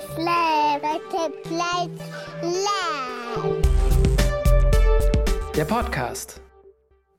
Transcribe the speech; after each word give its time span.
Better 0.00 1.28
Place 1.42 1.90
Lab. 2.42 3.52
Der 5.54 5.64
Podcast. 5.66 6.40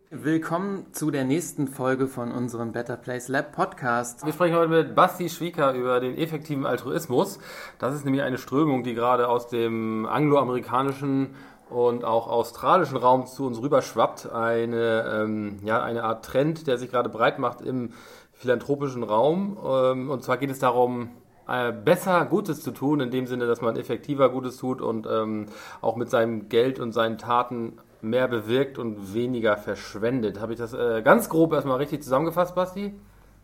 Willkommen 0.10 0.88
zu 0.92 1.12
der 1.12 1.24
nächsten 1.24 1.68
Folge 1.68 2.08
von 2.08 2.32
unserem 2.32 2.72
Better 2.72 2.98
Place 2.98 3.28
Lab 3.28 3.52
Podcast. 3.56 4.26
Wir 4.26 4.34
sprechen 4.34 4.56
heute 4.56 4.70
mit 4.70 4.96
Basti 4.96 5.30
Schwieker 5.30 5.74
über 5.74 6.00
den 6.00 6.18
effektiven 6.18 6.66
Altruismus. 6.66 7.38
Das 7.78 7.94
ist 7.94 8.04
nämlich 8.04 8.24
eine 8.24 8.40
Strömung, 8.40 8.84
die 8.84 8.96
gerade 8.96 9.28
aus 9.28 9.48
dem 9.48 10.08
angloamerikanischen 10.08 11.36
und 11.70 12.04
auch 12.04 12.28
australischen 12.28 12.98
Raum 12.98 13.28
zu 13.28 13.46
uns 13.46 13.62
rüberschwappt. 13.62 14.32
Eine, 14.32 15.22
ähm, 15.22 15.60
ja, 15.64 15.84
eine 15.84 16.04
Art 16.04 16.26
Trend, 16.26 16.66
der 16.66 16.80
sich 16.80 16.90
gerade 16.90 17.10
breit 17.10 17.38
macht 17.38 17.62
im 17.62 17.94
philanthropischen 18.34 19.04
Raum. 19.04 19.56
Ähm, 19.64 20.10
und 20.10 20.24
zwar 20.24 20.38
geht 20.38 20.50
es 20.50 20.58
darum, 20.58 21.12
äh, 21.52 21.74
besser 21.74 22.26
Gutes 22.26 22.62
zu 22.62 22.72
tun, 22.72 23.02
in 23.02 23.12
dem 23.12 23.28
Sinne, 23.28 23.46
dass 23.46 23.62
man 23.62 23.76
effektiver 23.76 24.30
Gutes 24.30 24.58
tut 24.58 24.82
und 24.82 25.06
ähm, 25.06 25.48
auch 25.82 25.98
mit 25.98 26.10
seinem 26.10 26.48
Geld 26.48 26.80
und 26.80 26.94
seinen 26.94 27.18
Taten 27.18 27.78
mehr 28.02 28.28
bewirkt 28.28 28.78
und 28.78 29.14
weniger 29.14 29.58
verschwendet. 29.58 30.40
Habe 30.40 30.54
ich 30.54 30.60
das 30.60 30.74
äh, 30.74 31.02
ganz 31.04 31.30
grob 31.30 31.54
erstmal 31.54 31.78
richtig 31.78 32.04
zusammengefasst, 32.04 32.56
Basti? 32.56 32.94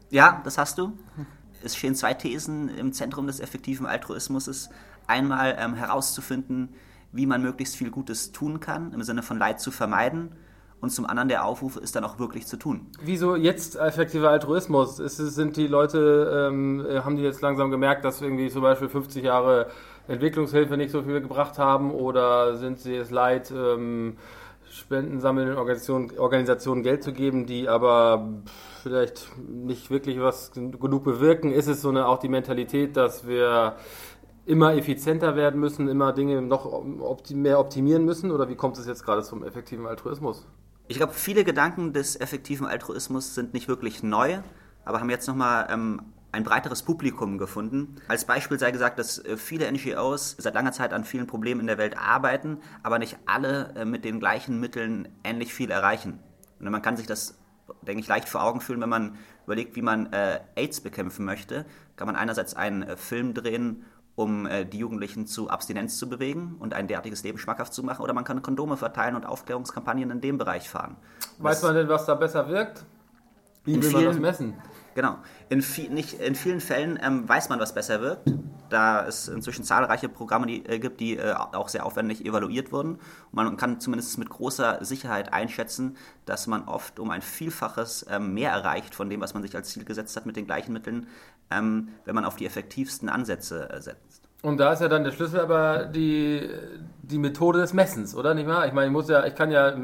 Ja, 0.09 0.41
das 0.45 0.57
hast 0.57 0.77
du. 0.77 0.97
Es 1.63 1.75
stehen 1.75 1.95
zwei 1.95 2.13
Thesen 2.13 2.69
im 2.69 2.93
Zentrum 2.93 3.27
des 3.27 3.39
effektiven 3.39 3.85
Altruismus. 3.85 4.69
Einmal 5.05 5.57
ähm, 5.59 5.73
herauszufinden, 5.73 6.69
wie 7.11 7.25
man 7.25 7.41
möglichst 7.41 7.75
viel 7.75 7.91
Gutes 7.91 8.31
tun 8.31 8.59
kann, 8.59 8.93
im 8.93 9.03
Sinne 9.03 9.21
von 9.21 9.37
Leid 9.37 9.59
zu 9.59 9.71
vermeiden. 9.71 10.31
Und 10.79 10.91
zum 10.91 11.07
anderen 11.07 11.27
der 11.27 11.43
Aufruf 11.45 11.77
ist 11.77 11.95
dann 11.95 12.03
auch 12.03 12.19
wirklich 12.19 12.45
zu 12.45 12.55
tun. 12.57 12.87
Wieso 13.01 13.35
jetzt 13.35 13.77
effektiver 13.77 14.29
Altruismus? 14.29 14.99
Ist, 14.99 15.17
sind 15.17 15.57
die 15.57 15.65
Leute, 15.65 16.49
ähm, 16.51 16.85
äh, 16.87 16.99
haben 16.99 17.15
die 17.15 17.23
jetzt 17.23 17.41
langsam 17.41 17.71
gemerkt, 17.71 18.05
dass 18.05 18.21
irgendwie 18.21 18.49
zum 18.49 18.61
Beispiel 18.61 18.87
50 18.87 19.23
Jahre 19.23 19.67
Entwicklungshilfe 20.07 20.77
nicht 20.77 20.91
so 20.91 21.01
viel 21.01 21.19
gebracht 21.19 21.57
haben? 21.57 21.91
Oder 21.91 22.57
sind 22.57 22.79
sie 22.79 22.95
es 22.95 23.09
leid, 23.09 23.51
ähm, 23.51 24.17
Spenden 24.69 25.19
sammelnden 25.19 25.57
Organisationen, 25.57 26.11
Organisationen 26.19 26.83
Geld 26.83 27.01
zu 27.01 27.11
geben, 27.11 27.47
die 27.47 27.67
aber 27.67 28.27
vielleicht 28.83 29.31
nicht 29.47 29.89
wirklich 29.89 30.19
was 30.19 30.51
genug 30.51 31.03
bewirken? 31.03 31.51
Ist 31.51 31.67
es 31.67 31.81
so 31.81 31.89
eine, 31.89 32.07
auch 32.07 32.19
die 32.19 32.29
Mentalität, 32.29 32.95
dass 32.97 33.27
wir 33.27 33.77
immer 34.45 34.75
effizienter 34.75 35.35
werden 35.35 35.59
müssen, 35.59 35.87
immer 35.87 36.13
Dinge 36.13 36.41
noch 36.41 36.65
opti 36.65 37.33
mehr 37.33 37.59
optimieren 37.59 38.05
müssen? 38.05 38.31
Oder 38.31 38.47
wie 38.47 38.55
kommt 38.55 38.77
es 38.77 38.85
jetzt 38.85 39.03
gerade 39.03 39.23
zum 39.23 39.43
effektiven 39.43 39.87
Altruismus? 39.87 40.45
Ich 40.89 40.97
glaube, 40.97 41.13
viele 41.13 41.43
Gedanken 41.43 41.91
des 41.91 42.15
effektiven 42.15 42.65
Altruismus 42.65 43.35
sind 43.35 43.53
nicht 43.53 43.67
wirklich 43.67 44.03
neu, 44.03 44.39
aber 44.85 45.01
haben 45.01 45.09
jetzt 45.09 45.27
nochmal 45.27 45.67
ähm, 45.69 46.01
ein 46.31 46.45
breiteres 46.45 46.81
Publikum 46.81 47.37
gefunden. 47.37 47.97
Als 48.07 48.23
Beispiel 48.23 48.57
sei 48.57 48.71
gesagt, 48.71 48.97
dass 48.97 49.19
äh, 49.19 49.35
viele 49.35 49.69
NGOs 49.69 50.37
seit 50.37 50.53
langer 50.53 50.71
Zeit 50.71 50.93
an 50.93 51.03
vielen 51.03 51.27
Problemen 51.27 51.59
in 51.59 51.67
der 51.67 51.77
Welt 51.77 51.97
arbeiten, 51.97 52.59
aber 52.83 52.99
nicht 52.99 53.17
alle 53.25 53.73
äh, 53.75 53.83
mit 53.83 54.05
den 54.05 54.21
gleichen 54.21 54.61
Mitteln 54.61 55.09
ähnlich 55.25 55.53
viel 55.53 55.71
erreichen. 55.71 56.19
Und 56.59 56.69
man 56.69 56.81
kann 56.81 56.95
sich 56.95 57.05
das, 57.05 57.37
denke 57.81 57.99
ich, 57.99 58.07
leicht 58.07 58.29
vor 58.29 58.41
Augen 58.41 58.61
fühlen, 58.61 58.79
wenn 58.79 58.89
man 58.89 59.17
überlegt, 59.43 59.75
wie 59.75 59.81
man 59.81 60.13
äh, 60.13 60.39
AIDS 60.55 60.79
bekämpfen 60.79 61.25
möchte. 61.25 61.65
Kann 61.97 62.07
man 62.07 62.15
einerseits 62.15 62.53
einen 62.53 62.95
Film 62.95 63.33
drehen, 63.33 63.83
um 64.17 64.47
äh, 64.47 64.65
die 64.65 64.79
Jugendlichen 64.79 65.27
zu 65.27 65.49
Abstinenz 65.49 65.97
zu 65.97 66.09
bewegen 66.09 66.55
und 66.59 66.73
ein 66.73 66.87
derartiges 66.87 67.23
Leben 67.23 67.37
schmackhaft 67.37 67.71
zu 67.71 67.83
machen, 67.83 68.01
oder 68.01 68.13
man 68.13 68.23
kann 68.23 68.41
Kondome 68.41 68.75
verteilen 68.75 69.15
und 69.15 69.25
Aufklärungskampagnen 69.25 70.09
in 70.09 70.21
dem 70.21 70.37
Bereich 70.39 70.69
fahren. 70.69 70.97
Weiß 71.37 71.61
man 71.61 71.75
denn, 71.75 71.87
was 71.87 72.05
da 72.05 72.15
besser 72.15 72.49
wirkt? 72.49 72.83
Wie 73.63 73.75
will 73.75 73.91
man 73.91 74.03
das 74.03 74.13
vielen- 74.13 74.21
messen? 74.21 74.53
Genau. 74.95 75.19
In, 75.49 75.61
vi 75.61 75.89
nicht, 75.89 76.19
in 76.19 76.33
vielen 76.33 76.59
Fällen 76.59 76.97
ähm, 76.99 77.29
weiß 77.29 77.49
man, 77.49 77.59
was 77.59 77.75
besser 77.75 78.01
wirkt, 78.01 78.33
da 78.71 79.05
es 79.05 79.27
inzwischen 79.27 79.63
zahlreiche 79.63 80.09
Programme 80.09 80.47
die, 80.47 80.65
äh, 80.65 80.79
gibt, 80.79 80.99
die 80.99 81.17
äh, 81.17 81.33
auch 81.33 81.69
sehr 81.69 81.85
aufwendig 81.85 82.25
evaluiert 82.25 82.71
wurden. 82.71 82.93
Und 82.93 83.33
man 83.33 83.57
kann 83.57 83.79
zumindest 83.79 84.17
mit 84.17 84.29
großer 84.29 84.83
Sicherheit 84.83 85.31
einschätzen, 85.31 85.97
dass 86.25 86.47
man 86.47 86.63
oft 86.63 86.99
um 86.99 87.11
ein 87.11 87.21
Vielfaches 87.21 88.07
ähm, 88.09 88.33
mehr 88.33 88.49
erreicht 88.49 88.95
von 88.95 89.07
dem, 89.07 89.21
was 89.21 89.35
man 89.35 89.43
sich 89.43 89.55
als 89.55 89.69
Ziel 89.69 89.85
gesetzt 89.85 90.15
hat, 90.15 90.25
mit 90.25 90.35
den 90.35 90.47
gleichen 90.47 90.73
Mitteln, 90.73 91.05
ähm, 91.51 91.89
wenn 92.05 92.15
man 92.15 92.25
auf 92.25 92.35
die 92.35 92.47
effektivsten 92.47 93.07
Ansätze 93.07 93.69
äh, 93.69 93.79
setzt. 93.79 94.06
Und 94.47 94.61
da 94.61 94.71
ist 94.71 94.79
ja 94.79 94.87
dann 94.87 95.03
der 95.03 95.11
Schlüssel 95.11 95.41
aber 95.41 95.87
die, 95.87 96.49
die 97.01 97.17
Methode 97.17 97.59
des 97.59 97.73
Messens, 97.73 98.15
oder 98.15 98.33
nicht 98.33 98.47
wahr? 98.47 98.65
Ich 98.65 98.71
meine, 98.71 98.87
ich 98.87 98.93
muss 98.93 99.09
ja, 99.09 99.25
ich 99.25 99.35
kann 99.35 99.51
ja, 99.51 99.75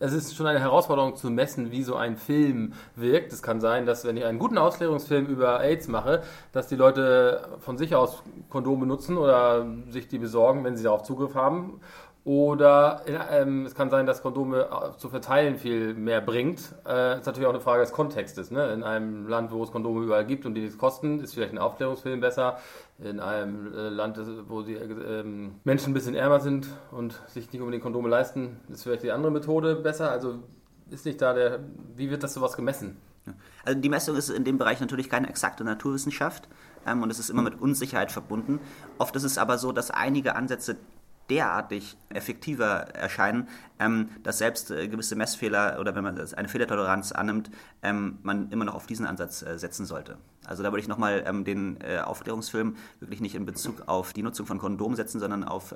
es 0.00 0.12
ist 0.12 0.34
schon 0.34 0.48
eine 0.48 0.58
Herausforderung 0.58 1.14
zu 1.14 1.30
messen, 1.30 1.70
wie 1.70 1.84
so 1.84 1.94
ein 1.94 2.16
Film 2.16 2.72
wirkt. 2.96 3.32
Es 3.32 3.40
kann 3.40 3.60
sein, 3.60 3.86
dass 3.86 4.04
wenn 4.04 4.16
ich 4.16 4.24
einen 4.24 4.40
guten 4.40 4.58
Ausklärungsfilm 4.58 5.26
über 5.26 5.60
AIDS 5.60 5.86
mache, 5.86 6.24
dass 6.50 6.66
die 6.66 6.74
Leute 6.74 7.50
von 7.60 7.78
sich 7.78 7.94
aus 7.94 8.24
Kondome 8.48 8.80
benutzen 8.80 9.16
oder 9.16 9.64
sich 9.90 10.08
die 10.08 10.18
besorgen, 10.18 10.64
wenn 10.64 10.76
sie 10.76 10.82
darauf 10.82 11.04
Zugriff 11.04 11.36
haben. 11.36 11.80
Oder 12.24 13.02
ähm, 13.06 13.64
es 13.64 13.74
kann 13.74 13.88
sein, 13.88 14.04
dass 14.04 14.20
Kondome 14.20 14.68
äh, 14.70 14.98
zu 14.98 15.08
verteilen 15.08 15.56
viel 15.56 15.94
mehr 15.94 16.20
bringt. 16.20 16.60
Äh, 16.86 17.18
ist 17.18 17.26
natürlich 17.26 17.46
auch 17.46 17.52
eine 17.52 17.60
Frage 17.60 17.80
des 17.80 17.92
Kontextes. 17.92 18.50
Ne? 18.50 18.72
In 18.74 18.82
einem 18.82 19.26
Land, 19.26 19.52
wo 19.52 19.62
es 19.64 19.72
Kondome 19.72 20.04
überall 20.04 20.26
gibt 20.26 20.44
und 20.44 20.54
die 20.54 20.60
nichts 20.60 20.76
kosten, 20.76 21.20
ist 21.20 21.32
vielleicht 21.32 21.52
ein 21.52 21.58
Aufklärungsfilm 21.58 22.20
besser. 22.20 22.58
In 23.02 23.20
einem 23.20 23.72
äh, 23.72 23.88
Land, 23.88 24.18
wo 24.48 24.60
die 24.60 24.74
ähm, 24.74 25.54
Menschen 25.64 25.90
ein 25.90 25.94
bisschen 25.94 26.14
ärmer 26.14 26.40
sind 26.40 26.68
und 26.90 27.18
sich 27.28 27.50
nicht 27.52 27.60
unbedingt 27.60 27.82
Kondome 27.82 28.10
leisten, 28.10 28.60
ist 28.68 28.82
vielleicht 28.82 29.02
die 29.02 29.12
andere 29.12 29.32
Methode 29.32 29.76
besser. 29.76 30.10
Also 30.10 30.40
ist 30.90 31.06
nicht 31.06 31.22
da 31.22 31.32
der, 31.32 31.60
wie 31.96 32.10
wird 32.10 32.22
das 32.22 32.34
sowas 32.34 32.54
gemessen? 32.54 32.98
Also 33.64 33.80
die 33.80 33.88
Messung 33.88 34.16
ist 34.16 34.28
in 34.28 34.44
dem 34.44 34.58
Bereich 34.58 34.80
natürlich 34.80 35.08
keine 35.08 35.28
exakte 35.28 35.64
Naturwissenschaft 35.64 36.48
ähm, 36.86 37.02
und 37.02 37.10
es 37.10 37.18
ist 37.18 37.30
immer 37.30 37.42
mit 37.42 37.60
Unsicherheit 37.60 38.12
verbunden. 38.12 38.60
Oft 38.98 39.16
ist 39.16 39.24
es 39.24 39.38
aber 39.38 39.56
so, 39.56 39.72
dass 39.72 39.90
einige 39.90 40.36
Ansätze 40.36 40.76
derartig 41.30 41.96
effektiver 42.10 42.66
erscheinen, 42.94 43.48
ähm, 43.78 44.10
dass 44.22 44.38
selbst 44.38 44.70
äh, 44.70 44.88
gewisse 44.88 45.16
Messfehler 45.16 45.78
oder 45.80 45.94
wenn 45.94 46.04
man 46.04 46.18
eine 46.18 46.48
Fehlertoleranz 46.48 47.12
annimmt, 47.12 47.50
ähm, 47.82 48.18
man 48.22 48.50
immer 48.50 48.64
noch 48.64 48.74
auf 48.74 48.86
diesen 48.86 49.06
Ansatz 49.06 49.42
äh, 49.42 49.58
setzen 49.58 49.86
sollte. 49.86 50.18
Also 50.44 50.62
da 50.62 50.72
würde 50.72 50.80
ich 50.80 50.88
nochmal 50.88 51.22
ähm, 51.26 51.44
den 51.44 51.80
äh, 51.80 52.00
Aufklärungsfilm 52.00 52.76
wirklich 52.98 53.20
nicht 53.20 53.36
in 53.36 53.46
Bezug 53.46 53.84
auf 53.86 54.12
die 54.12 54.22
Nutzung 54.22 54.46
von 54.46 54.58
Kondomen 54.58 54.96
setzen, 54.96 55.20
sondern 55.20 55.44
auf 55.44 55.74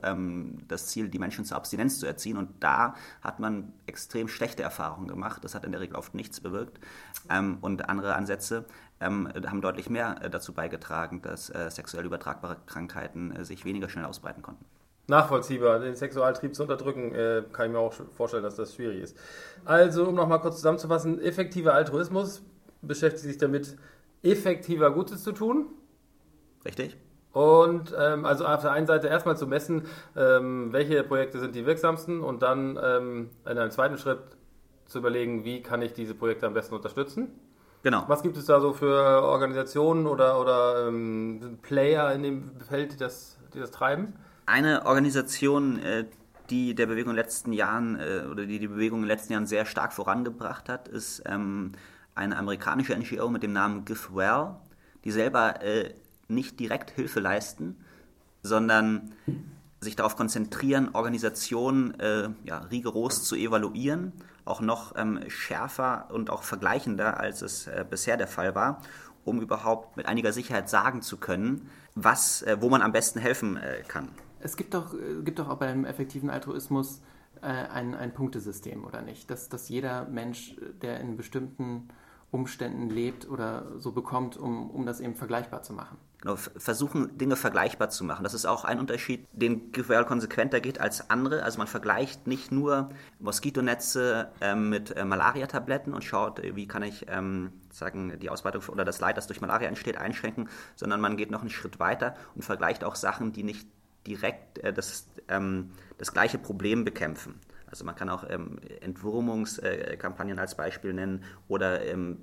das 0.68 0.86
Ziel, 0.88 1.08
die 1.08 1.18
Menschen 1.18 1.44
zur 1.44 1.56
Abstinenz 1.56 1.98
zu 1.98 2.06
erziehen. 2.06 2.36
Und 2.36 2.50
da 2.60 2.94
hat 3.22 3.38
man 3.38 3.72
extrem 3.86 4.26
schlechte 4.26 4.62
Erfahrungen 4.62 5.06
gemacht. 5.06 5.44
Das 5.44 5.54
hat 5.54 5.64
in 5.64 5.72
der 5.72 5.80
Regel 5.80 5.96
oft 5.96 6.14
nichts 6.14 6.40
bewirkt. 6.40 6.80
Und 7.60 7.88
andere 7.88 8.16
Ansätze 8.16 8.64
haben 9.00 9.60
deutlich 9.60 9.88
mehr 9.90 10.14
dazu 10.28 10.52
beigetragen, 10.52 11.22
dass 11.22 11.52
sexuell 11.68 12.04
übertragbare 12.04 12.56
Krankheiten 12.66 13.44
sich 13.44 13.64
weniger 13.64 13.88
schnell 13.88 14.06
ausbreiten 14.06 14.42
konnten. 14.42 14.64
Nachvollziehbar, 15.06 15.80
den 15.80 15.96
Sexualtrieb 15.96 16.54
zu 16.54 16.62
unterdrücken, 16.62 17.14
äh, 17.14 17.42
kann 17.52 17.66
ich 17.66 17.72
mir 17.72 17.78
auch 17.78 17.92
vorstellen, 18.16 18.42
dass 18.42 18.56
das 18.56 18.74
schwierig 18.74 19.02
ist. 19.02 19.18
Also, 19.64 20.08
um 20.08 20.14
nochmal 20.14 20.40
kurz 20.40 20.56
zusammenzufassen, 20.56 21.20
effektiver 21.20 21.74
Altruismus 21.74 22.42
beschäftigt 22.80 23.24
sich 23.24 23.38
damit, 23.38 23.76
effektiver 24.22 24.90
Gutes 24.90 25.22
zu 25.22 25.32
tun. 25.32 25.66
Richtig? 26.64 26.96
Und 27.32 27.94
ähm, 27.98 28.24
also 28.24 28.46
auf 28.46 28.62
der 28.62 28.70
einen 28.70 28.86
Seite 28.86 29.08
erstmal 29.08 29.36
zu 29.36 29.46
messen, 29.46 29.86
ähm, 30.16 30.72
welche 30.72 31.02
Projekte 31.02 31.40
sind 31.40 31.54
die 31.54 31.66
wirksamsten 31.66 32.20
und 32.20 32.42
dann 32.42 32.78
ähm, 32.82 33.30
in 33.44 33.58
einem 33.58 33.72
zweiten 33.72 33.98
Schritt 33.98 34.20
zu 34.86 34.98
überlegen, 34.98 35.44
wie 35.44 35.62
kann 35.62 35.82
ich 35.82 35.92
diese 35.92 36.14
Projekte 36.14 36.46
am 36.46 36.54
besten 36.54 36.74
unterstützen. 36.74 37.28
Genau. 37.82 38.04
Was 38.06 38.22
gibt 38.22 38.36
es 38.36 38.46
da 38.46 38.60
so 38.60 38.72
für 38.72 39.22
Organisationen 39.22 40.06
oder, 40.06 40.40
oder 40.40 40.88
ähm, 40.88 41.58
Player 41.60 42.12
in 42.14 42.22
dem 42.22 42.60
Feld, 42.60 42.92
die 42.92 42.96
das, 42.96 43.38
die 43.52 43.58
das 43.58 43.72
treiben? 43.72 44.14
Eine 44.46 44.86
Organisation, 44.86 45.78
äh, 45.80 46.04
die 46.50 46.74
der 46.74 46.86
Bewegung 46.86 47.10
in 47.10 47.16
den 47.16 47.24
letzten 47.24 47.52
Jahren 47.52 47.98
äh, 47.98 48.26
oder 48.30 48.46
die 48.46 48.58
die 48.58 48.68
Bewegung 48.68 48.98
in 48.98 49.04
den 49.04 49.08
letzten 49.08 49.32
Jahren 49.32 49.46
sehr 49.46 49.64
stark 49.64 49.92
vorangebracht 49.92 50.68
hat, 50.68 50.88
ist 50.88 51.22
ähm, 51.26 51.72
eine 52.14 52.36
amerikanische 52.36 52.96
NGO 52.96 53.30
mit 53.30 53.42
dem 53.42 53.52
Namen 53.52 53.84
GiveWell, 53.84 54.56
die 55.04 55.10
selber 55.10 55.62
äh, 55.62 55.94
nicht 56.28 56.60
direkt 56.60 56.90
Hilfe 56.90 57.20
leisten, 57.20 57.76
sondern 58.42 59.12
sich 59.80 59.96
darauf 59.96 60.16
konzentrieren, 60.16 60.90
Organisationen 60.92 61.98
äh, 62.00 62.30
ja, 62.44 62.58
rigoros 62.58 63.24
zu 63.24 63.36
evaluieren, 63.36 64.12
auch 64.44 64.60
noch 64.60 64.94
ähm, 64.96 65.20
schärfer 65.28 66.08
und 66.10 66.30
auch 66.30 66.42
vergleichender, 66.42 67.18
als 67.18 67.42
es 67.42 67.66
äh, 67.66 67.84
bisher 67.88 68.16
der 68.16 68.28
Fall 68.28 68.54
war, 68.54 68.80
um 69.24 69.40
überhaupt 69.40 69.96
mit 69.96 70.06
einiger 70.06 70.32
Sicherheit 70.32 70.68
sagen 70.68 71.02
zu 71.02 71.16
können, 71.16 71.70
was, 71.94 72.42
äh, 72.42 72.56
wo 72.60 72.68
man 72.68 72.82
am 72.82 72.92
besten 72.92 73.18
helfen 73.18 73.56
äh, 73.56 73.82
kann. 73.86 74.08
Es 74.44 74.56
gibt 74.56 74.74
doch, 74.74 74.94
äh, 74.94 75.22
gibt 75.24 75.38
doch 75.38 75.48
auch 75.48 75.58
beim 75.58 75.84
effektiven 75.84 76.30
Altruismus 76.30 77.00
äh, 77.40 77.46
ein, 77.46 77.94
ein 77.94 78.12
Punktesystem, 78.12 78.84
oder 78.84 79.02
nicht? 79.02 79.30
Dass, 79.30 79.48
dass 79.48 79.68
jeder 79.68 80.04
Mensch, 80.04 80.56
äh, 80.58 80.72
der 80.80 81.00
in 81.00 81.16
bestimmten 81.16 81.88
Umständen 82.30 82.90
lebt 82.90 83.28
oder 83.28 83.64
so 83.78 83.92
bekommt, 83.92 84.36
um, 84.36 84.70
um 84.70 84.84
das 84.86 85.00
eben 85.00 85.14
vergleichbar 85.14 85.62
zu 85.62 85.72
machen. 85.72 85.96
Genau, 86.20 86.36
versuchen 86.36 87.16
Dinge 87.16 87.36
vergleichbar 87.36 87.90
zu 87.90 88.02
machen. 88.02 88.24
Das 88.24 88.34
ist 88.34 88.44
auch 88.44 88.64
ein 88.64 88.80
Unterschied, 88.80 89.26
den 89.32 89.72
Guerrero 89.72 90.04
konsequenter 90.04 90.60
geht 90.60 90.80
als 90.80 91.10
andere. 91.10 91.44
Also 91.44 91.58
man 91.58 91.66
vergleicht 91.66 92.26
nicht 92.26 92.50
nur 92.50 92.90
Moskitonetze 93.20 94.32
ähm, 94.40 94.68
mit 94.68 94.90
äh, 94.96 95.04
Malariatabletten 95.04 95.94
und 95.94 96.02
schaut, 96.02 96.40
äh, 96.40 96.56
wie 96.56 96.66
kann 96.66 96.82
ich 96.82 97.06
ähm, 97.08 97.52
sagen, 97.70 98.18
die 98.18 98.30
Ausbreitung 98.30 98.62
oder 98.68 98.84
das 98.84 99.00
Leid, 99.00 99.16
das 99.16 99.26
durch 99.26 99.40
Malaria 99.40 99.68
entsteht, 99.68 99.96
einschränken, 99.96 100.48
sondern 100.74 101.00
man 101.00 101.16
geht 101.16 101.30
noch 101.30 101.40
einen 101.40 101.50
Schritt 101.50 101.78
weiter 101.78 102.16
und 102.34 102.42
vergleicht 102.42 102.84
auch 102.84 102.96
Sachen, 102.96 103.32
die 103.32 103.44
nicht 103.44 103.68
direkt 104.06 104.58
äh, 104.58 104.72
das, 104.72 105.08
ähm, 105.28 105.70
das 105.98 106.12
gleiche 106.12 106.38
Problem 106.38 106.84
bekämpfen. 106.84 107.40
Also 107.66 107.84
man 107.84 107.96
kann 107.96 108.08
auch 108.08 108.24
ähm, 108.28 108.58
Entwurmungskampagnen 108.80 110.38
als 110.38 110.56
Beispiel 110.56 110.92
nennen 110.92 111.24
oder 111.48 111.84
ähm, 111.84 112.18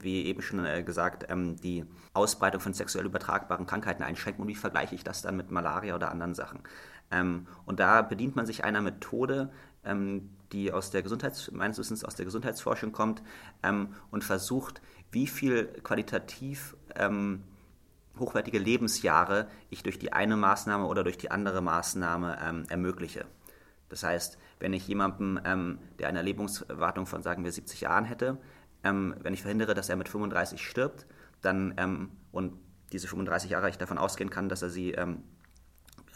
wie 0.00 0.26
eben 0.26 0.42
schon 0.42 0.64
äh, 0.64 0.82
gesagt, 0.82 1.26
ähm, 1.28 1.56
die 1.56 1.84
Ausbreitung 2.14 2.60
von 2.60 2.74
sexuell 2.74 3.06
übertragbaren 3.06 3.66
Krankheiten 3.66 4.02
einschränken 4.02 4.42
und 4.42 4.48
wie 4.48 4.54
vergleiche 4.54 4.94
ich 4.94 5.04
das 5.04 5.22
dann 5.22 5.36
mit 5.36 5.50
Malaria 5.50 5.94
oder 5.94 6.10
anderen 6.10 6.34
Sachen. 6.34 6.60
Ähm, 7.10 7.46
und 7.64 7.80
da 7.80 8.02
bedient 8.02 8.36
man 8.36 8.46
sich 8.46 8.64
einer 8.64 8.80
Methode, 8.80 9.50
ähm, 9.84 10.30
die 10.52 10.72
aus 10.72 10.90
der 10.90 11.02
Gesundheits, 11.02 11.50
meines 11.52 11.78
Wissens 11.78 12.04
aus 12.04 12.14
der 12.14 12.24
Gesundheitsforschung 12.24 12.90
kommt 12.90 13.22
und 14.10 14.24
versucht, 14.24 14.80
wie 15.10 15.26
viel 15.26 15.66
qualitativ 15.82 16.74
hochwertige 18.18 18.58
Lebensjahre 18.58 19.48
ich 19.70 19.82
durch 19.82 19.98
die 19.98 20.12
eine 20.12 20.36
Maßnahme 20.36 20.86
oder 20.86 21.04
durch 21.04 21.18
die 21.18 21.30
andere 21.30 21.60
Maßnahme 21.60 22.38
ähm, 22.42 22.64
ermögliche. 22.68 23.26
Das 23.88 24.02
heißt, 24.02 24.38
wenn 24.60 24.72
ich 24.72 24.86
jemandem, 24.86 25.40
ähm, 25.44 25.78
der 25.98 26.08
eine 26.08 26.22
Lebenserwartung 26.22 27.06
von, 27.06 27.22
sagen 27.22 27.44
wir, 27.44 27.52
70 27.52 27.80
Jahren 27.80 28.04
hätte, 28.04 28.38
ähm, 28.84 29.14
wenn 29.22 29.34
ich 29.34 29.42
verhindere, 29.42 29.74
dass 29.74 29.88
er 29.88 29.96
mit 29.96 30.08
35 30.08 30.66
stirbt, 30.66 31.06
dann 31.40 31.74
ähm, 31.76 32.10
und 32.32 32.54
diese 32.92 33.08
35 33.08 33.50
Jahre 33.50 33.68
ich 33.68 33.78
davon 33.78 33.98
ausgehen 33.98 34.30
kann, 34.30 34.48
dass 34.48 34.62
er 34.62 34.70
sie 34.70 34.92
ähm, 34.92 35.22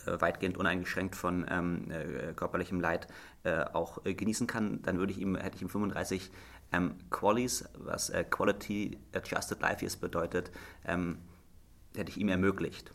äh, 0.06 0.20
weitgehend 0.20 0.56
uneingeschränkt 0.56 1.16
von 1.16 1.46
ähm, 1.48 1.90
äh, 1.90 2.32
körperlichem 2.34 2.80
Leid 2.80 3.06
äh, 3.44 3.64
auch 3.72 4.04
äh, 4.04 4.14
genießen 4.14 4.46
kann, 4.46 4.82
dann 4.82 4.98
würde 4.98 5.12
ich 5.12 5.18
ihm, 5.18 5.36
hätte 5.36 5.56
ich 5.56 5.62
ihm 5.62 5.68
35 5.68 6.30
ähm, 6.72 6.96
Qualies, 7.10 7.68
was 7.78 8.10
äh, 8.10 8.24
Quality 8.24 8.98
Adjusted 9.12 9.60
Life 9.60 9.82
Years 9.82 9.96
bedeutet, 9.96 10.50
hätte 11.96 12.10
ich 12.10 12.18
ihm 12.18 12.28
ermöglicht. 12.28 12.92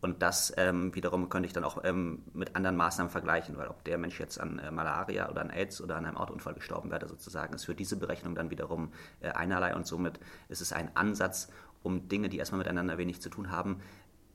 Und 0.00 0.22
das 0.22 0.52
ähm, 0.56 0.94
wiederum 0.94 1.28
könnte 1.28 1.48
ich 1.48 1.52
dann 1.52 1.64
auch 1.64 1.82
ähm, 1.82 2.22
mit 2.32 2.54
anderen 2.54 2.76
Maßnahmen 2.76 3.10
vergleichen, 3.10 3.56
weil 3.56 3.66
ob 3.66 3.82
der 3.84 3.98
Mensch 3.98 4.20
jetzt 4.20 4.40
an 4.40 4.60
äh, 4.60 4.70
Malaria 4.70 5.28
oder 5.28 5.40
an 5.40 5.50
AIDS 5.50 5.80
oder 5.80 5.96
an 5.96 6.06
einem 6.06 6.16
Autounfall 6.16 6.54
gestorben 6.54 6.90
wäre, 6.90 7.08
sozusagen, 7.08 7.52
ist 7.54 7.64
für 7.64 7.74
diese 7.74 7.96
Berechnung 7.96 8.36
dann 8.36 8.50
wiederum 8.50 8.92
äh, 9.20 9.30
einerlei 9.30 9.74
und 9.74 9.86
somit 9.86 10.20
ist 10.48 10.60
es 10.60 10.72
ein 10.72 10.90
Ansatz, 10.94 11.48
um 11.82 12.08
Dinge, 12.08 12.28
die 12.28 12.38
erstmal 12.38 12.58
miteinander 12.58 12.96
wenig 12.96 13.20
zu 13.20 13.28
tun 13.28 13.50
haben, 13.50 13.80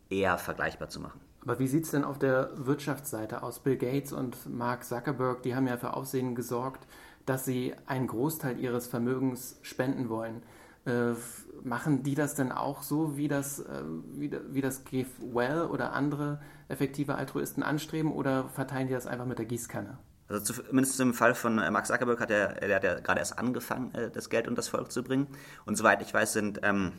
eher 0.10 0.38
vergleichbar 0.38 0.90
zu 0.90 1.00
machen. 1.00 1.22
Aber 1.42 1.60
wie 1.60 1.68
sieht 1.68 1.86
es 1.86 1.92
denn 1.92 2.04
auf 2.04 2.20
der 2.20 2.52
Wirtschaftsseite 2.56 3.44
aus? 3.44 3.60
Bill 3.60 3.78
Gates 3.78 4.12
und 4.12 4.50
Mark 4.50 4.84
Zuckerberg, 4.84 5.44
die 5.44 5.56
haben 5.56 5.68
ja 5.68 5.78
für 5.78 5.94
Aufsehen 5.94 6.36
gesorgt, 6.36 6.88
dass 7.26 7.46
sie 7.46 7.74
einen 7.86 8.08
Großteil 8.08 8.60
ihres 8.60 8.88
Vermögens 8.88 9.60
spenden 9.62 10.10
wollen. 10.10 10.44
Äh, 10.86 11.14
machen 11.64 12.04
die 12.04 12.16
das 12.16 12.36
denn 12.36 12.52
auch 12.52 12.84
so, 12.84 13.18
wie 13.18 13.28
das, 13.28 13.60
äh, 13.60 13.84
wie, 14.16 14.62
das 14.62 14.84
Give 14.86 15.10
Well 15.20 15.68
oder 15.72 15.94
andere 15.94 16.42
effektive 16.68 17.16
Altruisten 17.16 17.64
anstreben 17.64 18.12
oder 18.12 18.50
verteilen 18.50 18.88
die 18.88 18.94
das 18.94 19.08
einfach 19.08 19.26
mit 19.26 19.40
der 19.40 19.46
Gießkanne? 19.46 19.98
Also 20.28 20.54
zumindest 20.54 21.00
im 21.00 21.14
Fall 21.14 21.36
von 21.36 21.60
äh, 21.60 21.70
Mark 21.72 21.86
Zuckerberg 21.86 22.20
hat 22.20 22.32
er, 22.32 22.62
er 22.62 22.76
hat 22.76 22.84
ja 22.84 23.00
gerade 23.00 23.20
erst 23.20 23.38
angefangen, 23.38 23.94
äh, 23.94 24.10
das 24.10 24.30
Geld 24.30 24.48
und 24.48 24.58
das 24.58 24.68
Volk 24.68 24.92
zu 24.92 25.04
bringen. 25.04 25.28
Und 25.66 25.76
soweit 25.76 26.02
ich 26.02 26.14
weiß, 26.14 26.34
sind 26.34 26.60
ähm, 26.64 26.94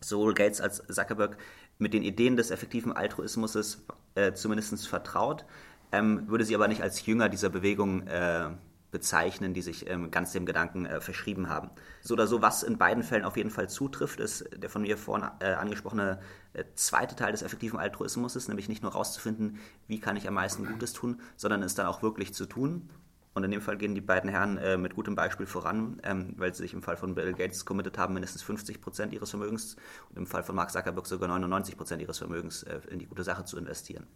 sowohl 0.00 0.34
Gates 0.34 0.60
als 0.60 0.82
Zuckerberg 0.88 1.36
mit 1.78 1.94
den 1.94 2.02
Ideen 2.02 2.36
des 2.36 2.50
effektiven 2.50 2.92
Altruismus 2.92 3.84
äh, 4.14 4.32
zumindest 4.32 4.86
vertraut, 4.86 5.44
ähm, 5.92 6.28
würde 6.28 6.44
sie 6.44 6.54
aber 6.54 6.68
nicht 6.68 6.82
als 6.82 7.04
Jünger 7.06 7.28
dieser 7.28 7.50
Bewegung 7.50 8.06
äh, 8.06 8.50
bezeichnen, 8.94 9.54
die 9.54 9.60
sich 9.60 9.90
ähm, 9.90 10.12
ganz 10.12 10.30
dem 10.30 10.46
Gedanken 10.46 10.86
äh, 10.86 11.00
verschrieben 11.00 11.48
haben. 11.48 11.70
So 12.00 12.14
oder 12.14 12.28
so, 12.28 12.42
was 12.42 12.62
in 12.62 12.78
beiden 12.78 13.02
Fällen 13.02 13.24
auf 13.24 13.36
jeden 13.36 13.50
Fall 13.50 13.68
zutrifft, 13.68 14.20
ist 14.20 14.48
der 14.56 14.70
von 14.70 14.82
mir 14.82 14.96
vorhin 14.96 15.28
äh, 15.40 15.54
angesprochene 15.54 16.20
äh, 16.52 16.62
zweite 16.76 17.16
Teil 17.16 17.32
des 17.32 17.42
effektiven 17.42 17.80
Altruismus, 17.80 18.46
nämlich 18.46 18.68
nicht 18.68 18.84
nur 18.84 18.92
herauszufinden, 18.92 19.58
wie 19.88 19.98
kann 19.98 20.16
ich 20.16 20.28
am 20.28 20.34
meisten 20.34 20.64
Gutes 20.64 20.92
tun, 20.92 21.20
sondern 21.36 21.64
es 21.64 21.74
dann 21.74 21.86
auch 21.86 22.02
wirklich 22.02 22.34
zu 22.34 22.46
tun. 22.46 22.88
Und 23.34 23.42
in 23.42 23.50
dem 23.50 23.60
Fall 23.60 23.76
gehen 23.76 23.96
die 23.96 24.00
beiden 24.00 24.30
Herren 24.30 24.58
äh, 24.58 24.76
mit 24.76 24.94
gutem 24.94 25.16
Beispiel 25.16 25.46
voran, 25.46 26.00
ähm, 26.04 26.34
weil 26.36 26.54
sie 26.54 26.62
sich 26.62 26.72
im 26.72 26.82
Fall 26.82 26.96
von 26.96 27.16
Bill 27.16 27.32
Gates 27.32 27.64
committed 27.64 27.98
haben, 27.98 28.14
mindestens 28.14 28.44
50 28.44 28.80
Prozent 28.80 29.12
ihres 29.12 29.30
Vermögens 29.30 29.74
und 30.10 30.18
im 30.18 30.26
Fall 30.28 30.44
von 30.44 30.54
Mark 30.54 30.70
Zuckerberg 30.70 31.08
sogar 31.08 31.28
99 31.28 31.76
Prozent 31.76 32.00
ihres 32.00 32.18
Vermögens 32.18 32.62
äh, 32.62 32.78
in 32.88 33.00
die 33.00 33.06
gute 33.06 33.24
Sache 33.24 33.44
zu 33.44 33.58
investieren. 33.58 34.06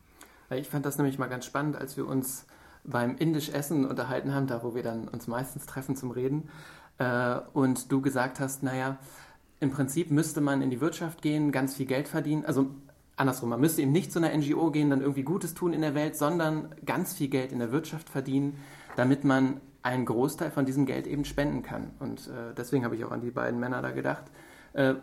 Ich 0.51 0.69
fand 0.69 0.87
das 0.87 0.99
nämlich 0.99 1.19
mal 1.19 1.27
ganz 1.27 1.47
spannend, 1.47 1.75
als 1.75 1.97
wir 1.97 2.07
uns 2.07 2.47
beim 2.85 3.17
Indisch 3.17 3.51
Essen 3.51 3.85
unterhalten 3.85 4.35
haben, 4.35 4.47
da 4.47 4.63
wo 4.63 4.75
wir 4.75 4.83
dann 4.83 5.09
uns 5.09 5.27
meistens 5.27 5.67
treffen 5.67 5.97
zum 5.97 6.11
Reden. 6.11 6.49
Äh, 6.99 7.39
und 7.53 7.91
du 7.93 8.01
gesagt 8.01 8.41
hast, 8.41 8.63
naja, 8.63 8.99
im 9.61 9.71
Prinzip 9.71 10.11
müsste 10.11 10.41
man 10.41 10.63
in 10.63 10.71
die 10.71 10.81
Wirtschaft 10.81 11.23
gehen, 11.23 11.53
ganz 11.53 11.75
viel 11.75 11.87
Geld 11.87 12.09
verdienen. 12.09 12.45
Also 12.45 12.67
andersrum, 13.17 13.49
man 13.49 13.61
müsste 13.61 13.83
eben 13.83 13.93
nicht 13.93 14.13
zu 14.13 14.21
einer 14.21 14.37
NGO 14.37 14.71
gehen, 14.71 14.91
dann 14.91 15.01
irgendwie 15.01 15.23
Gutes 15.23 15.55
tun 15.55 15.73
in 15.73 15.81
der 15.81 15.95
Welt, 15.95 16.17
sondern 16.17 16.75
ganz 16.85 17.15
viel 17.15 17.29
Geld 17.29 17.53
in 17.53 17.59
der 17.59 17.73
Wirtschaft 17.73 18.09
verdienen, 18.09 18.59
damit 18.97 19.25
man 19.25 19.61
einen 19.83 20.07
Großteil 20.07 20.51
von 20.51 20.65
diesem 20.65 20.87
Geld 20.87 21.07
eben 21.07 21.25
spenden 21.25 21.63
kann. 21.63 21.91
Und 21.99 22.29
äh, 22.29 22.55
deswegen 22.57 22.85
habe 22.85 22.97
ich 22.97 23.05
auch 23.05 23.11
an 23.11 23.21
die 23.21 23.31
beiden 23.31 23.59
Männer 23.59 23.83
da 23.83 23.91
gedacht, 23.91 24.25
äh, 24.73 24.95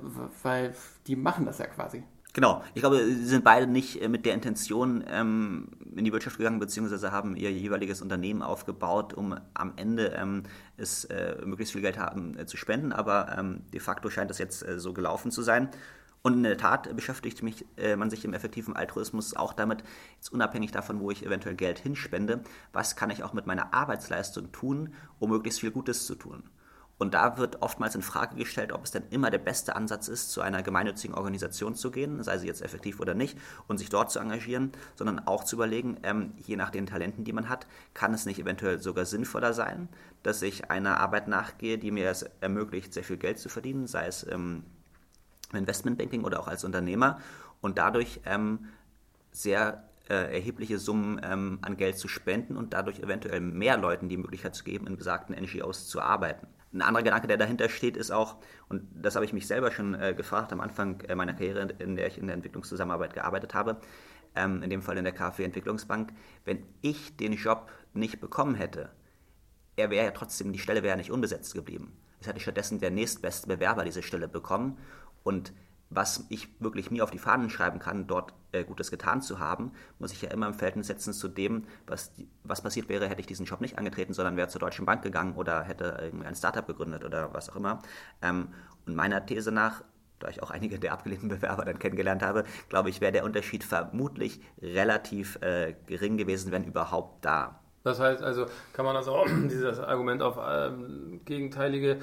weil 0.44 0.74
die 1.08 1.16
machen 1.16 1.46
das 1.46 1.58
ja 1.58 1.66
quasi. 1.66 2.04
Genau, 2.36 2.62
ich 2.74 2.82
glaube, 2.82 2.98
sie 2.98 3.26
sind 3.28 3.46
beide 3.46 3.66
nicht 3.66 4.02
äh, 4.02 4.10
mit 4.10 4.26
der 4.26 4.34
Intention 4.34 5.06
ähm, 5.08 5.70
in 5.96 6.04
die 6.04 6.12
Wirtschaft 6.12 6.38
gegangen, 6.38 6.60
beziehungsweise 6.60 7.14
haben 7.14 7.38
ihr 7.38 7.50
jeweiliges 7.50 8.02
Unternehmen 8.02 8.42
aufgebaut, 8.42 9.14
um 9.14 9.40
am 9.54 9.72
Ende 9.78 10.08
ähm, 10.08 10.44
es 10.76 11.06
äh, 11.06 11.38
möglichst 11.46 11.72
viel 11.72 11.82
Geld 11.82 11.98
haben 11.98 12.38
äh, 12.38 12.46
zu 12.46 12.58
spenden, 12.58 12.92
aber 12.92 13.38
ähm, 13.40 13.62
de 13.72 13.80
facto 13.80 14.10
scheint 14.10 14.30
das 14.30 14.38
jetzt 14.38 14.68
äh, 14.68 14.78
so 14.82 14.92
gelaufen 14.92 15.32
zu 15.32 15.44
sein. 15.44 15.70
Und 16.24 16.34
in 16.34 16.44
der 16.44 16.58
Tat 16.58 16.94
beschäftigt 16.94 17.42
mich, 17.42 17.66
äh, 17.78 17.96
man 17.96 18.10
sich 18.10 18.26
im 18.26 18.34
effektiven 18.34 18.76
Altruismus 18.76 19.34
auch 19.34 19.54
damit, 19.54 19.86
jetzt 20.18 20.34
unabhängig 20.34 20.74
davon, 20.74 21.00
wo 21.00 21.12
ich 21.12 21.26
eventuell 21.26 21.56
Geld 21.56 21.80
hinspende, 21.80 22.44
was 22.74 22.98
kann 22.98 23.12
ich 23.12 23.24
auch 23.24 23.32
mit 23.32 23.46
meiner 23.46 23.74
Arbeitsleistung 23.74 24.52
tun, 24.52 24.94
um 25.20 25.30
möglichst 25.30 25.62
viel 25.62 25.72
Gutes 25.72 26.06
zu 26.06 26.16
tun. 26.16 26.44
Und 26.98 27.14
da 27.14 27.38
wird 27.38 27.62
oftmals 27.62 27.96
in 27.96 28.02
Frage 28.02 28.36
gestellt, 28.38 28.72
ob 28.72 28.86
es 28.86 28.92
denn 28.92 29.04
immer 29.10 29.30
der 29.30 29.40
beste 29.40 29.76
Ansatz 29.76 30.08
ist, 30.08 30.32
zu 30.32 30.42
einer 30.42 30.64
gemeinnützigen 30.64 31.16
Organisation 31.16 31.76
zu 31.76 31.92
gehen, 31.92 32.24
sei 32.24 32.38
sie 32.38 32.48
jetzt 32.48 32.62
effektiv 32.62 33.00
oder 33.02 33.14
nicht, 33.14 33.38
und 33.68 33.78
sich 33.78 33.90
dort 33.90 34.12
zu 34.12 34.20
engagieren, 34.20 34.72
sondern 34.96 35.20
auch 35.20 35.44
zu 35.44 35.58
überlegen, 35.58 35.98
ähm, 36.04 36.34
je 36.38 36.56
nach 36.56 36.70
den 36.70 36.86
Talenten, 36.86 37.26
die 37.26 37.34
man 37.34 37.50
hat, 37.50 37.68
kann 37.94 38.14
es 38.14 38.26
nicht 38.26 38.40
eventuell 38.40 38.80
sogar 38.80 39.06
sinnvoller 39.06 39.54
sein, 39.54 39.90
dass 40.24 40.42
ich 40.42 40.72
einer 40.72 41.00
Arbeit 41.00 41.28
nachgehe, 41.28 41.78
die 41.78 41.92
mir 41.92 42.10
es 42.10 42.24
ermöglicht, 42.40 42.94
sehr 42.94 43.04
viel 43.04 43.18
Geld 43.18 43.40
zu 43.40 43.50
verdienen, 43.50 43.88
sei 43.88 44.08
es 44.08 44.24
im 44.24 44.64
Investmentbanking 45.54 46.24
oder 46.24 46.40
auch 46.40 46.48
als 46.48 46.64
Unternehmer, 46.64 47.20
und 47.60 47.78
dadurch 47.78 48.22
ähm, 48.26 48.68
sehr 49.32 49.84
äh, 50.08 50.36
erhebliche 50.36 50.78
Summen 50.78 51.20
ähm, 51.24 51.60
an 51.62 51.78
Geld 51.78 51.98
zu 51.98 52.08
spenden 52.08 52.58
und 52.58 52.74
dadurch 52.74 53.00
eventuell 53.00 53.40
mehr 53.40 53.78
Leuten 53.78 54.08
die 54.08 54.18
Möglichkeit 54.18 54.56
zu 54.56 54.64
geben, 54.64 54.88
in 54.88 54.98
besagten 54.98 55.36
NGOs 55.36 55.88
zu 55.88 56.00
arbeiten. 56.00 56.48
Ein 56.76 56.82
anderer 56.82 57.04
Gedanke, 57.04 57.28
der 57.28 57.38
dahinter 57.38 57.70
steht, 57.70 57.96
ist 57.96 58.12
auch, 58.12 58.36
und 58.68 58.86
das 58.94 59.16
habe 59.16 59.24
ich 59.24 59.32
mich 59.32 59.48
selber 59.48 59.72
schon 59.72 59.94
äh, 59.94 60.14
gefragt 60.14 60.52
am 60.52 60.60
Anfang 60.60 61.00
äh, 61.02 61.16
meiner 61.16 61.34
Karriere, 61.34 61.62
in 61.80 61.96
der 61.96 62.08
ich 62.08 62.18
in 62.18 62.28
der 62.28 62.36
Entwicklungszusammenarbeit 62.36 63.14
gearbeitet 63.14 63.54
habe, 63.54 63.78
ähm, 64.36 64.62
in 64.62 64.70
dem 64.70 64.82
Fall 64.82 64.98
in 64.98 65.06
der 65.06 65.14
KfW 65.14 65.46
Entwicklungsbank, 65.46 66.12
wenn 66.44 66.66
ich 66.82 67.16
den 67.16 67.32
Job 67.32 67.72
nicht 67.94 68.20
bekommen 68.20 68.56
hätte, 68.56 68.90
er 69.78 69.90
wäre 69.90 70.06
ja 70.06 70.12
trotzdem, 70.12 70.52
die 70.52 70.60
Stelle 70.60 70.84
wäre 70.84 70.92
ja 70.92 70.98
nicht 70.98 71.12
unbesetzt 71.12 71.54
geblieben. 71.54 71.94
Es 72.20 72.28
hätte 72.28 72.42
stattdessen 72.42 72.82
der 72.82 72.92
nächstbeste 72.92 73.48
Bewerber 73.48 73.86
diese 73.86 74.04
Stelle 74.04 74.28
bekommen 74.28 74.78
und 75.24 75.54
was 75.90 76.26
ich 76.30 76.50
wirklich 76.60 76.92
mir 76.92 77.04
auf 77.04 77.12
die 77.12 77.20
Fahnen 77.20 77.50
schreiben 77.50 77.80
kann, 77.80 78.08
dort 78.08 78.34
äh, 78.52 78.64
Gutes 78.64 78.92
getan 78.92 79.22
zu 79.22 79.40
haben, 79.40 79.72
muss 80.00 80.12
ich 80.12 80.22
ja 80.22 80.32
immer 80.32 80.48
im 80.48 80.54
Verhältnis 80.54 80.88
setzen 80.88 81.14
zu 81.14 81.28
dem, 81.28 81.66
was, 81.88 82.12
was 82.44 82.62
passiert 82.62 82.90
wäre, 82.90 83.08
hätte 83.08 83.22
ich 83.22 83.28
diesen 83.28 83.46
Job 83.46 83.62
nicht 83.62 83.78
angetreten, 83.78 84.14
sondern 84.14 84.38
wäre 84.38 84.48
zur 84.48 84.60
Deutschen 84.60 84.86
Bank 84.86 85.04
gegangen 85.04 85.36
oder 85.36 85.64
hätte 85.64 85.98
irgendwie 86.02 86.26
ein 86.26 86.36
Startup 86.36 86.66
gegründet 86.66 87.04
oder 87.04 87.34
was 87.34 87.50
auch 87.50 87.56
immer. 87.56 87.82
Ähm, 88.22 88.50
und 88.86 88.96
meiner 88.96 89.26
These 89.26 89.52
nach, 89.52 89.84
da 90.20 90.30
ich 90.30 90.42
auch 90.42 90.52
einige 90.52 90.80
der 90.80 90.94
abgelehnten 90.94 91.30
Bewerber 91.30 91.66
dann 91.66 91.80
kennengelernt 91.80 92.24
habe, 92.24 92.46
glaube 92.70 92.90
ich, 92.90 93.02
wäre 93.02 93.12
der 93.12 93.24
Unterschied 93.24 93.64
vermutlich 93.64 94.42
relativ 94.62 95.38
äh, 95.42 95.76
gering 95.86 96.18
gewesen, 96.18 96.52
wenn 96.52 96.64
überhaupt 96.64 97.24
da. 97.26 97.60
Das 97.84 98.00
heißt 98.00 98.24
also, 98.24 98.48
kann 98.74 98.86
man 98.86 98.98
auch, 98.98 99.28
dieses 99.44 99.80
Argument 99.80 100.24
auf 100.24 100.38
ähm, 100.44 101.22
gegenteilige 101.26 102.00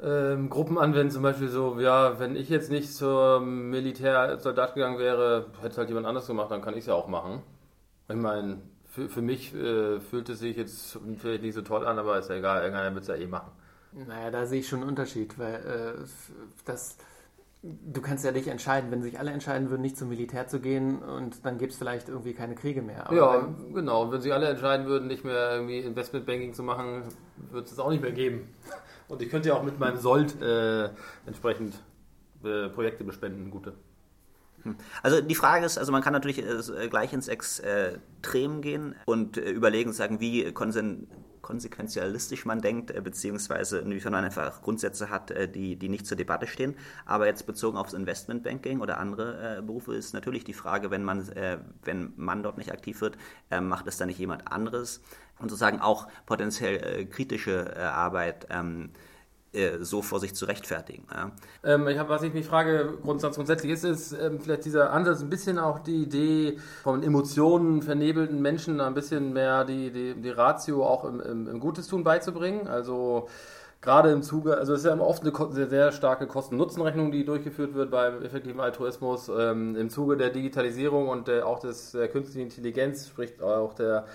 ähm, 0.00 0.50
Gruppen 0.50 0.78
anwenden, 0.78 1.10
zum 1.10 1.22
Beispiel 1.22 1.48
so, 1.48 1.78
ja, 1.80 2.18
wenn 2.18 2.36
ich 2.36 2.48
jetzt 2.48 2.70
nicht 2.70 2.92
zur 2.92 3.40
Militärsoldat 3.40 4.74
gegangen 4.74 4.98
wäre, 4.98 5.46
hätte 5.60 5.72
es 5.72 5.78
halt 5.78 5.88
jemand 5.88 6.06
anders 6.06 6.26
gemacht, 6.26 6.50
dann 6.50 6.62
kann 6.62 6.74
ich 6.74 6.80
es 6.80 6.86
ja 6.86 6.94
auch 6.94 7.08
machen. 7.08 7.42
Ich 8.08 8.16
meine, 8.16 8.58
für, 8.92 9.08
für 9.08 9.22
mich 9.22 9.54
äh, 9.54 10.00
fühlt 10.00 10.28
es 10.28 10.40
sich 10.40 10.56
jetzt 10.56 10.98
vielleicht 11.18 11.42
nicht 11.42 11.54
so 11.54 11.62
toll 11.62 11.86
an, 11.86 11.98
aber 11.98 12.18
ist 12.18 12.28
ja 12.28 12.36
egal, 12.36 12.62
irgendeiner 12.62 12.94
wird 12.94 13.02
es 13.02 13.08
ja 13.08 13.14
eh 13.14 13.26
machen. 13.26 13.50
Naja, 13.92 14.30
da 14.30 14.46
sehe 14.46 14.60
ich 14.60 14.68
schon 14.68 14.80
einen 14.80 14.88
Unterschied, 14.88 15.38
weil 15.38 15.54
äh, 15.54 16.04
das, 16.64 16.96
du 17.62 18.00
kannst 18.00 18.24
ja 18.24 18.32
dich 18.32 18.48
entscheiden, 18.48 18.90
wenn 18.90 19.02
sich 19.02 19.18
alle 19.18 19.30
entscheiden 19.30 19.70
würden, 19.70 19.82
nicht 19.82 19.96
zum 19.96 20.08
Militär 20.08 20.48
zu 20.48 20.60
gehen 20.60 20.98
und 21.02 21.44
dann 21.44 21.58
gibt 21.58 21.72
es 21.72 21.78
vielleicht 21.78 22.08
irgendwie 22.08 22.32
keine 22.32 22.54
Kriege 22.54 22.82
mehr. 22.82 23.06
Aber 23.06 23.16
ja, 23.16 23.42
wenn, 23.42 23.74
genau. 23.74 24.04
Und 24.04 24.12
wenn 24.12 24.20
sich 24.20 24.32
alle 24.32 24.48
entscheiden 24.48 24.86
würden, 24.86 25.08
nicht 25.08 25.24
mehr 25.24 25.52
irgendwie 25.52 25.78
Investmentbanking 25.80 26.54
zu 26.54 26.62
machen, 26.62 27.04
wird 27.50 27.70
es 27.70 27.78
auch 27.78 27.90
nicht 27.90 28.02
mehr 28.02 28.12
geben. 28.12 28.48
Und 29.12 29.20
ich 29.20 29.28
könnte 29.28 29.50
ja 29.50 29.54
auch 29.56 29.62
mit 29.62 29.78
meinem 29.78 29.98
Sold 29.98 30.40
äh, 30.40 30.88
entsprechend 31.26 31.74
äh, 32.42 32.70
Projekte 32.70 33.04
bespenden, 33.04 33.50
gute. 33.50 33.74
Also 35.02 35.20
die 35.20 35.34
Frage 35.34 35.66
ist, 35.66 35.76
also 35.76 35.92
man 35.92 36.00
kann 36.00 36.14
natürlich 36.14 36.38
äh, 36.38 36.88
gleich 36.88 37.12
ins 37.12 37.28
Extrem 37.28 38.62
gehen 38.62 38.94
und 39.04 39.36
äh, 39.36 39.50
überlegen, 39.50 39.92
sagen, 39.92 40.18
wie 40.20 40.50
konsen 40.52 41.08
konsequenzialistisch 41.42 42.46
man 42.46 42.60
denkt, 42.60 42.90
äh, 42.90 43.00
beziehungsweise 43.00 43.80
inwiefern 43.80 44.12
man 44.12 44.24
einfach 44.24 44.62
Grundsätze 44.62 45.10
hat, 45.10 45.30
äh, 45.30 45.48
die, 45.48 45.76
die 45.76 45.88
nicht 45.88 46.06
zur 46.06 46.16
Debatte 46.16 46.46
stehen. 46.46 46.76
Aber 47.04 47.26
jetzt 47.26 47.46
bezogen 47.46 47.76
aufs 47.76 47.92
Investmentbanking 47.92 48.80
oder 48.80 48.98
andere 48.98 49.58
äh, 49.58 49.62
Berufe 49.62 49.94
ist 49.94 50.14
natürlich 50.14 50.44
die 50.44 50.54
Frage, 50.54 50.90
wenn 50.90 51.04
man, 51.04 51.28
äh, 51.30 51.58
wenn 51.84 52.12
man 52.16 52.42
dort 52.42 52.56
nicht 52.56 52.72
aktiv 52.72 53.00
wird, 53.00 53.18
äh, 53.50 53.60
macht 53.60 53.86
es 53.86 53.98
dann 53.98 54.08
nicht 54.08 54.18
jemand 54.18 54.50
anderes? 54.50 55.02
Und 55.38 55.48
sozusagen 55.48 55.80
auch 55.80 56.08
potenziell 56.24 56.76
äh, 56.76 57.04
kritische 57.04 57.76
Arbeit 57.76 58.46
ähm, 58.50 58.90
so 59.80 60.02
vor 60.02 60.18
sich 60.18 60.34
zu 60.34 60.46
rechtfertigen. 60.46 61.06
Ja. 61.12 61.30
Ähm, 61.62 61.86
ich 61.88 61.98
hab, 61.98 62.08
was 62.08 62.22
ich 62.22 62.32
mich 62.32 62.46
frage, 62.46 62.98
grundsätzlich, 63.02 63.36
grundsätzlich 63.36 63.72
ist 63.72 63.84
es 63.84 64.12
ähm, 64.12 64.40
vielleicht 64.40 64.64
dieser 64.64 64.92
Ansatz, 64.92 65.20
ein 65.20 65.30
bisschen 65.30 65.58
auch 65.58 65.78
die 65.78 66.02
Idee 66.02 66.58
von 66.82 67.02
Emotionen 67.02 67.82
vernebelten 67.82 68.40
Menschen, 68.40 68.80
ein 68.80 68.94
bisschen 68.94 69.32
mehr 69.32 69.64
die, 69.64 69.90
die, 69.90 70.14
die 70.14 70.30
Ratio 70.30 70.86
auch 70.86 71.04
im, 71.04 71.20
im, 71.20 71.48
im 71.48 71.60
Gutes 71.60 71.86
tun 71.86 72.02
beizubringen. 72.02 72.66
Also 72.66 73.28
gerade 73.82 74.12
im 74.12 74.22
Zuge, 74.22 74.56
also 74.56 74.72
es 74.72 74.80
ist 74.80 74.86
ja 74.86 74.92
immer 74.92 75.06
oft 75.06 75.22
eine 75.22 75.52
sehr, 75.52 75.68
sehr 75.68 75.92
starke 75.92 76.28
Kosten-Nutzen-Rechnung, 76.28 77.10
die 77.10 77.24
durchgeführt 77.24 77.74
wird 77.74 77.90
beim 77.90 78.22
effektiven 78.22 78.60
Altruismus. 78.60 79.28
Ähm, 79.28 79.74
Im 79.76 79.90
Zuge 79.90 80.16
der 80.16 80.30
Digitalisierung 80.30 81.08
und 81.08 81.26
der, 81.26 81.46
auch 81.46 81.58
des, 81.58 81.90
der 81.90 82.08
künstlichen 82.08 82.46
Intelligenz 82.46 83.08
spricht 83.08 83.42
auch 83.42 83.74
der 83.74 84.06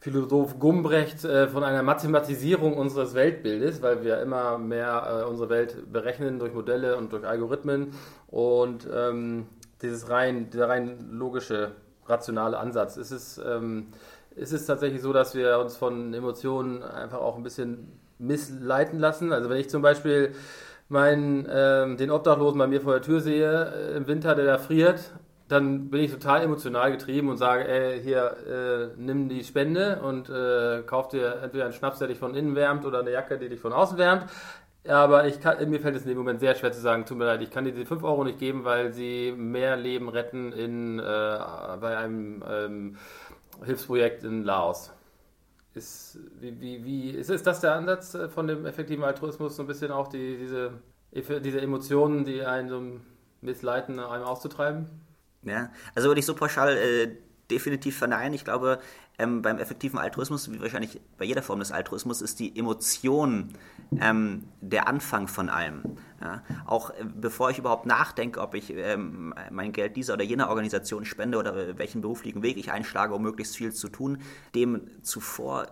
Philosoph 0.00 0.58
Gumbrecht 0.58 1.24
äh, 1.24 1.46
von 1.46 1.62
einer 1.62 1.84
Mathematisierung 1.84 2.76
unseres 2.76 3.14
Weltbildes, 3.14 3.80
weil 3.80 4.02
wir 4.02 4.20
immer 4.20 4.58
mehr 4.58 5.22
äh, 5.22 5.30
unsere 5.30 5.48
Welt 5.48 5.92
berechnen 5.92 6.40
durch 6.40 6.52
Modelle 6.52 6.96
und 6.96 7.12
durch 7.12 7.24
Algorithmen. 7.24 7.92
Und 8.26 8.88
ähm, 8.92 9.46
dieses 9.82 10.10
rein, 10.10 10.50
dieser 10.50 10.68
rein 10.68 11.10
logische, 11.12 11.70
rationale 12.06 12.58
Ansatz, 12.58 12.96
es, 12.96 13.38
ähm, 13.38 13.92
ist 14.34 14.52
es 14.52 14.66
tatsächlich 14.66 15.00
so, 15.00 15.12
dass 15.12 15.36
wir 15.36 15.60
uns 15.60 15.76
von 15.76 16.12
Emotionen 16.12 16.82
einfach 16.82 17.20
auch 17.20 17.36
ein 17.36 17.44
bisschen 17.44 18.01
missleiten 18.22 18.98
lassen. 18.98 19.32
Also 19.32 19.50
wenn 19.50 19.58
ich 19.58 19.68
zum 19.68 19.82
Beispiel 19.82 20.32
meinen, 20.88 21.46
ähm, 21.50 21.96
den 21.96 22.10
Obdachlosen 22.10 22.58
bei 22.58 22.66
mir 22.66 22.80
vor 22.80 22.92
der 22.92 23.02
Tür 23.02 23.20
sehe 23.20 23.72
äh, 23.92 23.96
im 23.96 24.06
Winter, 24.06 24.34
der 24.34 24.46
da 24.46 24.58
friert 24.58 25.12
dann 25.52 25.90
bin 25.90 26.00
ich 26.00 26.10
total 26.10 26.42
emotional 26.42 26.90
getrieben 26.90 27.28
und 27.28 27.36
sage, 27.36 27.68
ey, 27.68 28.02
hier, 28.02 28.36
äh, 28.48 28.98
nimm 28.98 29.28
die 29.28 29.44
Spende 29.44 30.00
und 30.02 30.30
äh, 30.30 30.82
kauf 30.86 31.08
dir 31.08 31.42
entweder 31.42 31.64
einen 31.64 31.74
Schnaps, 31.74 31.98
der 31.98 32.08
dich 32.08 32.18
von 32.18 32.34
innen 32.34 32.56
wärmt 32.56 32.86
oder 32.86 33.00
eine 33.00 33.12
Jacke, 33.12 33.38
die 33.38 33.50
dich 33.50 33.60
von 33.60 33.74
außen 33.74 33.98
wärmt. 33.98 34.24
Aber 34.88 35.26
ich 35.26 35.40
kann, 35.40 35.68
mir 35.68 35.80
fällt 35.80 35.94
es 35.94 36.02
in 36.02 36.08
dem 36.08 36.18
Moment 36.18 36.40
sehr 36.40 36.54
schwer 36.54 36.72
zu 36.72 36.80
sagen, 36.80 37.04
tut 37.04 37.18
mir 37.18 37.26
leid, 37.26 37.42
ich 37.42 37.50
kann 37.50 37.64
dir 37.64 37.72
diese 37.72 37.84
5 37.84 38.02
Euro 38.02 38.24
nicht 38.24 38.38
geben, 38.38 38.64
weil 38.64 38.92
sie 38.92 39.32
mehr 39.36 39.76
Leben 39.76 40.08
retten 40.08 40.52
in, 40.52 40.98
äh, 40.98 41.02
bei 41.02 41.98
einem 41.98 42.42
ähm, 42.50 42.96
Hilfsprojekt 43.62 44.24
in 44.24 44.44
Laos. 44.44 44.90
Ist, 45.74 46.18
wie, 46.38 46.60
wie, 46.60 46.84
wie, 46.84 47.10
ist, 47.10 47.30
ist 47.30 47.46
das 47.46 47.60
der 47.60 47.74
Ansatz 47.74 48.14
äh, 48.14 48.28
von 48.28 48.46
dem 48.46 48.66
effektiven 48.66 49.04
Altruismus, 49.04 49.56
so 49.56 49.62
ein 49.62 49.66
bisschen 49.66 49.90
auch 49.90 50.08
die, 50.08 50.36
diese, 50.36 50.72
diese 51.40 51.60
Emotionen, 51.60 52.24
die 52.24 52.42
einen 52.42 52.68
so 52.68 52.82
missleiten, 53.40 53.98
einem 53.98 54.24
auszutreiben? 54.24 54.86
Ja, 55.42 55.70
also 55.94 56.08
würde 56.08 56.20
ich 56.20 56.26
so 56.26 56.34
pauschal 56.34 56.76
äh, 56.76 57.16
definitiv 57.50 57.96
verneinen. 57.96 58.34
Ich 58.34 58.44
glaube, 58.44 58.80
ähm, 59.18 59.42
beim 59.42 59.58
effektiven 59.58 59.98
Altruismus, 59.98 60.50
wie 60.50 60.60
wahrscheinlich 60.60 61.00
bei 61.18 61.24
jeder 61.24 61.42
Form 61.42 61.58
des 61.58 61.72
Altruismus, 61.72 62.22
ist 62.22 62.38
die 62.40 62.56
Emotion 62.58 63.48
ähm, 64.00 64.44
der 64.60 64.88
Anfang 64.88 65.28
von 65.28 65.48
allem. 65.48 65.82
Ja? 66.20 66.42
Auch 66.66 66.90
äh, 66.90 67.04
bevor 67.04 67.50
ich 67.50 67.58
überhaupt 67.58 67.86
nachdenke, 67.86 68.40
ob 68.40 68.54
ich 68.54 68.72
ähm, 68.74 69.34
mein 69.50 69.72
Geld 69.72 69.96
dieser 69.96 70.14
oder 70.14 70.24
jener 70.24 70.48
Organisation 70.48 71.04
spende 71.04 71.38
oder 71.38 71.78
welchen 71.78 72.00
beruflichen 72.00 72.42
Weg 72.42 72.56
ich 72.56 72.72
einschlage, 72.72 73.14
um 73.14 73.22
möglichst 73.22 73.56
viel 73.56 73.72
zu 73.72 73.88
tun, 73.88 74.18
dem 74.54 74.82
zuvor 75.02 75.66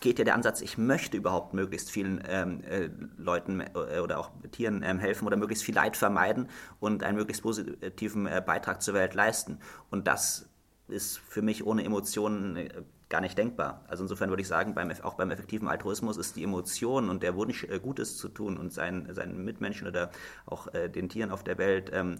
geht 0.00 0.18
ja 0.18 0.24
der 0.24 0.34
Ansatz, 0.34 0.60
ich 0.60 0.76
möchte 0.76 1.16
überhaupt 1.16 1.54
möglichst 1.54 1.90
vielen 1.90 2.22
ähm, 2.28 2.62
äh, 2.64 2.90
Leuten 3.16 3.60
äh, 3.60 4.00
oder 4.00 4.18
auch 4.18 4.30
Tieren 4.50 4.82
ähm, 4.84 4.98
helfen 4.98 5.26
oder 5.26 5.36
möglichst 5.36 5.64
viel 5.64 5.74
Leid 5.74 5.96
vermeiden 5.96 6.48
und 6.80 7.02
einen 7.02 7.16
möglichst 7.16 7.42
positiven 7.42 8.26
äh, 8.26 8.42
Beitrag 8.44 8.82
zur 8.82 8.94
Welt 8.94 9.14
leisten. 9.14 9.58
Und 9.90 10.08
das 10.08 10.50
ist 10.88 11.18
für 11.18 11.42
mich 11.42 11.64
ohne 11.64 11.84
Emotionen 11.84 12.56
äh, 12.56 12.68
gar 13.12 13.20
nicht 13.20 13.38
denkbar. 13.38 13.84
Also 13.86 14.02
insofern 14.02 14.30
würde 14.30 14.42
ich 14.42 14.48
sagen, 14.48 14.74
beim, 14.74 14.90
auch 15.02 15.14
beim 15.14 15.30
effektiven 15.30 15.68
Altruismus 15.68 16.16
ist 16.16 16.34
die 16.34 16.42
Emotion 16.42 17.08
und 17.08 17.22
der 17.22 17.36
Wunsch, 17.36 17.62
äh, 17.62 17.78
Gutes 17.78 18.16
zu 18.16 18.28
tun 18.28 18.58
und 18.58 18.72
seinen, 18.72 19.14
seinen 19.14 19.44
Mitmenschen 19.44 19.86
oder 19.86 20.10
auch 20.46 20.66
äh, 20.74 20.88
den 20.88 21.08
Tieren 21.08 21.30
auf 21.30 21.44
der 21.44 21.58
Welt 21.58 21.90
ähm, 21.92 22.16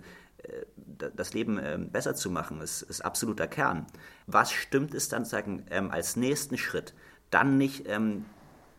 das 0.96 1.34
Leben 1.34 1.60
ähm, 1.62 1.90
besser 1.90 2.16
zu 2.16 2.28
machen, 2.28 2.60
ist, 2.60 2.82
ist 2.82 3.04
absoluter 3.04 3.46
Kern. 3.46 3.86
Was 4.26 4.50
stimmt 4.50 4.92
ist 4.92 5.12
dann 5.12 5.24
sagen, 5.24 5.64
ähm, 5.70 5.92
als 5.92 6.16
nächsten 6.16 6.58
Schritt? 6.58 6.94
dann 7.32 7.58
nicht 7.58 7.88
ähm, 7.88 8.26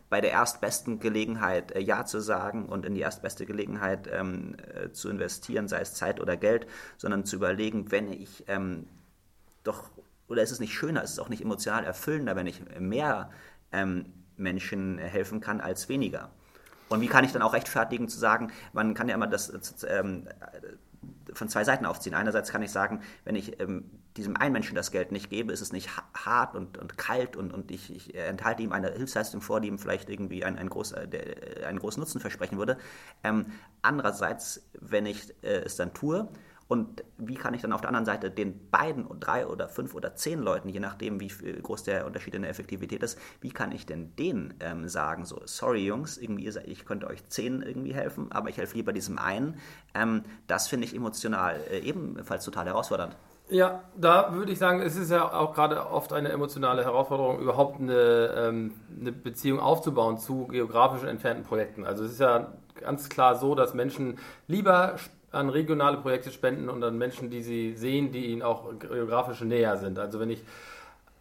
bei 0.08 0.20
der 0.20 0.30
erstbesten 0.30 1.00
Gelegenheit 1.00 1.72
äh, 1.72 1.80
Ja 1.80 2.06
zu 2.06 2.20
sagen 2.20 2.66
und 2.66 2.86
in 2.86 2.94
die 2.94 3.00
erstbeste 3.00 3.44
Gelegenheit 3.44 4.08
ähm, 4.10 4.56
äh, 4.74 4.90
zu 4.92 5.10
investieren, 5.10 5.68
sei 5.68 5.80
es 5.80 5.94
Zeit 5.94 6.20
oder 6.20 6.36
Geld, 6.36 6.66
sondern 6.96 7.24
zu 7.24 7.36
überlegen, 7.36 7.90
wenn 7.90 8.12
ich 8.12 8.44
ähm, 8.46 8.86
doch, 9.64 9.90
oder 10.34 10.42
ist 10.42 10.50
es 10.50 10.60
nicht 10.60 10.74
schöner, 10.74 11.02
ist 11.02 11.12
es 11.12 11.18
auch 11.18 11.28
nicht 11.28 11.42
emotional 11.42 11.84
erfüllender, 11.84 12.36
wenn 12.36 12.46
ich 12.46 12.60
mehr 12.78 13.30
ähm, 13.72 14.06
Menschen 14.36 14.98
helfen 14.98 15.40
kann 15.40 15.60
als 15.60 15.88
weniger. 15.88 16.30
Und 16.88 17.00
wie 17.00 17.06
kann 17.06 17.24
ich 17.24 17.32
dann 17.32 17.42
auch 17.42 17.54
rechtfertigen 17.54 18.08
zu 18.08 18.18
sagen, 18.18 18.52
man 18.72 18.94
kann 18.94 19.08
ja 19.08 19.14
immer 19.14 19.26
das 19.26 19.52
ähm, 19.88 20.28
von 21.32 21.48
zwei 21.48 21.64
Seiten 21.64 21.86
aufziehen. 21.86 22.14
Einerseits 22.14 22.50
kann 22.50 22.62
ich 22.62 22.70
sagen, 22.70 23.00
wenn 23.24 23.36
ich 23.36 23.60
ähm, 23.60 23.90
diesem 24.16 24.36
einen 24.36 24.52
Menschen 24.52 24.74
das 24.74 24.90
Geld 24.90 25.10
nicht 25.10 25.30
gebe, 25.30 25.52
ist 25.52 25.60
es 25.60 25.72
nicht 25.72 25.90
hart 26.14 26.54
und, 26.54 26.78
und 26.78 26.98
kalt 26.98 27.36
und, 27.36 27.52
und 27.52 27.70
ich, 27.70 27.94
ich, 27.94 28.14
enthalte 28.14 28.62
ihm 28.62 28.72
eine 28.72 28.92
Hilfsleistung 28.92 29.40
vor, 29.40 29.60
die 29.60 29.68
ihm 29.68 29.78
vielleicht 29.78 30.08
irgendwie 30.08 30.44
ein, 30.44 30.56
ein 30.56 30.68
groß, 30.68 30.92
äh, 30.92 31.04
äh, 31.04 31.64
einen 31.64 31.78
großen 31.78 32.00
Nutzen 32.00 32.20
versprechen 32.20 32.58
würde. 32.58 32.78
Ähm, 33.24 33.46
andererseits, 33.82 34.68
wenn 34.80 35.06
ich 35.06 35.30
äh, 35.42 35.62
es 35.64 35.76
dann 35.76 35.94
tue, 35.94 36.28
und 36.74 37.04
wie 37.18 37.36
kann 37.36 37.54
ich 37.54 37.62
dann 37.62 37.72
auf 37.72 37.82
der 37.82 37.88
anderen 37.88 38.04
Seite 38.04 38.32
den 38.32 38.68
beiden, 38.68 39.06
drei 39.20 39.46
oder 39.46 39.68
fünf 39.68 39.94
oder 39.94 40.16
zehn 40.16 40.40
Leuten, 40.40 40.68
je 40.68 40.80
nachdem, 40.80 41.20
wie 41.20 41.28
groß 41.28 41.84
der 41.84 42.04
Unterschied 42.04 42.34
in 42.34 42.42
der 42.42 42.50
Effektivität 42.50 43.00
ist, 43.04 43.16
wie 43.40 43.50
kann 43.50 43.70
ich 43.70 43.86
denn 43.86 44.16
denen 44.16 44.54
ähm, 44.58 44.88
sagen, 44.88 45.24
so, 45.24 45.40
sorry 45.44 45.86
Jungs, 45.86 46.18
irgendwie, 46.18 46.48
ich 46.66 46.84
könnte 46.84 47.06
euch 47.06 47.28
zehn 47.28 47.62
irgendwie 47.62 47.94
helfen, 47.94 48.32
aber 48.32 48.48
ich 48.48 48.56
helfe 48.56 48.76
lieber 48.76 48.92
diesem 48.92 49.18
einen. 49.18 49.60
Ähm, 49.94 50.24
das 50.48 50.66
finde 50.66 50.86
ich 50.86 50.96
emotional 50.96 51.60
äh, 51.70 51.78
ebenfalls 51.78 52.44
total 52.44 52.66
herausfordernd. 52.66 53.16
Ja, 53.48 53.84
da 53.96 54.34
würde 54.34 54.50
ich 54.50 54.58
sagen, 54.58 54.82
es 54.82 54.96
ist 54.96 55.12
ja 55.12 55.32
auch 55.32 55.54
gerade 55.54 55.88
oft 55.88 56.12
eine 56.12 56.30
emotionale 56.30 56.82
Herausforderung, 56.82 57.38
überhaupt 57.38 57.78
eine, 57.78 58.34
ähm, 58.36 58.74
eine 59.00 59.12
Beziehung 59.12 59.60
aufzubauen 59.60 60.18
zu 60.18 60.48
geografisch 60.48 61.04
entfernten 61.04 61.44
Projekten. 61.44 61.84
Also 61.84 62.02
es 62.02 62.12
ist 62.12 62.20
ja 62.20 62.52
ganz 62.80 63.08
klar 63.08 63.36
so, 63.36 63.54
dass 63.54 63.74
Menschen 63.74 64.18
lieber 64.48 64.96
an 65.34 65.48
regionale 65.50 65.98
Projekte 65.98 66.30
spenden 66.30 66.68
und 66.68 66.82
an 66.82 66.96
Menschen, 66.96 67.30
die 67.30 67.42
sie 67.42 67.74
sehen, 67.74 68.12
die 68.12 68.26
ihnen 68.26 68.42
auch 68.42 68.78
geografisch 68.78 69.40
näher 69.42 69.76
sind. 69.76 69.98
Also 69.98 70.20
wenn 70.20 70.30
ich 70.30 70.42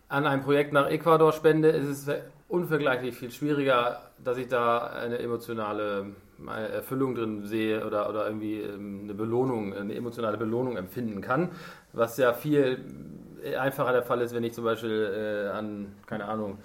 an 0.09 0.25
ein 0.25 0.41
Projekt 0.41 0.73
nach 0.73 0.89
Ecuador 0.89 1.33
spende, 1.33 1.69
ist 1.69 2.07
es 2.07 2.15
unvergleichlich 2.47 3.15
viel 3.15 3.31
schwieriger, 3.31 4.01
dass 4.23 4.37
ich 4.37 4.47
da 4.47 4.85
eine 4.87 5.17
emotionale 5.19 6.05
Erfüllung 6.47 7.15
drin 7.15 7.45
sehe 7.45 7.85
oder, 7.85 8.09
oder 8.09 8.27
irgendwie 8.27 8.61
ähm, 8.61 9.01
eine 9.03 9.13
Belohnung, 9.13 9.73
eine 9.73 9.95
emotionale 9.95 10.37
Belohnung 10.37 10.77
empfinden 10.77 11.21
kann, 11.21 11.49
was 11.93 12.17
ja 12.17 12.33
viel 12.33 12.79
einfacher 13.57 13.91
der 13.91 14.03
Fall 14.03 14.21
ist, 14.21 14.33
wenn 14.33 14.43
ich 14.43 14.53
zum 14.53 14.63
Beispiel 14.63 15.47
äh, 15.49 15.49
an, 15.49 15.93
keine 16.05 16.25
Ahnung, 16.25 16.59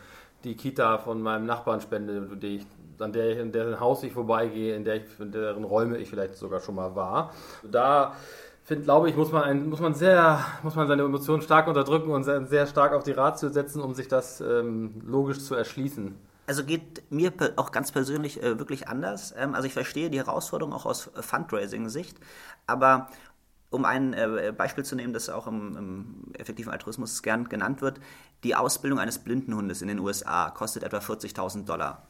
die 0.45 0.55
Kita 0.55 0.99
von 0.99 1.21
meinem 1.21 1.47
Nachbarn 1.47 1.81
spende, 1.81 2.29
die 2.37 2.57
ich 2.57 2.67
an 3.01 3.13
der, 3.13 3.41
in 3.41 3.53
deren 3.53 3.81
Haus 3.81 4.03
ich 4.03 4.13
vorbeigehe, 4.13 4.75
in, 4.75 4.85
der 4.85 4.97
ich, 4.97 5.05
in 5.19 5.33
deren 5.33 5.65
Räume 5.65 5.99
ich 5.99 6.09
vielleicht 6.09 6.37
sogar 6.37 6.61
schon 6.61 6.75
mal 6.75 6.95
war. 6.95 7.33
Da 7.71 8.15
finde, 8.65 8.85
glaube 8.85 9.09
ich, 9.09 9.17
muss 9.17 9.33
man, 9.33 9.45
ein, 9.45 9.69
muss 9.69 9.81
man 9.81 9.95
sehr, 9.95 10.45
muss 10.63 10.75
man 10.75 10.87
seine 10.87 11.03
Emotionen 11.03 11.43
stark 11.43 11.69
unterdrücken 11.69 12.11
und 12.11 12.25
sehr, 12.25 12.47
sehr 12.47 12.67
stark 12.67 12.93
auf 12.93 13.03
die 13.03 13.13
Ratio 13.13 13.49
setzen, 13.49 13.81
um 13.81 13.95
sich 13.95 14.09
das 14.09 14.41
ähm, 14.41 15.01
logisch 15.07 15.41
zu 15.41 15.55
erschließen. 15.55 16.15
Also 16.47 16.65
geht 16.65 17.03
mir 17.11 17.33
auch 17.57 17.73
ganz 17.73 17.93
persönlich 17.93 18.43
äh, 18.43 18.59
wirklich 18.59 18.89
anders. 18.89 19.35
Ähm, 19.37 19.55
also 19.55 19.67
ich 19.67 19.73
verstehe 19.73 20.11
die 20.11 20.19
Herausforderung 20.19 20.75
auch 20.75 20.87
aus 20.87 21.11
Fundraising-Sicht, 21.15 22.19
aber 22.67 23.09
um 23.71 23.85
ein 23.85 24.13
äh, 24.15 24.53
Beispiel 24.57 24.85
zu 24.85 24.97
nehmen, 24.97 25.13
das 25.13 25.29
auch 25.29 25.47
im, 25.47 25.77
im, 25.77 26.35
effektiven 26.39 26.73
Altruismus 26.73 27.23
gern 27.23 27.49
genannt 27.49 27.83
wird, 27.83 28.01
die 28.45 28.55
Ausbildung 28.55 28.99
eines 28.99 29.19
Blindenhundes 29.19 29.83
in 29.83 29.89
den 29.89 29.99
USA 29.99 30.51
kostet 30.51 30.83
etwa 30.83 30.99
40.000 30.99 31.65
Dollar 31.65 32.07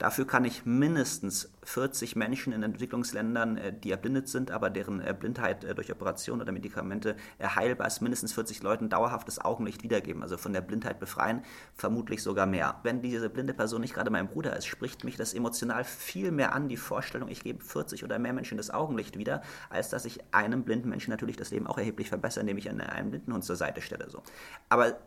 Dafür 0.00 0.26
kann 0.26 0.46
ich 0.46 0.64
mindestens 0.64 1.52
40 1.62 2.16
Menschen 2.16 2.54
in 2.54 2.62
Entwicklungsländern, 2.62 3.58
äh, 3.58 3.70
die 3.70 3.90
erblindet 3.90 4.30
sind, 4.30 4.50
aber 4.50 4.70
deren 4.70 5.02
äh, 5.02 5.14
Blindheit 5.16 5.62
äh, 5.62 5.74
durch 5.74 5.92
Operation 5.92 6.40
oder 6.40 6.52
Medikamente 6.52 7.16
heilbar 7.38 7.86
ist, 7.86 8.00
mindestens 8.00 8.32
40 8.32 8.62
Leuten 8.62 8.88
dauerhaftes 8.88 9.44
Augenlicht 9.44 9.82
wiedergeben, 9.82 10.22
also 10.22 10.38
von 10.38 10.54
der 10.54 10.62
Blindheit 10.62 11.00
befreien, 11.00 11.44
vermutlich 11.74 12.22
sogar 12.22 12.46
mehr. 12.46 12.80
Wenn 12.82 13.02
diese 13.02 13.28
blinde 13.28 13.52
Person 13.52 13.82
nicht 13.82 13.92
gerade 13.92 14.10
mein 14.10 14.28
Bruder 14.28 14.56
ist, 14.56 14.64
spricht 14.64 15.04
mich 15.04 15.18
das 15.18 15.34
emotional 15.34 15.84
viel 15.84 16.30
mehr 16.30 16.54
an, 16.54 16.70
die 16.70 16.78
Vorstellung, 16.78 17.28
ich 17.28 17.44
gebe 17.44 17.62
40 17.62 18.02
oder 18.02 18.18
mehr 18.18 18.32
Menschen 18.32 18.56
das 18.56 18.70
Augenlicht 18.70 19.18
wieder, 19.18 19.42
als 19.68 19.90
dass 19.90 20.06
ich 20.06 20.20
einem 20.32 20.64
blinden 20.64 20.88
Menschen 20.88 21.10
natürlich 21.10 21.36
das 21.36 21.50
Leben 21.50 21.66
auch 21.66 21.76
erheblich 21.76 22.08
verbessere, 22.08 22.40
indem 22.40 22.56
ich 22.56 22.70
einen 22.70 23.10
Blindenhund 23.10 23.44
zur 23.44 23.56
Seite 23.56 23.82
stelle. 23.82 24.08
So. 24.08 24.22
Aber 24.70 24.98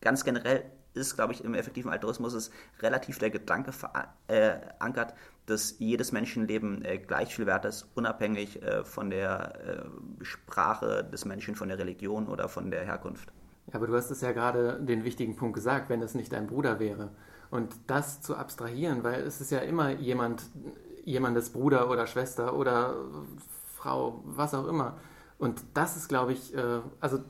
ganz 0.00 0.24
generell 0.24 0.64
ist, 0.94 1.14
glaube 1.14 1.32
ich, 1.32 1.44
im 1.44 1.54
effektiven 1.54 1.90
Altruismus 1.90 2.34
ist 2.34 2.52
relativ 2.80 3.18
der 3.18 3.30
Gedanke 3.30 3.72
verankert, 3.72 5.14
dass 5.46 5.78
jedes 5.78 6.12
Menschenleben 6.12 6.84
äh, 6.84 6.98
gleich 6.98 7.34
viel 7.34 7.46
wert 7.46 7.64
ist, 7.64 7.88
unabhängig 7.94 8.62
äh, 8.62 8.84
von 8.84 9.10
der 9.10 9.86
äh, 10.20 10.24
Sprache 10.24 11.04
des 11.04 11.24
Menschen, 11.24 11.54
von 11.54 11.68
der 11.68 11.78
Religion 11.78 12.28
oder 12.28 12.48
von 12.48 12.70
der 12.70 12.84
Herkunft. 12.84 13.32
Aber 13.72 13.86
du 13.86 13.96
hast 13.96 14.10
es 14.10 14.20
ja 14.20 14.32
gerade 14.32 14.80
den 14.80 15.04
wichtigen 15.04 15.36
Punkt 15.36 15.54
gesagt, 15.54 15.88
wenn 15.88 16.02
es 16.02 16.14
nicht 16.14 16.32
dein 16.32 16.46
Bruder 16.46 16.80
wäre. 16.80 17.10
Und 17.50 17.74
das 17.86 18.20
zu 18.20 18.36
abstrahieren, 18.36 19.02
weil 19.02 19.22
es 19.22 19.40
ist 19.40 19.50
ja 19.50 19.58
immer 19.58 19.90
jemand, 19.90 20.42
jemandes 21.04 21.50
Bruder 21.50 21.90
oder 21.90 22.06
Schwester 22.06 22.54
oder 22.56 22.94
Frau, 23.76 24.22
was 24.24 24.54
auch 24.54 24.66
immer. 24.66 24.98
Und 25.38 25.62
das 25.74 25.96
ist, 25.96 26.08
glaube 26.08 26.32
ich, 26.32 26.52
also 27.00 27.20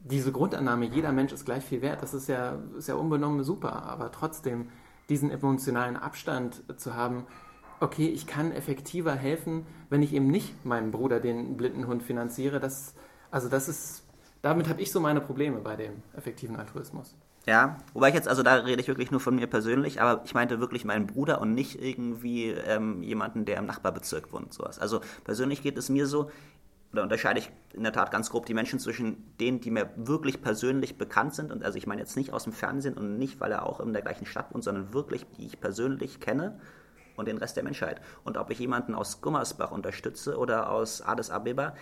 diese 0.00 0.32
Grundannahme, 0.32 0.86
jeder 0.86 1.12
Mensch 1.12 1.32
ist 1.32 1.44
gleich 1.44 1.64
viel 1.64 1.82
wert, 1.82 2.02
das 2.02 2.14
ist 2.14 2.28
ja, 2.28 2.58
ist 2.76 2.88
ja 2.88 2.94
unbenommen 2.94 3.44
super, 3.44 3.82
aber 3.84 4.10
trotzdem 4.10 4.68
diesen 5.08 5.30
emotionalen 5.30 5.96
Abstand 5.96 6.62
zu 6.76 6.94
haben, 6.94 7.26
okay, 7.80 8.08
ich 8.08 8.26
kann 8.26 8.52
effektiver 8.52 9.14
helfen, 9.14 9.66
wenn 9.90 10.02
ich 10.02 10.12
eben 10.12 10.28
nicht 10.28 10.64
meinem 10.64 10.90
Bruder 10.90 11.20
den 11.20 11.56
blinden 11.56 11.86
Hund 11.86 12.02
finanziere. 12.02 12.60
Das, 12.60 12.94
also 13.30 13.48
das 13.48 13.68
ist, 13.68 14.04
damit 14.42 14.68
habe 14.68 14.80
ich 14.80 14.92
so 14.92 15.00
meine 15.00 15.20
Probleme 15.20 15.58
bei 15.58 15.76
dem 15.76 16.02
effektiven 16.14 16.56
Altruismus. 16.56 17.14
Ja, 17.46 17.78
wobei 17.94 18.08
ich 18.08 18.14
jetzt, 18.14 18.28
also 18.28 18.42
da 18.42 18.56
rede 18.56 18.82
ich 18.82 18.88
wirklich 18.88 19.10
nur 19.10 19.20
von 19.20 19.36
mir 19.36 19.46
persönlich, 19.46 20.02
aber 20.02 20.22
ich 20.26 20.34
meinte 20.34 20.60
wirklich 20.60 20.84
meinen 20.84 21.06
Bruder 21.06 21.40
und 21.40 21.54
nicht 21.54 21.80
irgendwie 21.82 22.50
ähm, 22.50 23.02
jemanden, 23.02 23.46
der 23.46 23.56
im 23.56 23.64
Nachbarbezirk 23.64 24.32
wohnt. 24.34 24.52
Sowas. 24.52 24.78
Also 24.78 25.00
persönlich 25.24 25.62
geht 25.62 25.78
es 25.78 25.88
mir 25.88 26.06
so, 26.06 26.30
da 26.92 27.02
unterscheide 27.02 27.38
ich 27.38 27.50
in 27.74 27.82
der 27.82 27.92
Tat 27.92 28.10
ganz 28.10 28.30
grob 28.30 28.46
die 28.46 28.54
Menschen 28.54 28.78
zwischen 28.78 29.36
denen, 29.38 29.60
die 29.60 29.70
mir 29.70 29.90
wirklich 29.96 30.40
persönlich 30.40 30.96
bekannt 30.96 31.34
sind. 31.34 31.52
Und 31.52 31.62
also 31.62 31.76
ich 31.76 31.86
meine 31.86 32.00
jetzt 32.00 32.16
nicht 32.16 32.32
aus 32.32 32.44
dem 32.44 32.52
Fernsehen 32.52 32.96
und 32.96 33.18
nicht, 33.18 33.40
weil 33.40 33.52
er 33.52 33.66
auch 33.66 33.80
in 33.80 33.92
der 33.92 34.02
gleichen 34.02 34.26
Stadt 34.26 34.54
wohnt, 34.54 34.64
sondern 34.64 34.94
wirklich, 34.94 35.26
die 35.36 35.46
ich 35.46 35.60
persönlich 35.60 36.18
kenne 36.18 36.58
und 37.16 37.28
den 37.28 37.36
Rest 37.36 37.56
der 37.56 37.64
Menschheit. 37.64 38.00
Und 38.24 38.38
ob 38.38 38.50
ich 38.50 38.58
jemanden 38.58 38.94
aus 38.94 39.20
Gummersbach 39.20 39.70
unterstütze 39.70 40.38
oder 40.38 40.70
aus 40.70 41.02
Addis 41.02 41.30
Abeba, 41.30 41.74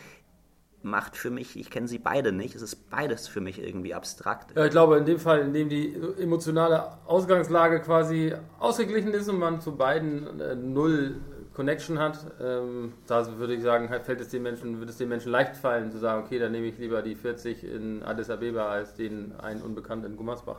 macht 0.83 1.17
für 1.17 1.31
mich, 1.31 1.59
ich 1.59 1.71
kenne 1.71 1.89
sie 1.89 1.99
beide 1.99 2.33
nicht, 2.33 2.55
es 2.55 2.63
ist 2.63 2.91
beides 2.91 3.29
für 3.29 3.41
mich 3.41 3.61
irgendwie 3.61 3.95
abstrakt. 3.95 4.57
Ja, 4.57 4.65
ich 4.65 4.71
glaube, 4.71 4.97
in 4.97 5.05
dem 5.05 5.19
Fall, 5.19 5.41
in 5.41 5.53
dem 5.53 5.69
die 5.69 5.95
emotionale 6.19 6.85
Ausgangslage 7.07 7.81
quasi 7.81 8.35
ausgeglichen 8.59 9.13
ist 9.13 9.29
und 9.29 9.39
man 9.39 9.61
zu 9.61 9.77
beiden 9.77 10.41
äh, 10.41 10.55
null 10.55 11.17
Connection 11.57 11.99
hat, 11.99 12.19
ähm, 12.39 12.93
da 13.07 13.27
würde 13.39 13.55
ich 13.55 13.63
sagen, 13.63 13.89
fällt 13.89 14.21
es 14.21 14.29
den 14.29 14.43
Menschen, 14.43 14.79
wird 14.79 14.91
es 14.91 14.99
den 14.99 15.09
Menschen 15.09 15.33
leicht 15.33 15.57
fallen 15.57 15.91
zu 15.91 15.97
sagen, 15.97 16.23
okay, 16.23 16.39
dann 16.39 16.53
nehme 16.53 16.67
ich 16.67 16.77
lieber 16.77 17.01
die 17.01 17.15
40 17.15 17.65
in 17.65 18.03
Addis 18.03 18.29
Abeba 18.29 18.69
als 18.69 18.95
den 18.95 19.33
einen 19.41 19.63
Unbekannten 19.63 20.05
in 20.05 20.17
Gummersbach. 20.19 20.59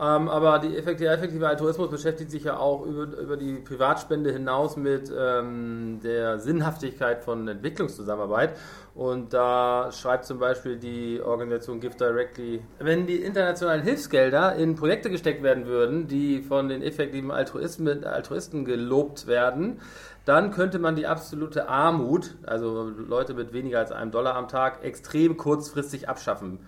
Ähm, 0.00 0.28
aber 0.28 0.60
die 0.60 0.76
effektive, 0.76 1.48
Altruismus 1.48 1.90
beschäftigt 1.90 2.30
sich 2.30 2.44
ja 2.44 2.56
auch 2.58 2.86
über, 2.86 3.04
über 3.18 3.36
die 3.36 3.54
Privatspende 3.54 4.32
hinaus 4.32 4.76
mit 4.76 5.10
ähm, 5.16 5.98
der 6.04 6.38
Sinnhaftigkeit 6.38 7.24
von 7.24 7.48
Entwicklungszusammenarbeit. 7.48 8.50
Und 8.94 9.32
da 9.32 9.90
schreibt 9.92 10.24
zum 10.24 10.38
Beispiel 10.38 10.76
die 10.76 11.20
Organisation 11.20 11.80
Give 11.80 11.96
Directly, 11.96 12.62
wenn 12.78 13.06
die 13.06 13.22
internationalen 13.22 13.82
Hilfsgelder 13.82 14.54
in 14.54 14.76
Projekte 14.76 15.10
gesteckt 15.10 15.42
werden 15.42 15.66
würden, 15.66 16.06
die 16.06 16.42
von 16.42 16.68
den 16.68 16.82
effektiven 16.82 17.30
Altruisten 17.32 18.64
gelobt 18.64 19.26
werden, 19.26 19.80
dann 20.28 20.50
könnte 20.50 20.78
man 20.78 20.94
die 20.94 21.06
absolute 21.06 21.68
Armut, 21.68 22.36
also 22.44 22.90
Leute 22.90 23.32
mit 23.32 23.54
weniger 23.54 23.78
als 23.78 23.92
einem 23.92 24.10
Dollar 24.10 24.34
am 24.34 24.46
Tag, 24.46 24.84
extrem 24.84 25.38
kurzfristig 25.38 26.06
abschaffen. 26.06 26.60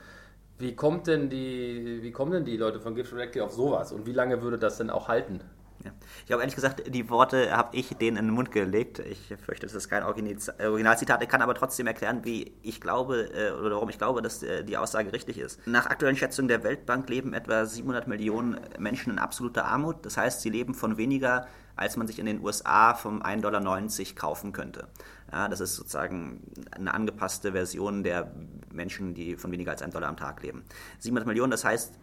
Wie, 0.59 0.75
kommt 0.75 1.07
denn 1.07 1.29
die, 1.29 1.99
wie 2.01 2.11
kommen 2.11 2.33
denn 2.33 2.47
die 2.47 2.57
Leute 2.57 2.81
von 2.81 2.95
Gift 2.95 3.13
Directly 3.13 3.43
auf 3.43 3.53
sowas 3.53 3.93
und 3.93 4.07
wie 4.07 4.13
lange 4.13 4.41
würde 4.41 4.59
das 4.59 4.79
denn 4.79 4.89
auch 4.89 5.09
halten? 5.09 5.41
Ja. 5.85 5.93
Ich 6.27 6.33
habe 6.33 6.43
ehrlich 6.43 6.55
gesagt, 6.55 6.95
die 6.95 7.09
Worte 7.09 7.57
habe 7.57 7.77
ich 7.77 7.97
denen 7.97 8.17
in 8.17 8.27
den 8.27 8.35
Mund 8.35 8.51
gelegt. 8.51 8.99
Ich 8.99 9.35
fürchte, 9.45 9.67
das 9.67 9.75
ist 9.75 9.89
kein 9.89 10.05
Originalzitat. 10.05 11.23
Ich 11.23 11.29
kann 11.29 11.41
aber 11.41 11.55
trotzdem 11.55 11.87
erklären, 11.87 12.21
wie 12.25 12.53
ich 12.63 12.81
glaube 12.81 13.31
äh, 13.35 13.53
oder 13.53 13.77
warum 13.77 13.89
ich 13.89 13.99
glaube, 13.99 14.21
dass 14.21 14.43
äh, 14.43 14.65
die 14.65 14.77
Aussage 14.77 15.13
richtig 15.13 15.39
ist. 15.39 15.67
Nach 15.67 15.87
aktuellen 15.87 16.17
Schätzungen 16.17 16.49
der 16.49 16.65
Weltbank 16.65 17.09
leben 17.09 17.33
etwa 17.33 17.65
700 17.65 18.09
Millionen 18.09 18.61
Menschen 18.79 19.13
in 19.13 19.19
absoluter 19.19 19.65
Armut. 19.67 20.05
Das 20.05 20.17
heißt, 20.17 20.43
sie 20.43 20.51
leben 20.51 20.75
von 20.75 20.99
weniger 20.99 21.47
als 21.81 21.97
man 21.97 22.07
sich 22.07 22.19
in 22.19 22.27
den 22.27 22.45
USA 22.45 22.93
vom 22.93 23.23
1,90 23.23 23.41
Dollar 23.41 24.15
kaufen 24.15 24.53
könnte. 24.53 24.89
Ja, 25.33 25.49
das 25.49 25.61
ist 25.61 25.77
sozusagen 25.77 26.43
eine 26.73 26.93
angepasste 26.93 27.53
Version 27.53 28.03
der 28.03 28.31
Menschen, 28.71 29.15
die 29.15 29.37
von 29.37 29.51
weniger 29.51 29.71
als 29.71 29.81
einem 29.81 29.93
Dollar 29.93 30.11
am 30.11 30.19
Tag 30.19 30.43
leben. 30.43 30.63
700 30.99 31.27
Millionen, 31.27 31.51
das 31.51 31.65
heißt, 31.65 31.95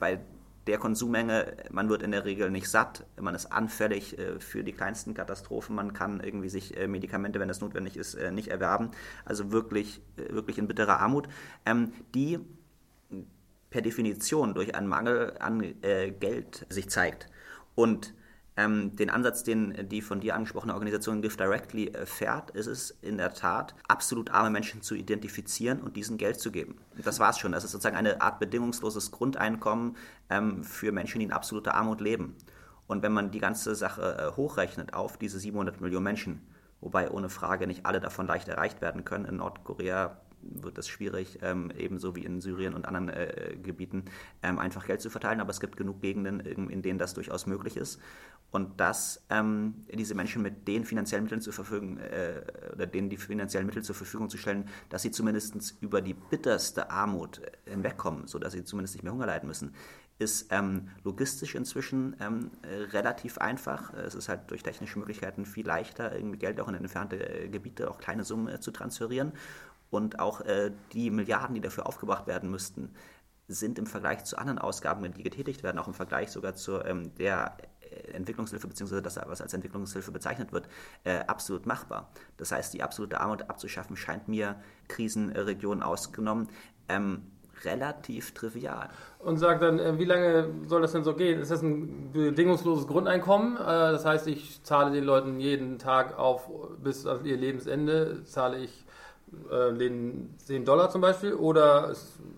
bei 0.00 0.18
der 0.66 0.78
Konsummenge, 0.78 1.56
man 1.70 1.88
wird 1.88 2.02
in 2.02 2.10
der 2.10 2.24
Regel 2.24 2.50
nicht 2.50 2.68
satt, 2.68 3.06
man 3.20 3.36
ist 3.36 3.46
anfällig 3.46 4.18
äh, 4.18 4.40
für 4.40 4.64
die 4.64 4.72
kleinsten 4.72 5.14
Katastrophen, 5.14 5.76
man 5.76 5.92
kann 5.92 6.18
irgendwie 6.18 6.48
sich 6.48 6.76
äh, 6.76 6.88
Medikamente, 6.88 7.38
wenn 7.38 7.48
das 7.48 7.60
notwendig 7.60 7.96
ist, 7.96 8.14
äh, 8.14 8.32
nicht 8.32 8.48
erwerben. 8.48 8.90
Also 9.24 9.52
wirklich, 9.52 10.02
wirklich 10.16 10.58
in 10.58 10.66
bitterer 10.66 10.98
Armut, 10.98 11.28
ähm, 11.64 11.92
die 12.16 12.40
per 13.70 13.80
Definition 13.80 14.54
durch 14.54 14.74
einen 14.74 14.88
Mangel 14.88 15.36
an 15.38 15.60
Geld 15.60 16.66
sich 16.70 16.88
zeigt. 16.88 17.28
Und 17.74 18.14
ähm, 18.58 18.96
den 18.96 19.08
Ansatz, 19.08 19.44
den 19.44 19.88
die 19.88 20.02
von 20.02 20.18
dir 20.18 20.34
angesprochene 20.34 20.74
Organisation 20.74 21.22
Give 21.22 21.36
Directly 21.36 21.88
äh, 21.88 22.06
fährt, 22.06 22.50
ist 22.50 22.66
es 22.66 22.90
in 23.02 23.16
der 23.16 23.32
Tat, 23.32 23.76
absolut 23.86 24.32
arme 24.32 24.50
Menschen 24.50 24.82
zu 24.82 24.96
identifizieren 24.96 25.80
und 25.80 25.94
diesen 25.96 26.18
Geld 26.18 26.40
zu 26.40 26.50
geben. 26.50 26.76
Das 26.96 27.20
war 27.20 27.30
es 27.30 27.38
schon. 27.38 27.52
Das 27.52 27.62
ist 27.62 27.70
sozusagen 27.70 27.96
eine 27.96 28.20
Art 28.20 28.40
bedingungsloses 28.40 29.12
Grundeinkommen 29.12 29.96
ähm, 30.28 30.64
für 30.64 30.90
Menschen, 30.90 31.20
die 31.20 31.26
in 31.26 31.32
absoluter 31.32 31.74
Armut 31.74 32.00
leben. 32.00 32.34
Und 32.88 33.04
wenn 33.04 33.12
man 33.12 33.30
die 33.30 33.38
ganze 33.38 33.76
Sache 33.76 34.32
äh, 34.32 34.36
hochrechnet 34.36 34.92
auf 34.92 35.18
diese 35.18 35.38
700 35.38 35.80
Millionen 35.80 36.04
Menschen, 36.04 36.42
wobei 36.80 37.10
ohne 37.10 37.28
Frage 37.28 37.68
nicht 37.68 37.86
alle 37.86 38.00
davon 38.00 38.26
leicht 38.26 38.48
erreicht 38.48 38.80
werden 38.80 39.04
können, 39.04 39.24
in 39.24 39.36
Nordkorea 39.36 40.16
wird 40.42 40.78
es 40.78 40.88
schwierig, 40.88 41.38
ähm, 41.42 41.72
ebenso 41.76 42.14
wie 42.16 42.24
in 42.24 42.40
Syrien 42.40 42.74
und 42.74 42.86
anderen 42.86 43.08
äh, 43.08 43.56
Gebieten, 43.62 44.04
ähm, 44.42 44.58
einfach 44.58 44.86
Geld 44.86 45.00
zu 45.00 45.10
verteilen. 45.10 45.40
Aber 45.40 45.50
es 45.50 45.60
gibt 45.60 45.76
genug 45.76 46.00
Gegenden, 46.00 46.40
in, 46.40 46.70
in 46.70 46.82
denen 46.82 46.98
das 46.98 47.14
durchaus 47.14 47.46
möglich 47.46 47.76
ist. 47.76 48.00
Und 48.50 48.80
dass 48.80 49.22
ähm, 49.28 49.84
diese 49.92 50.14
Menschen 50.14 50.42
mit 50.42 50.66
den 50.66 50.84
finanziellen 50.84 51.24
Mitteln 51.24 51.42
zur 51.42 51.52
Verfügung, 51.52 51.98
äh, 51.98 52.40
oder 52.72 52.86
denen 52.86 53.10
die 53.10 53.18
finanziellen 53.18 53.66
Mittel 53.66 53.82
zur 53.82 53.94
Verfügung 53.94 54.30
zu 54.30 54.38
stellen, 54.38 54.68
dass 54.88 55.02
sie 55.02 55.10
zumindest 55.10 55.76
über 55.80 56.00
die 56.00 56.14
bitterste 56.14 56.90
Armut 56.90 57.40
äh, 57.40 57.70
hinwegkommen, 57.70 58.26
sodass 58.26 58.54
sie 58.54 58.64
zumindest 58.64 58.94
nicht 58.94 59.02
mehr 59.02 59.12
Hunger 59.12 59.26
leiden 59.26 59.48
müssen, 59.48 59.74
ist 60.18 60.48
ähm, 60.50 60.88
logistisch 61.04 61.54
inzwischen 61.54 62.16
ähm, 62.20 62.50
äh, 62.62 62.90
relativ 62.92 63.38
einfach. 63.38 63.94
Es 63.94 64.14
ist 64.14 64.28
halt 64.28 64.50
durch 64.50 64.62
technische 64.62 64.98
Möglichkeiten 64.98 65.46
viel 65.46 65.66
leichter, 65.66 66.14
irgendwie 66.14 66.38
Geld 66.38 66.60
auch 66.60 66.68
in 66.68 66.74
entfernte 66.74 67.16
äh, 67.16 67.48
Gebiete, 67.48 67.88
auch 67.90 67.98
kleine 67.98 68.24
Summen 68.24 68.48
äh, 68.48 68.60
zu 68.60 68.72
transferieren 68.72 69.32
und 69.90 70.18
auch 70.18 70.40
äh, 70.42 70.72
die 70.92 71.10
Milliarden, 71.10 71.54
die 71.54 71.60
dafür 71.60 71.86
aufgebracht 71.86 72.26
werden 72.26 72.50
müssten, 72.50 72.94
sind 73.48 73.78
im 73.78 73.86
Vergleich 73.86 74.24
zu 74.24 74.36
anderen 74.36 74.58
Ausgaben, 74.58 75.10
die 75.12 75.22
getätigt 75.22 75.62
werden, 75.62 75.78
auch 75.78 75.88
im 75.88 75.94
Vergleich 75.94 76.30
sogar 76.30 76.54
zu 76.54 76.84
ähm, 76.84 77.14
der 77.16 77.56
äh, 77.80 78.12
Entwicklungshilfe 78.12 78.68
beziehungsweise 78.68 79.02
das, 79.02 79.18
was 79.26 79.40
als 79.40 79.54
Entwicklungshilfe 79.54 80.12
bezeichnet 80.12 80.52
wird, 80.52 80.68
äh, 81.04 81.20
absolut 81.20 81.64
machbar. 81.64 82.10
Das 82.36 82.52
heißt, 82.52 82.74
die 82.74 82.82
absolute 82.82 83.20
Armut 83.20 83.48
abzuschaffen 83.48 83.96
scheint 83.96 84.28
mir 84.28 84.56
Krisenregionen 84.88 85.82
ausgenommen 85.82 86.48
ähm, 86.88 87.22
relativ 87.64 88.32
trivial. 88.34 88.88
Und 89.18 89.38
sagt 89.38 89.62
dann, 89.62 89.78
äh, 89.78 89.98
wie 89.98 90.04
lange 90.04 90.50
soll 90.66 90.82
das 90.82 90.92
denn 90.92 91.04
so 91.04 91.14
gehen? 91.14 91.40
Ist 91.40 91.50
das 91.50 91.62
ein 91.62 92.12
bedingungsloses 92.12 92.86
Grundeinkommen? 92.86 93.56
Äh, 93.56 93.60
das 93.60 94.04
heißt, 94.04 94.26
ich 94.28 94.62
zahle 94.62 94.92
den 94.92 95.04
Leuten 95.04 95.40
jeden 95.40 95.78
Tag 95.78 96.18
auf 96.18 96.50
bis 96.82 97.06
auf 97.06 97.24
ihr 97.24 97.36
Lebensende 97.36 98.24
zahle 98.24 98.58
ich 98.58 98.84
äh, 99.50 99.72
den 99.74 100.34
10 100.38 100.64
Dollar 100.64 100.90
zum 100.90 101.00
Beispiel 101.00 101.34
oder 101.34 101.94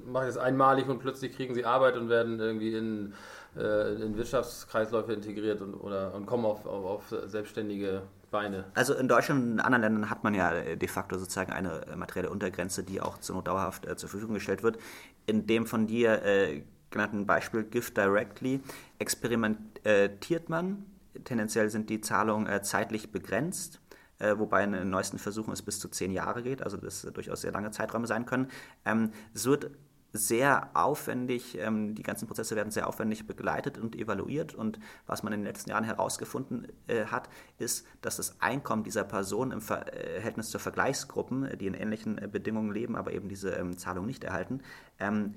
mache 0.06 0.28
ich 0.28 0.34
das 0.34 0.38
einmalig 0.38 0.88
und 0.88 0.98
plötzlich 0.98 1.34
kriegen 1.34 1.54
sie 1.54 1.64
Arbeit 1.64 1.96
und 1.96 2.08
werden 2.08 2.40
irgendwie 2.40 2.74
in, 2.74 3.14
äh, 3.56 3.94
in 3.94 4.16
Wirtschaftskreisläufe 4.16 5.12
integriert 5.12 5.60
und, 5.60 5.74
oder, 5.74 6.14
und 6.14 6.26
kommen 6.26 6.44
auf, 6.44 6.66
auf, 6.66 6.84
auf 6.84 7.14
selbstständige 7.26 8.02
Beine. 8.30 8.64
Also 8.74 8.94
in 8.94 9.08
Deutschland 9.08 9.42
und 9.42 9.52
in 9.52 9.60
anderen 9.60 9.82
Ländern 9.82 10.10
hat 10.10 10.22
man 10.22 10.34
ja 10.34 10.52
de 10.76 10.88
facto 10.88 11.18
sozusagen 11.18 11.52
eine 11.52 11.82
materielle 11.96 12.30
Untergrenze, 12.30 12.82
die 12.82 13.00
auch 13.00 13.18
zur 13.18 13.36
Not 13.36 13.48
dauerhaft 13.48 13.86
äh, 13.86 13.96
zur 13.96 14.08
Verfügung 14.08 14.34
gestellt 14.34 14.62
wird. 14.62 14.78
In 15.26 15.46
dem 15.46 15.66
von 15.66 15.86
dir 15.86 16.22
äh, 16.22 16.62
genannten 16.90 17.26
Beispiel 17.26 17.64
Gift 17.64 17.96
Directly 17.96 18.60
experimentiert 18.98 20.48
man 20.48 20.84
tendenziell 21.24 21.70
sind 21.70 21.90
die 21.90 22.00
Zahlungen 22.00 22.46
äh, 22.46 22.62
zeitlich 22.62 23.10
begrenzt 23.10 23.80
äh, 24.20 24.38
wobei 24.38 24.64
in 24.64 24.72
den 24.72 24.90
neuesten 24.90 25.18
Versuchen 25.18 25.52
es 25.52 25.62
bis 25.62 25.80
zu 25.80 25.88
zehn 25.88 26.12
Jahre 26.12 26.42
geht, 26.42 26.62
also 26.62 26.76
das 26.76 27.02
durchaus 27.02 27.40
sehr 27.40 27.52
lange 27.52 27.70
Zeiträume 27.70 28.06
sein 28.06 28.26
können. 28.26 28.48
Ähm, 28.84 29.10
es 29.34 29.46
wird 29.46 29.70
sehr 30.12 30.70
aufwendig, 30.74 31.56
ähm, 31.58 31.94
die 31.94 32.02
ganzen 32.02 32.26
Prozesse 32.26 32.56
werden 32.56 32.70
sehr 32.70 32.88
aufwendig 32.88 33.26
begleitet 33.26 33.78
und 33.78 33.94
evaluiert 33.94 34.54
und 34.54 34.80
was 35.06 35.22
man 35.22 35.32
in 35.32 35.40
den 35.40 35.46
letzten 35.46 35.70
Jahren 35.70 35.84
herausgefunden 35.84 36.66
äh, 36.88 37.06
hat, 37.06 37.28
ist, 37.58 37.86
dass 38.00 38.16
das 38.16 38.40
Einkommen 38.40 38.82
dieser 38.82 39.04
Person 39.04 39.52
im 39.52 39.60
Verhältnis 39.60 40.50
zur 40.50 40.60
Vergleichsgruppen, 40.60 41.56
die 41.58 41.66
in 41.66 41.74
ähnlichen 41.74 42.18
äh, 42.18 42.28
Bedingungen 42.28 42.72
leben, 42.72 42.96
aber 42.96 43.12
eben 43.12 43.28
diese 43.28 43.50
ähm, 43.50 43.76
Zahlung 43.78 44.06
nicht 44.06 44.24
erhalten, 44.24 44.62
ähm, 44.98 45.34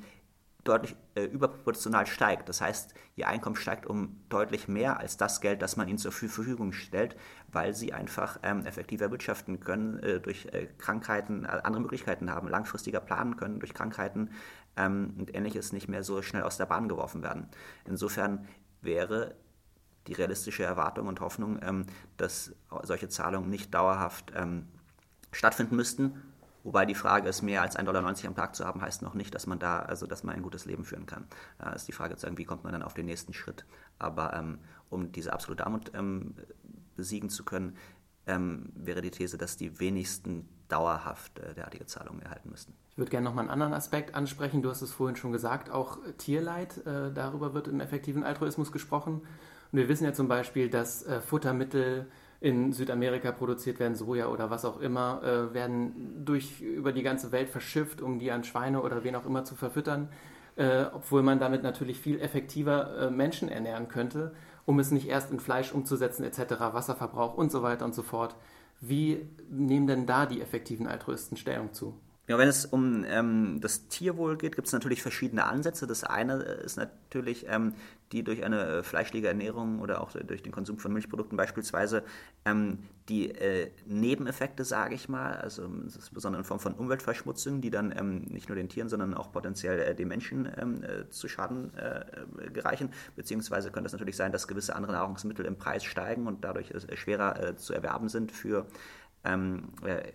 deutlich 0.63 0.95
äh, 1.15 1.23
überproportional 1.25 2.07
steigt. 2.07 2.47
Das 2.47 2.61
heißt, 2.61 2.93
ihr 3.15 3.27
Einkommen 3.27 3.55
steigt 3.55 3.85
um 3.85 4.21
deutlich 4.29 4.67
mehr 4.67 4.99
als 4.99 5.17
das 5.17 5.41
Geld, 5.41 5.61
das 5.61 5.75
man 5.75 5.87
ihnen 5.87 5.97
zur 5.97 6.11
Verfügung 6.11 6.71
stellt, 6.71 7.15
weil 7.51 7.73
sie 7.73 7.93
einfach 7.93 8.39
ähm, 8.43 8.65
effektiver 8.65 9.11
wirtschaften 9.11 9.59
können, 9.59 9.99
äh, 9.99 10.19
durch 10.19 10.45
äh, 10.47 10.67
Krankheiten, 10.77 11.43
äh, 11.45 11.61
andere 11.63 11.81
Möglichkeiten 11.81 12.31
haben, 12.31 12.47
langfristiger 12.47 13.01
planen 13.01 13.35
können 13.35 13.59
durch 13.59 13.73
Krankheiten 13.73 14.31
ähm, 14.77 15.15
und 15.17 15.35
ähnliches 15.35 15.73
nicht 15.73 15.89
mehr 15.89 16.03
so 16.03 16.21
schnell 16.21 16.43
aus 16.43 16.57
der 16.57 16.65
Bahn 16.65 16.87
geworfen 16.87 17.23
werden. 17.23 17.49
Insofern 17.85 18.47
wäre 18.81 19.35
die 20.07 20.13
realistische 20.13 20.63
Erwartung 20.63 21.07
und 21.07 21.19
Hoffnung, 21.19 21.59
ähm, 21.61 21.85
dass 22.17 22.55
solche 22.83 23.09
Zahlungen 23.09 23.49
nicht 23.49 23.73
dauerhaft 23.73 24.31
ähm, 24.35 24.67
stattfinden 25.31 25.75
müssten 25.75 26.32
Wobei 26.63 26.85
die 26.85 26.95
Frage 26.95 27.27
ist, 27.27 27.41
mehr 27.41 27.61
als 27.61 27.77
1,90 27.77 27.83
Dollar 27.83 28.05
am 28.05 28.35
Tag 28.35 28.55
zu 28.55 28.65
haben, 28.65 28.81
heißt 28.81 29.01
noch 29.01 29.13
nicht, 29.13 29.35
dass 29.35 29.47
man 29.47 29.59
da, 29.59 29.79
also 29.79 30.07
dass 30.07 30.23
man 30.23 30.35
ein 30.35 30.41
gutes 30.41 30.65
Leben 30.65 30.85
führen 30.85 31.05
kann. 31.05 31.27
Da 31.59 31.73
ist 31.73 31.87
die 31.87 31.91
Frage 31.91 32.15
zu 32.15 32.21
sagen, 32.21 32.37
wie 32.37 32.45
kommt 32.45 32.63
man 32.63 32.71
dann 32.71 32.83
auf 32.83 32.93
den 32.93 33.05
nächsten 33.05 33.33
Schritt. 33.33 33.65
Aber 33.99 34.33
ähm, 34.33 34.59
um 34.89 35.11
diese 35.11 35.33
absolute 35.33 35.65
Armut 35.65 35.91
ähm, 35.93 36.35
besiegen 36.95 37.29
zu 37.29 37.43
können, 37.43 37.75
ähm, 38.25 38.71
wäre 38.75 39.01
die 39.01 39.11
These, 39.11 39.37
dass 39.37 39.57
die 39.57 39.79
wenigsten 39.79 40.47
dauerhaft 40.69 41.39
äh, 41.39 41.53
derartige 41.53 41.85
Zahlungen 41.85 42.21
erhalten 42.21 42.49
müssten. 42.49 42.73
Ich 42.89 42.97
würde 42.97 43.11
gerne 43.11 43.25
noch 43.25 43.33
mal 43.33 43.41
einen 43.41 43.49
anderen 43.49 43.73
Aspekt 43.73 44.15
ansprechen. 44.15 44.61
Du 44.61 44.69
hast 44.69 44.81
es 44.81 44.91
vorhin 44.91 45.15
schon 45.15 45.31
gesagt, 45.31 45.69
auch 45.69 45.97
Tierleid, 46.17 46.77
äh, 46.85 47.11
darüber 47.11 47.53
wird 47.53 47.67
im 47.67 47.81
effektiven 47.81 48.23
Altruismus 48.23 48.71
gesprochen. 48.71 49.21
Und 49.71 49.79
wir 49.79 49.89
wissen 49.89 50.05
ja 50.05 50.13
zum 50.13 50.27
Beispiel, 50.27 50.69
dass 50.69 51.03
äh, 51.03 51.19
Futtermittel 51.19 52.09
in 52.43 52.73
Südamerika 52.73 53.31
produziert 53.31 53.79
werden, 53.79 53.95
Soja 53.95 54.27
oder 54.27 54.49
was 54.49 54.65
auch 54.65 54.81
immer, 54.81 55.23
äh, 55.23 55.53
werden 55.53 56.25
durch 56.25 56.59
über 56.59 56.91
die 56.91 57.01
ganze 57.01 57.31
Welt 57.31 57.47
verschifft, 57.47 58.01
um 58.01 58.19
die 58.19 58.31
an 58.31 58.43
Schweine 58.43 58.81
oder 58.81 59.05
wen 59.05 59.15
auch 59.15 59.25
immer 59.25 59.45
zu 59.45 59.55
verfüttern, 59.55 60.09
äh, 60.57 60.83
obwohl 60.91 61.23
man 61.23 61.39
damit 61.39 61.63
natürlich 61.63 62.01
viel 62.01 62.19
effektiver 62.19 62.97
äh, 62.97 63.09
Menschen 63.09 63.47
ernähren 63.47 63.87
könnte, 63.87 64.33
um 64.65 64.77
es 64.79 64.91
nicht 64.91 65.07
erst 65.07 65.31
in 65.31 65.39
Fleisch 65.39 65.71
umzusetzen 65.71 66.25
etc., 66.25 66.59
Wasserverbrauch 66.59 67.35
und 67.35 67.49
so 67.49 67.63
weiter 67.63 67.85
und 67.85 67.95
so 67.95 68.01
fort. 68.01 68.35
Wie 68.81 69.25
nehmen 69.49 69.87
denn 69.87 70.05
da 70.05 70.25
die 70.25 70.41
effektiven 70.41 70.85
Altruisten 70.85 71.37
Stellung 71.37 71.71
zu? 71.71 71.93
Ja, 72.27 72.37
wenn 72.37 72.47
es 72.47 72.65
um 72.65 73.03
ähm, 73.05 73.59
das 73.59 73.89
Tierwohl 73.89 74.37
geht, 74.37 74.55
gibt 74.55 74.67
es 74.67 74.73
natürlich 74.73 75.01
verschiedene 75.01 75.43
Ansätze. 75.43 75.87
Das 75.87 76.05
eine 76.05 76.35
ist 76.35 76.77
natürlich 76.77 77.45
ähm, 77.49 77.73
die 78.13 78.23
durch 78.23 78.45
eine 78.45 78.65
äh, 78.65 78.83
fleischliche 78.83 79.27
Ernährung 79.27 79.79
oder 79.79 79.99
auch 79.99 80.11
durch 80.11 80.43
den 80.43 80.51
Konsum 80.51 80.77
von 80.77 80.93
Milchprodukten 80.93 81.35
beispielsweise 81.35 82.03
ähm, 82.45 82.79
die 83.09 83.31
äh, 83.31 83.71
Nebeneffekte, 83.85 84.63
sage 84.63 84.95
ich 84.95 85.09
mal, 85.09 85.33
also 85.35 85.65
insbesondere 85.65 86.41
in 86.41 86.45
Form 86.45 86.59
von 86.59 86.75
Umweltverschmutzung, 86.75 87.59
die 87.59 87.71
dann 87.71 87.93
ähm, 87.97 88.21
nicht 88.29 88.47
nur 88.47 88.55
den 88.55 88.69
Tieren, 88.69 88.87
sondern 88.87 89.15
auch 89.15 89.31
potenziell 89.31 89.79
äh, 89.79 89.95
den 89.95 90.07
Menschen 90.07 90.49
ähm, 90.57 90.83
äh, 90.83 91.09
zu 91.09 91.27
Schaden 91.27 91.73
äh, 91.75 92.49
gereichen. 92.51 92.91
Beziehungsweise 93.17 93.71
könnte 93.71 93.87
es 93.87 93.93
natürlich 93.93 94.15
sein, 94.15 94.31
dass 94.31 94.47
gewisse 94.47 94.75
andere 94.75 94.93
Nahrungsmittel 94.93 95.45
im 95.45 95.57
Preis 95.57 95.83
steigen 95.83 96.27
und 96.27 96.45
dadurch 96.45 96.71
äh, 96.71 96.95
schwerer 96.95 97.57
zu 97.57 97.73
erwerben 97.73 98.07
sind 98.07 98.31
für 98.31 98.67
ähm, 99.23 99.69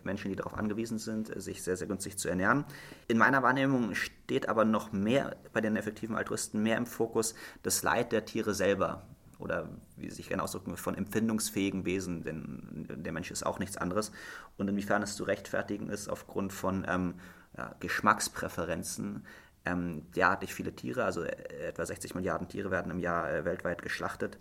Menschen, 0.04 0.30
die 0.30 0.36
darauf 0.36 0.54
angewiesen 0.54 0.98
sind, 0.98 1.30
sich 1.40 1.62
sehr, 1.62 1.76
sehr 1.76 1.86
günstig 1.86 2.18
zu 2.18 2.28
ernähren. 2.28 2.64
In 3.06 3.18
meiner 3.18 3.42
Wahrnehmung 3.42 3.94
steht 3.94 4.48
aber 4.48 4.64
noch 4.64 4.92
mehr 4.92 5.36
bei 5.52 5.60
den 5.60 5.76
effektiven 5.76 6.16
Altruisten 6.16 6.62
mehr 6.62 6.76
im 6.76 6.86
Fokus 6.86 7.34
das 7.62 7.82
Leid 7.82 8.12
der 8.12 8.24
Tiere 8.24 8.54
selber 8.54 9.06
oder 9.38 9.68
wie 9.96 10.10
sich 10.10 10.28
gerne 10.28 10.42
ausdrücken 10.42 10.76
von 10.76 10.96
empfindungsfähigen 10.96 11.84
Wesen, 11.84 12.24
denn 12.24 12.86
der 12.88 13.12
Mensch 13.12 13.30
ist 13.30 13.46
auch 13.46 13.58
nichts 13.58 13.76
anderes. 13.76 14.10
Und 14.56 14.68
inwiefern 14.68 15.02
es 15.02 15.14
zu 15.14 15.24
rechtfertigen 15.24 15.90
ist 15.90 16.08
aufgrund 16.08 16.52
von 16.52 16.84
ähm, 16.88 17.14
ja, 17.56 17.74
Geschmackspräferenzen, 17.80 19.24
ähm, 19.64 20.10
derartig 20.16 20.54
viele 20.54 20.74
Tiere, 20.74 21.04
also 21.04 21.22
äh, 21.22 21.68
etwa 21.68 21.86
60 21.86 22.14
Milliarden 22.14 22.48
Tiere 22.48 22.70
werden 22.70 22.90
im 22.90 22.98
Jahr 22.98 23.30
äh, 23.30 23.44
weltweit 23.44 23.82
geschlachtet, 23.82 24.38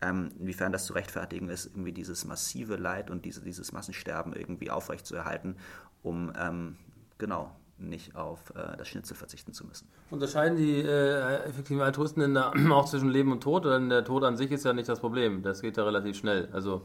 ähm, 0.00 0.30
inwiefern 0.38 0.72
das 0.72 0.86
zu 0.86 0.92
rechtfertigen 0.92 1.48
ist, 1.48 1.66
irgendwie 1.66 1.92
dieses 1.92 2.24
massive 2.24 2.76
Leid 2.76 3.10
und 3.10 3.24
diese, 3.24 3.42
dieses 3.42 3.72
Massensterben 3.72 4.32
irgendwie 4.32 4.70
aufrechtzuerhalten, 4.70 5.56
um 6.02 6.32
ähm, 6.38 6.76
genau 7.18 7.54
nicht 7.80 8.16
auf 8.16 8.50
äh, 8.56 8.76
das 8.76 8.88
Schnitzel 8.88 9.16
verzichten 9.16 9.52
zu 9.52 9.64
müssen. 9.66 9.88
Unterscheiden 10.10 10.56
die 10.56 10.80
äh, 10.80 11.44
effektiven 11.44 11.80
Altruisten 11.80 12.20
denn 12.20 12.34
da 12.34 12.52
auch 12.70 12.86
zwischen 12.86 13.08
Leben 13.08 13.32
und 13.32 13.42
Tod? 13.42 13.64
Denn 13.64 13.88
der 13.88 14.04
Tod 14.04 14.24
an 14.24 14.36
sich 14.36 14.50
ist 14.50 14.64
ja 14.64 14.72
nicht 14.72 14.88
das 14.88 15.00
Problem. 15.00 15.42
Das 15.42 15.60
geht 15.60 15.76
ja 15.76 15.84
relativ 15.84 16.16
schnell. 16.16 16.48
Also 16.52 16.82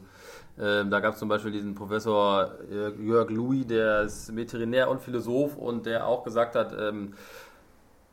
äh, 0.56 0.84
da 0.84 1.00
gab 1.00 1.14
es 1.14 1.18
zum 1.18 1.28
Beispiel 1.28 1.50
diesen 1.50 1.74
Professor 1.74 2.52
Jörg 2.70 3.30
Louis, 3.30 3.66
der 3.66 4.02
ist 4.02 4.34
Veterinär 4.34 4.88
und 4.88 5.00
Philosoph 5.00 5.56
und 5.56 5.86
der 5.86 6.06
auch 6.06 6.22
gesagt 6.22 6.54
hat, 6.54 6.74
ähm, 6.78 7.14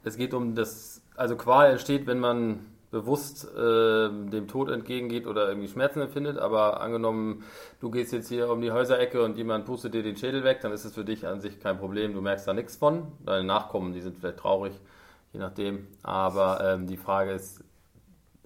es 0.04 0.18
geht 0.18 0.34
um 0.34 0.56
das, 0.56 1.02
also 1.16 1.36
Qual 1.36 1.72
entsteht, 1.72 2.08
wenn 2.08 2.20
man 2.20 2.66
bewusst 2.92 3.48
äh, 3.56 4.10
dem 4.10 4.48
Tod 4.48 4.70
entgegengeht 4.70 5.26
oder 5.26 5.48
irgendwie 5.48 5.70
Schmerzen 5.70 6.02
empfindet, 6.02 6.38
aber 6.38 6.82
angenommen, 6.82 7.44
du 7.80 7.90
gehst 7.90 8.12
jetzt 8.12 8.28
hier 8.28 8.50
um 8.50 8.62
die 8.62 8.72
Häuserecke 8.72 9.24
und 9.24 9.38
jemand 9.38 9.66
pustet 9.66 9.94
dir 9.94 10.04
den 10.04 10.18
Schädel 10.18 10.44
weg, 10.44 10.60
dann 10.62 10.74
ist 10.74 10.84
es 10.84 10.94
für 10.94 11.06
dich 11.06 11.26
an 11.26 11.40
sich 11.40 11.60
kein 11.60 11.80
Problem, 11.80 12.14
du 12.14 12.22
merkst 12.22 12.48
da 12.48 12.54
nichts 12.54 12.76
von. 12.76 13.14
Deine 13.26 13.46
Nachkommen, 13.46 13.94
die 13.94 14.02
sind 14.02 14.18
vielleicht 14.18 14.38
traurig, 14.38 14.74
je 15.32 15.40
nachdem. 15.40 15.88
Aber 16.04 16.60
ähm, 16.64 16.86
die 16.86 16.98
Frage 16.98 17.32
ist, 17.32 17.64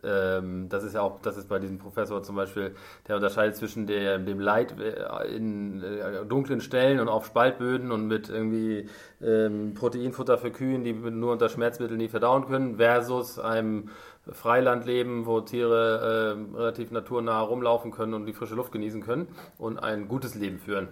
ähm, 0.06 0.70
das 0.70 0.84
ist 0.84 0.94
ja 0.94 1.02
auch, 1.02 1.20
das 1.22 1.38
ist 1.38 1.50
bei 1.50 1.60
diesem 1.60 1.80
Professor 1.80 2.22
zum 2.22 2.36
Beispiel, 2.36 2.76
der 3.08 3.16
unterscheidet 3.16 3.56
zwischen 3.56 3.88
der, 3.88 4.20
dem 4.20 4.40
Leid 4.40 4.76
äh, 4.80 5.36
in 5.36 5.82
äh, 5.82 6.26
dunklen 6.26 6.62
Stellen 6.62 7.00
und 7.00 7.10
auf 7.10 7.26
Spaltböden 7.26 7.92
und 7.92 8.08
mit 8.08 8.30
irgendwie 8.30 8.88
ähm, 9.22 9.74
Proteinfutter 9.74 10.38
für 10.38 10.52
Kühen, 10.52 10.84
die 10.84 10.94
nur 10.94 11.32
unter 11.32 11.50
Schmerzmitteln 11.50 11.98
nie 11.98 12.10
verdauen 12.10 12.46
können, 12.46 12.78
versus 12.78 13.40
einem 13.40 13.90
Freiland 14.32 14.86
leben, 14.86 15.26
wo 15.26 15.42
Tiere 15.42 16.36
äh, 16.54 16.58
relativ 16.58 16.92
naturnah 16.92 17.42
rumlaufen 17.42 17.92
können 17.92 18.14
und 18.14 18.26
die 18.26 18.34
frische 18.34 18.56
Luft 18.56 18.72
genießen 18.72 19.02
können 19.02 19.28
und 19.58 19.80
ein 19.80 20.08
gutes 20.08 20.36
Leben 20.36 20.60
führen. 20.60 20.90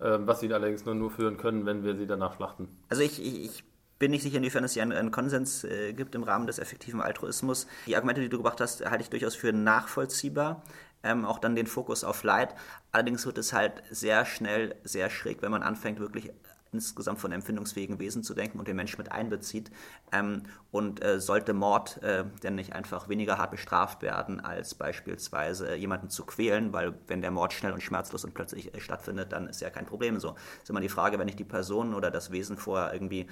Äh, 0.00 0.18
was 0.20 0.40
sie 0.40 0.52
allerdings 0.52 0.84
nur, 0.84 0.94
nur 0.94 1.10
führen 1.10 1.36
können, 1.36 1.66
wenn 1.66 1.82
wir 1.82 1.96
sie 1.96 2.06
danach 2.06 2.36
schlachten. 2.36 2.68
Also 2.88 3.02
ich, 3.02 3.20
ich, 3.20 3.44
ich 3.44 3.64
bin 3.98 4.12
nicht 4.12 4.22
sicher, 4.22 4.36
inwiefern 4.36 4.62
es 4.62 4.74
hier 4.74 4.82
einen, 4.82 4.92
einen 4.92 5.10
Konsens 5.10 5.64
äh, 5.64 5.92
gibt 5.92 6.14
im 6.14 6.22
Rahmen 6.22 6.46
des 6.46 6.58
effektiven 6.58 7.00
Altruismus. 7.00 7.66
Die 7.86 7.96
Argumente, 7.96 8.20
die 8.20 8.28
du 8.28 8.36
gebracht 8.36 8.60
hast, 8.60 8.88
halte 8.88 9.02
ich 9.02 9.10
durchaus 9.10 9.34
für 9.34 9.52
nachvollziehbar. 9.52 10.62
Ähm, 11.02 11.24
auch 11.24 11.38
dann 11.38 11.54
den 11.54 11.66
Fokus 11.66 12.04
auf 12.04 12.22
Leid. 12.22 12.54
Allerdings 12.92 13.24
wird 13.24 13.38
es 13.38 13.52
halt 13.52 13.82
sehr 13.90 14.24
schnell 14.24 14.74
sehr 14.82 15.10
schräg, 15.10 15.42
wenn 15.42 15.50
man 15.50 15.62
anfängt, 15.62 16.00
wirklich 16.00 16.32
insgesamt 16.72 17.18
von 17.18 17.32
empfindungsfähigen 17.32 17.98
Wesen 17.98 18.22
zu 18.22 18.34
denken 18.34 18.58
und 18.58 18.68
den 18.68 18.76
Menschen 18.76 18.98
mit 18.98 19.12
einbezieht. 19.12 19.70
Ähm, 20.12 20.42
und 20.70 21.02
äh, 21.02 21.20
sollte 21.20 21.54
Mord 21.54 22.02
äh, 22.02 22.24
denn 22.42 22.54
nicht 22.54 22.74
einfach 22.74 23.08
weniger 23.08 23.38
hart 23.38 23.50
bestraft 23.50 24.02
werden, 24.02 24.40
als 24.40 24.74
beispielsweise 24.74 25.74
jemanden 25.74 26.10
zu 26.10 26.24
quälen, 26.26 26.72
weil 26.72 26.94
wenn 27.06 27.22
der 27.22 27.30
Mord 27.30 27.52
schnell 27.52 27.72
und 27.72 27.82
schmerzlos 27.82 28.24
und 28.24 28.34
plötzlich 28.34 28.74
äh, 28.74 28.80
stattfindet, 28.80 29.32
dann 29.32 29.48
ist 29.48 29.60
ja 29.60 29.70
kein 29.70 29.86
Problem 29.86 30.20
so. 30.20 30.34
ist 30.62 30.70
immer 30.70 30.80
die 30.80 30.88
Frage, 30.88 31.18
wenn 31.18 31.28
ich 31.28 31.36
die 31.36 31.44
Person 31.44 31.94
oder 31.94 32.10
das 32.10 32.30
Wesen 32.30 32.56
vorher 32.56 32.92
irgendwie 32.92 33.26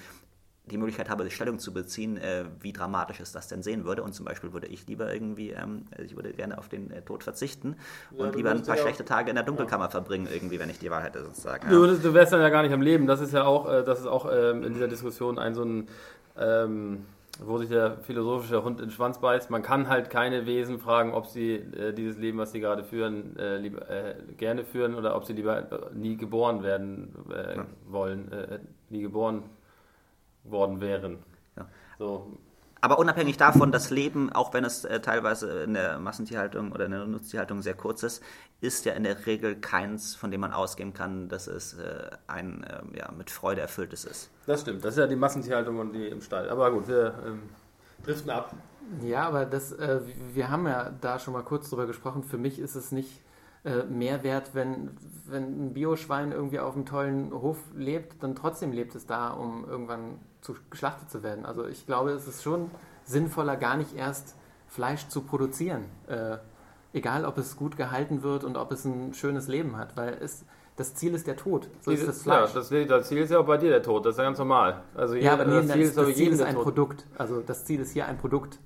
die 0.66 0.78
Möglichkeit 0.78 1.08
habe, 1.08 1.30
Stellung 1.30 1.58
zu 1.58 1.72
beziehen, 1.72 2.16
äh, 2.16 2.44
wie 2.60 2.72
dramatisch 2.72 3.20
es 3.20 3.32
das 3.32 3.46
denn 3.48 3.62
sehen 3.62 3.84
würde. 3.84 4.02
Und 4.02 4.14
zum 4.14 4.24
Beispiel 4.24 4.52
würde 4.52 4.66
ich 4.66 4.86
lieber 4.86 5.12
irgendwie, 5.12 5.50
ähm, 5.50 5.84
ich 6.04 6.16
würde 6.16 6.32
gerne 6.32 6.58
auf 6.58 6.68
den 6.68 6.90
äh, 6.90 7.02
Tod 7.02 7.22
verzichten 7.22 7.76
ja, 8.16 8.24
und 8.24 8.34
lieber 8.34 8.50
ein 8.50 8.62
paar 8.62 8.76
schlechte 8.76 9.04
Tage 9.04 9.30
in 9.30 9.36
der 9.36 9.44
Dunkelkammer 9.44 9.84
ja. 9.84 9.90
verbringen, 9.90 10.28
irgendwie, 10.32 10.58
wenn 10.58 10.70
ich 10.70 10.78
die 10.78 10.90
Wahrheit 10.90 11.14
sozusagen. 11.14 11.68
Du, 11.70 11.86
du 11.86 12.14
wärst 12.14 12.32
dann 12.32 12.40
ja 12.40 12.48
gar 12.48 12.62
nicht 12.62 12.72
am 12.72 12.82
Leben. 12.82 13.06
Das 13.06 13.20
ist 13.20 13.32
ja 13.32 13.44
auch, 13.44 13.70
äh, 13.70 13.84
das 13.84 14.00
ist 14.00 14.06
auch 14.06 14.28
ähm, 14.32 14.64
in 14.64 14.74
dieser 14.74 14.88
Diskussion 14.88 15.38
ein 15.38 15.54
so 15.54 15.62
ein 15.62 15.88
ähm, 16.36 17.04
wo 17.44 17.58
sich 17.58 17.68
der 17.68 17.98
philosophische 17.98 18.64
Hund 18.64 18.80
in 18.80 18.86
den 18.86 18.90
Schwanz 18.90 19.20
beißt. 19.20 19.50
Man 19.50 19.62
kann 19.62 19.88
halt 19.88 20.08
keine 20.08 20.46
Wesen 20.46 20.78
fragen, 20.78 21.12
ob 21.12 21.26
sie 21.26 21.56
äh, 21.56 21.92
dieses 21.92 22.16
Leben, 22.16 22.38
was 22.38 22.52
sie 22.52 22.60
gerade 22.60 22.82
führen, 22.82 23.36
äh, 23.38 23.58
lieber, 23.58 23.88
äh, 23.90 24.14
gerne 24.38 24.64
führen 24.64 24.94
oder 24.94 25.14
ob 25.14 25.26
sie 25.26 25.34
lieber 25.34 25.58
äh, 25.58 25.94
nie 25.94 26.16
geboren 26.16 26.62
werden 26.62 27.14
ja. 27.30 27.66
wollen, 27.88 28.30
nie 28.88 29.02
geboren 29.02 29.44
worden 30.50 30.80
wären. 30.80 31.18
Ja. 31.56 31.66
So. 31.98 32.38
Aber 32.80 32.98
unabhängig 32.98 33.36
davon, 33.36 33.72
das 33.72 33.90
Leben, 33.90 34.32
auch 34.32 34.52
wenn 34.52 34.64
es 34.64 34.84
äh, 34.84 35.00
teilweise 35.00 35.62
in 35.64 35.74
der 35.74 35.98
Massentierhaltung 35.98 36.72
oder 36.72 36.84
in 36.84 36.92
der 36.92 37.06
Nutztierhaltung 37.06 37.62
sehr 37.62 37.74
kurz 37.74 38.02
ist, 38.02 38.22
ist 38.60 38.84
ja 38.84 38.92
in 38.92 39.04
der 39.04 39.26
Regel 39.26 39.56
keins, 39.56 40.14
von 40.14 40.30
dem 40.30 40.40
man 40.40 40.52
ausgehen 40.52 40.92
kann, 40.92 41.28
dass 41.28 41.46
es 41.46 41.74
äh, 41.74 42.10
ein 42.26 42.64
äh, 42.64 42.98
ja, 42.98 43.10
mit 43.10 43.30
Freude 43.30 43.60
erfülltes 43.60 44.04
ist. 44.04 44.30
Das 44.46 44.60
stimmt, 44.60 44.84
das 44.84 44.94
ist 44.94 44.98
ja 44.98 45.06
die 45.06 45.16
Massentierhaltung 45.16 45.78
und 45.78 45.92
die 45.92 46.06
im 46.06 46.20
Stall. 46.20 46.48
Aber 46.48 46.70
gut, 46.70 46.86
wir 46.88 47.14
ähm, 47.26 47.42
driften 48.04 48.30
ab. 48.30 48.54
Ja, 49.02 49.26
aber 49.26 49.46
das, 49.46 49.72
äh, 49.72 50.00
wir 50.32 50.50
haben 50.50 50.66
ja 50.66 50.92
da 51.00 51.18
schon 51.18 51.32
mal 51.32 51.42
kurz 51.42 51.68
drüber 51.70 51.86
gesprochen. 51.86 52.22
Für 52.22 52.38
mich 52.38 52.58
ist 52.58 52.76
es 52.76 52.92
nicht 52.92 53.20
äh, 53.66 53.82
mehr 53.84 54.22
wert, 54.22 54.50
wenn, 54.54 54.90
wenn 55.26 55.66
ein 55.66 55.74
Bioschwein 55.74 56.30
irgendwie 56.30 56.60
auf 56.60 56.76
einem 56.76 56.86
tollen 56.86 57.32
Hof 57.32 57.58
lebt, 57.74 58.22
dann 58.22 58.36
trotzdem 58.36 58.70
lebt 58.70 58.94
es 58.94 59.06
da, 59.06 59.30
um 59.30 59.68
irgendwann 59.68 60.20
zu, 60.40 60.54
geschlachtet 60.70 61.10
zu 61.10 61.24
werden. 61.24 61.44
Also 61.44 61.66
ich 61.66 61.84
glaube, 61.84 62.10
es 62.12 62.28
ist 62.28 62.44
schon 62.44 62.70
sinnvoller, 63.04 63.56
gar 63.56 63.76
nicht 63.76 63.96
erst 63.96 64.36
Fleisch 64.68 65.08
zu 65.08 65.22
produzieren. 65.22 65.86
Äh, 66.06 66.36
egal, 66.92 67.24
ob 67.24 67.38
es 67.38 67.56
gut 67.56 67.76
gehalten 67.76 68.22
wird 68.22 68.44
und 68.44 68.56
ob 68.56 68.70
es 68.70 68.84
ein 68.84 69.14
schönes 69.14 69.48
Leben 69.48 69.76
hat, 69.76 69.96
weil 69.96 70.16
es, 70.20 70.44
das 70.76 70.94
Ziel 70.94 71.12
ist 71.14 71.26
der 71.26 71.36
Tod. 71.36 71.68
So 71.80 71.90
ist 71.90 72.06
das 72.06 72.24
ja, 72.24 72.46
Fleisch. 72.46 72.52
das, 72.52 72.68
das 72.68 73.08
Ziel 73.08 73.18
ist 73.18 73.30
ja 73.32 73.40
auch 73.40 73.46
bei 73.46 73.56
dir 73.56 73.70
der 73.70 73.82
Tod, 73.82 74.06
das 74.06 74.14
ist 74.14 74.18
ja 74.18 74.24
ganz 74.24 74.38
normal. 74.38 74.84
Also 74.94 75.16
Ja, 75.16 75.32
aber 75.32 75.44
nee, 75.44 75.56
das, 75.56 75.66
Ziel 75.66 75.80
das, 75.80 75.90
ist 75.90 75.98
aber 75.98 76.14
Ziel 76.14 76.32
ist 76.32 76.42
ein 76.42 76.54
Tod. 76.54 76.62
Produkt. 76.62 77.06
Also 77.18 77.40
das 77.40 77.64
Ziel 77.64 77.80
ist 77.80 77.90
hier 77.90 78.06
ein 78.06 78.16
Produkt. 78.16 78.60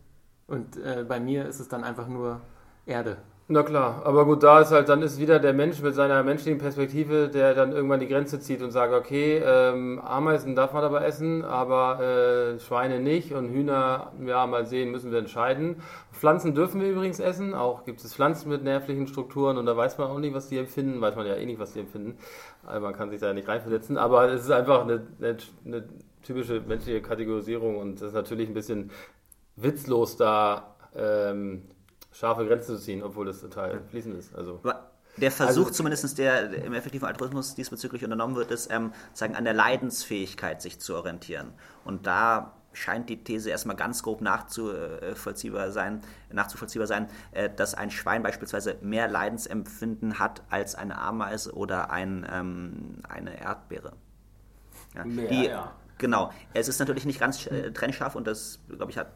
Und 0.47 0.77
äh, 0.77 1.07
bei 1.09 1.21
mir 1.21 1.47
ist 1.47 1.59
es 1.59 1.69
dann 1.69 1.85
einfach 1.85 2.09
nur 2.09 2.43
Erde. 2.85 3.17
Na 3.53 3.65
klar, 3.65 4.03
aber 4.05 4.27
gut, 4.27 4.45
da 4.45 4.61
ist 4.61 4.71
halt, 4.71 4.89
dann 4.89 5.03
ist 5.03 5.19
wieder 5.19 5.41
der 5.41 5.53
Mensch 5.53 5.83
mit 5.83 5.97
seiner 5.97 6.23
menschlichen 6.23 6.61
Perspektive, 6.61 7.29
der 7.29 7.53
dann 7.53 7.73
irgendwann 7.73 7.99
die 7.99 8.07
Grenze 8.07 8.39
zieht 8.39 8.63
und 8.63 8.71
sagt, 8.71 8.95
okay, 8.95 9.43
ähm, 9.45 9.99
Ameisen 9.99 10.55
darf 10.55 10.73
man 10.73 10.85
aber 10.85 11.05
essen, 11.05 11.45
aber 11.45 11.99
äh, 12.01 12.61
Schweine 12.61 13.01
nicht 13.01 13.33
und 13.33 13.49
Hühner, 13.49 14.13
ja, 14.25 14.47
mal 14.47 14.67
sehen, 14.67 14.93
müssen 14.93 15.11
wir 15.11 15.19
entscheiden. 15.19 15.83
Pflanzen 16.13 16.55
dürfen 16.55 16.81
wir 16.81 16.91
übrigens 16.91 17.19
essen, 17.19 17.53
auch 17.53 17.85
gibt 17.85 18.05
es 18.05 18.15
Pflanzen 18.15 18.51
mit 18.51 18.63
nervlichen 18.63 19.09
Strukturen 19.09 19.59
und 19.59 19.67
da 19.67 19.77
weiß 19.77 19.99
man 19.99 20.11
auch 20.11 20.21
nicht, 20.21 20.33
was 20.33 20.49
die 20.49 20.59
empfinden, 20.59 21.01
weiß 21.01 21.17
man 21.17 21.27
ja 21.27 21.35
eh 21.35 21.45
nicht, 21.45 21.59
was 21.59 21.73
die 21.73 21.81
empfinden, 21.81 22.19
also 22.65 22.81
man 22.81 22.95
kann 22.95 23.11
sich 23.11 23.19
da 23.19 23.33
nicht 23.33 23.49
reinversetzen, 23.49 23.99
aber 23.99 24.29
es 24.31 24.43
ist 24.45 24.53
einfach 24.53 24.83
eine, 24.83 25.09
eine, 25.19 25.37
eine 25.67 25.89
typische 26.23 26.61
menschliche 26.61 27.03
Kategorisierung 27.03 27.79
und 27.79 27.95
es 27.97 28.03
ist 28.03 28.15
natürlich 28.15 28.47
ein 28.47 28.55
bisschen 28.55 28.93
witzlos 29.57 30.17
da 30.17 30.77
ähm, 30.95 31.63
scharfe 32.13 32.47
Grenzen 32.47 32.77
zu 32.77 32.83
ziehen, 32.83 33.03
obwohl 33.03 33.27
das 33.27 33.41
total 33.41 33.81
fließend 33.91 34.17
ist. 34.19 34.35
Also 34.35 34.61
Aber 34.63 34.91
Der 35.17 35.33
Versuch 35.33 35.67
Also- 35.67 35.75
zumindest, 35.75 36.19
der 36.19 36.49
der 36.49 36.65
im 36.65 36.73
effektiven 36.73 37.07
Altruismus 37.07 37.55
diesbezüglich 37.55 38.05
unternommen 38.05 38.37
wird, 38.37 38.51
ist, 38.53 38.71
ähm, 38.71 38.93
sagen, 39.13 39.35
an 39.35 39.45
der 39.45 39.55
Leidensfähigkeit 39.55 40.63
sich 40.63 40.79
zu 40.81 40.95
orientieren. 40.97 41.53
Und 41.85 42.07
da 42.07 42.55
scheint 42.73 43.09
die 43.09 43.23
These 43.25 43.51
erstmal 43.51 43.75
ganz 43.75 44.03
grob 44.05 44.21
nachzuvollziehbar 44.21 45.73
sein, 45.73 46.01
nachzuvollziehbar 46.31 46.87
sein, 46.87 47.09
äh, 47.33 47.51
dass 47.55 47.75
ein 47.75 47.91
Schwein 47.91 48.23
beispielsweise 48.23 48.77
mehr 48.81 49.09
Leidensempfinden 49.09 50.19
hat 50.21 50.43
als 50.49 50.77
eine 50.77 50.97
Ameise 50.99 51.53
oder 51.55 51.91
ein, 51.91 52.25
ähm, 52.31 53.03
eine 53.09 53.41
Erdbeere. 53.41 53.93
Ja, 54.95 55.05
Mehr, 55.05 55.29
die, 55.29 55.45
ja. 55.47 55.73
Genau. 55.99 56.31
Es 56.55 56.69
ist 56.69 56.79
natürlich 56.79 57.05
nicht 57.05 57.21
ganz 57.21 57.47
äh, 57.47 57.73
trennscharf 57.73 58.15
und 58.15 58.27
das, 58.27 58.61
glaube 58.69 58.91
ich, 58.93 58.97
hat 58.99 59.09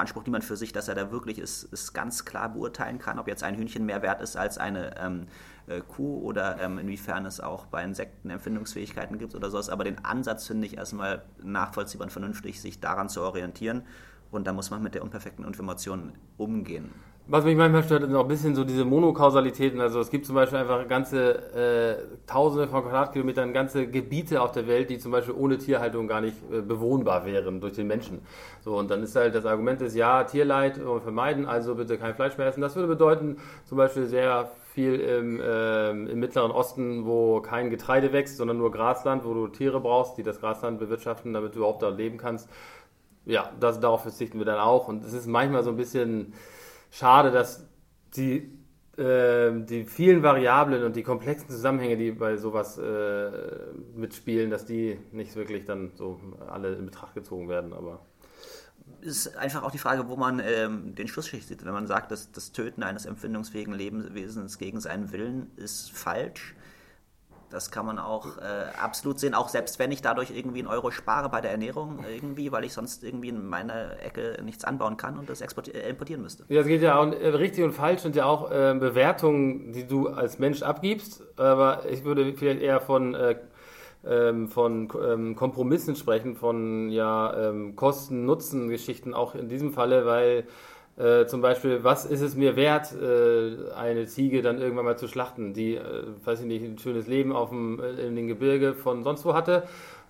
beansprucht 0.00 0.26
niemand 0.26 0.44
für 0.44 0.56
sich, 0.56 0.72
dass 0.72 0.88
er 0.88 0.94
da 0.94 1.10
wirklich 1.12 1.38
es, 1.38 1.68
es 1.70 1.92
ganz 1.92 2.24
klar 2.24 2.48
beurteilen 2.48 2.98
kann, 2.98 3.18
ob 3.18 3.28
jetzt 3.28 3.42
ein 3.42 3.54
Hühnchen 3.54 3.84
mehr 3.84 4.00
wert 4.00 4.22
ist 4.22 4.34
als 4.34 4.56
eine 4.56 4.96
ähm, 4.98 5.26
äh, 5.66 5.82
Kuh 5.82 6.22
oder 6.22 6.58
ähm, 6.58 6.78
inwiefern 6.78 7.26
es 7.26 7.38
auch 7.38 7.66
bei 7.66 7.84
Insekten 7.84 8.30
Empfindungsfähigkeiten 8.30 9.18
gibt 9.18 9.34
oder 9.34 9.50
sowas. 9.50 9.68
Aber 9.68 9.84
den 9.84 10.02
Ansatz 10.02 10.46
finde 10.46 10.66
ich 10.66 10.78
erstmal 10.78 11.22
nachvollziehbar 11.42 12.06
und 12.06 12.12
vernünftig, 12.12 12.62
sich 12.62 12.80
daran 12.80 13.10
zu 13.10 13.20
orientieren. 13.20 13.82
Und 14.30 14.46
da 14.46 14.54
muss 14.54 14.70
man 14.70 14.82
mit 14.82 14.94
der 14.94 15.02
unperfekten 15.02 15.44
Information 15.44 16.12
umgehen. 16.38 16.90
Was 17.32 17.44
mich 17.44 17.56
manchmal 17.56 17.84
stört, 17.84 18.02
sind 18.02 18.16
auch 18.16 18.24
ein 18.24 18.28
bisschen 18.28 18.56
so 18.56 18.64
diese 18.64 18.84
Monokausalitäten. 18.84 19.80
Also 19.80 20.00
es 20.00 20.10
gibt 20.10 20.26
zum 20.26 20.34
Beispiel 20.34 20.58
einfach 20.58 20.88
ganze 20.88 21.36
äh, 21.54 22.26
Tausende 22.26 22.66
von 22.66 22.82
Quadratkilometern, 22.82 23.52
ganze 23.52 23.86
Gebiete 23.86 24.42
auf 24.42 24.50
der 24.50 24.66
Welt, 24.66 24.90
die 24.90 24.98
zum 24.98 25.12
Beispiel 25.12 25.36
ohne 25.36 25.56
Tierhaltung 25.56 26.08
gar 26.08 26.20
nicht 26.20 26.36
äh, 26.50 26.60
bewohnbar 26.60 27.24
wären 27.26 27.60
durch 27.60 27.74
den 27.74 27.86
Menschen. 27.86 28.20
So 28.62 28.76
und 28.76 28.90
dann 28.90 29.04
ist 29.04 29.14
halt 29.14 29.36
das 29.36 29.46
Argument 29.46 29.80
ist 29.80 29.94
ja 29.94 30.24
Tierleid 30.24 30.84
wollen 30.84 30.96
wir 30.96 31.02
vermeiden, 31.02 31.46
also 31.46 31.76
bitte 31.76 31.98
kein 31.98 32.16
Fleisch 32.16 32.36
mehr 32.36 32.48
essen. 32.48 32.62
Das 32.62 32.74
würde 32.74 32.88
bedeuten 32.88 33.36
zum 33.64 33.78
Beispiel 33.78 34.06
sehr 34.06 34.50
viel 34.74 34.96
im, 34.98 35.40
ähm, 35.40 36.08
im 36.08 36.18
Mittleren 36.18 36.50
Osten, 36.50 37.06
wo 37.06 37.40
kein 37.42 37.70
Getreide 37.70 38.12
wächst, 38.12 38.38
sondern 38.38 38.58
nur 38.58 38.72
Grasland, 38.72 39.24
wo 39.24 39.34
du 39.34 39.46
Tiere 39.46 39.78
brauchst, 39.78 40.18
die 40.18 40.24
das 40.24 40.40
Grasland 40.40 40.80
bewirtschaften, 40.80 41.32
damit 41.32 41.54
du 41.54 41.58
überhaupt 41.58 41.82
da 41.82 41.90
leben 41.90 42.18
kannst. 42.18 42.48
Ja, 43.24 43.52
das, 43.60 43.78
darauf 43.78 44.02
verzichten 44.02 44.38
wir 44.38 44.46
dann 44.46 44.58
auch. 44.58 44.88
Und 44.88 45.04
es 45.04 45.12
ist 45.12 45.28
manchmal 45.28 45.62
so 45.62 45.70
ein 45.70 45.76
bisschen 45.76 46.32
schade, 46.90 47.30
dass 47.30 47.66
die, 48.16 48.50
äh, 48.96 49.52
die 49.64 49.84
vielen 49.84 50.22
Variablen 50.22 50.84
und 50.84 50.96
die 50.96 51.02
komplexen 51.02 51.50
Zusammenhänge, 51.50 51.96
die 51.96 52.12
bei 52.12 52.36
sowas 52.36 52.78
äh, 52.78 53.30
mitspielen, 53.94 54.50
dass 54.50 54.66
die 54.66 54.98
nicht 55.12 55.34
wirklich 55.36 55.64
dann 55.64 55.92
so 55.94 56.20
alle 56.48 56.74
in 56.74 56.86
Betracht 56.86 57.14
gezogen 57.14 57.48
werden. 57.48 57.72
Aber 57.72 58.00
ist 59.00 59.36
einfach 59.36 59.62
auch 59.62 59.70
die 59.70 59.78
Frage, 59.78 60.08
wo 60.08 60.16
man 60.16 60.40
ähm, 60.44 60.94
den 60.94 61.08
Schlussstrich 61.08 61.46
sieht. 61.46 61.64
Wenn 61.64 61.72
man 61.72 61.86
sagt, 61.86 62.10
dass 62.10 62.32
das 62.32 62.52
Töten 62.52 62.82
eines 62.82 63.06
empfindungsfähigen 63.06 63.74
Lebewesens 63.74 64.58
gegen 64.58 64.80
seinen 64.80 65.12
Willen 65.12 65.50
ist 65.56 65.92
falsch, 65.92 66.54
das 67.50 67.70
kann 67.70 67.84
man 67.84 67.98
auch 67.98 68.38
äh, 68.38 68.40
absolut 68.80 69.18
sehen, 69.18 69.34
auch 69.34 69.48
selbst 69.48 69.78
wenn 69.78 69.90
ich 69.92 70.02
dadurch 70.02 70.30
irgendwie 70.30 70.60
einen 70.60 70.68
Euro 70.68 70.90
spare 70.90 71.28
bei 71.28 71.40
der 71.40 71.50
Ernährung, 71.50 72.04
irgendwie, 72.08 72.52
weil 72.52 72.64
ich 72.64 72.72
sonst 72.72 73.02
irgendwie 73.04 73.28
in 73.28 73.46
meiner 73.46 74.00
Ecke 74.00 74.40
nichts 74.44 74.64
anbauen 74.64 74.96
kann 74.96 75.18
und 75.18 75.28
das 75.28 75.40
äh, 75.40 75.88
importieren 75.88 76.22
müsste. 76.22 76.44
Ja, 76.48 76.60
es 76.60 76.66
geht 76.66 76.82
ja 76.82 76.98
auch, 76.98 77.12
äh, 77.12 77.28
richtig 77.28 77.64
und 77.64 77.72
falsch 77.72 78.02
sind 78.02 78.16
ja 78.16 78.24
auch 78.24 78.50
äh, 78.50 78.74
Bewertungen, 78.78 79.72
die 79.72 79.86
du 79.86 80.08
als 80.08 80.38
Mensch 80.38 80.62
abgibst, 80.62 81.22
aber 81.36 81.82
ich 81.90 82.04
würde 82.04 82.32
vielleicht 82.34 82.62
eher 82.62 82.80
von, 82.80 83.14
äh, 83.14 83.36
ähm, 84.06 84.48
von 84.48 84.88
ähm, 85.04 85.34
Kompromissen 85.34 85.96
sprechen, 85.96 86.36
von 86.36 86.88
ja, 86.88 87.50
ähm, 87.50 87.76
Kosten-Nutzen-Geschichten 87.76 89.12
auch 89.12 89.34
in 89.34 89.48
diesem 89.48 89.72
Falle, 89.72 90.06
weil 90.06 90.46
äh, 91.00 91.26
zum 91.26 91.40
Beispiel, 91.40 91.82
was 91.82 92.04
ist 92.04 92.20
es 92.20 92.36
mir 92.36 92.56
wert, 92.56 92.92
äh, 92.92 93.72
eine 93.74 94.06
Ziege 94.06 94.42
dann 94.42 94.60
irgendwann 94.60 94.84
mal 94.84 94.98
zu 94.98 95.08
schlachten, 95.08 95.54
die, 95.54 95.76
äh, 95.76 95.82
weiß 96.24 96.40
ich 96.40 96.46
nicht, 96.46 96.62
ein 96.62 96.78
schönes 96.78 97.06
Leben 97.06 97.32
auf 97.32 97.48
dem, 97.48 97.80
äh, 97.80 98.06
in 98.06 98.16
den 98.16 98.26
Gebirge 98.26 98.74
von 98.74 99.02
sonst 99.02 99.24
wo 99.24 99.32
hatte? 99.32 99.62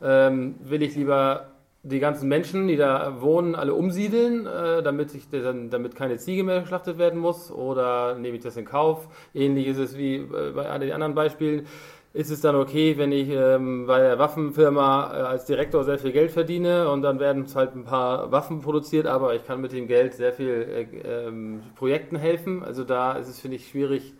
Ähm, 0.03 0.57
will 0.63 0.83
ich 0.83 0.97
lieber 0.97 1.51
die 1.83 2.01
ganzen 2.01 2.29
Menschen, 2.29 2.67
die 2.67 2.77
da 2.77 3.21
wohnen, 3.21 3.55
alle 3.55 3.73
umsiedeln, 3.73 4.47
äh, 4.47 4.83
damit, 4.83 5.15
ich, 5.15 5.29
damit 5.31 5.95
keine 5.95 6.19
Ziege 6.19 6.43
mehr 6.43 6.61
geschlachtet 6.61 6.99
werden 6.99 7.21
muss? 7.21 7.53
Oder 7.53 8.17
nehme 8.17 8.37
ich 8.37 8.43
das 8.43 8.57
in 8.57 8.65
Kauf? 8.65 9.09
Ähnlich 9.33 9.69
ist 9.69 9.79
es 9.79 9.97
wie 9.97 10.17
äh, 10.17 10.53
bei 10.55 10.69
all 10.69 10.81
den 10.81 10.93
anderen 10.93 11.15
Beispielen. 11.15 11.67
Ist 12.13 12.31
es 12.31 12.41
dann 12.41 12.57
okay, 12.57 12.99
wenn 12.99 13.13
ich 13.13 13.29
ähm, 13.29 13.87
bei 13.87 14.01
der 14.01 14.19
Waffenfirma 14.19 15.13
äh, 15.13 15.23
als 15.23 15.45
Direktor 15.45 15.85
sehr 15.85 15.99
viel 15.99 16.11
Geld 16.11 16.33
verdiene 16.33 16.91
und 16.91 17.03
dann 17.03 17.21
werden 17.21 17.47
halt 17.55 17.77
ein 17.77 17.85
paar 17.85 18.33
Waffen 18.33 18.63
produziert, 18.63 19.07
aber 19.07 19.37
ich 19.37 19.47
kann 19.47 19.61
mit 19.61 19.71
dem 19.71 19.87
Geld 19.87 20.15
sehr 20.15 20.33
viel 20.33 20.49
äh, 20.49 21.27
ähm, 21.29 21.63
Projekten 21.77 22.17
helfen. 22.17 22.65
Also 22.65 22.83
da 22.83 23.13
ist 23.13 23.29
es, 23.29 23.39
finde 23.39 23.59
ich, 23.59 23.69
schwierig, 23.69 24.13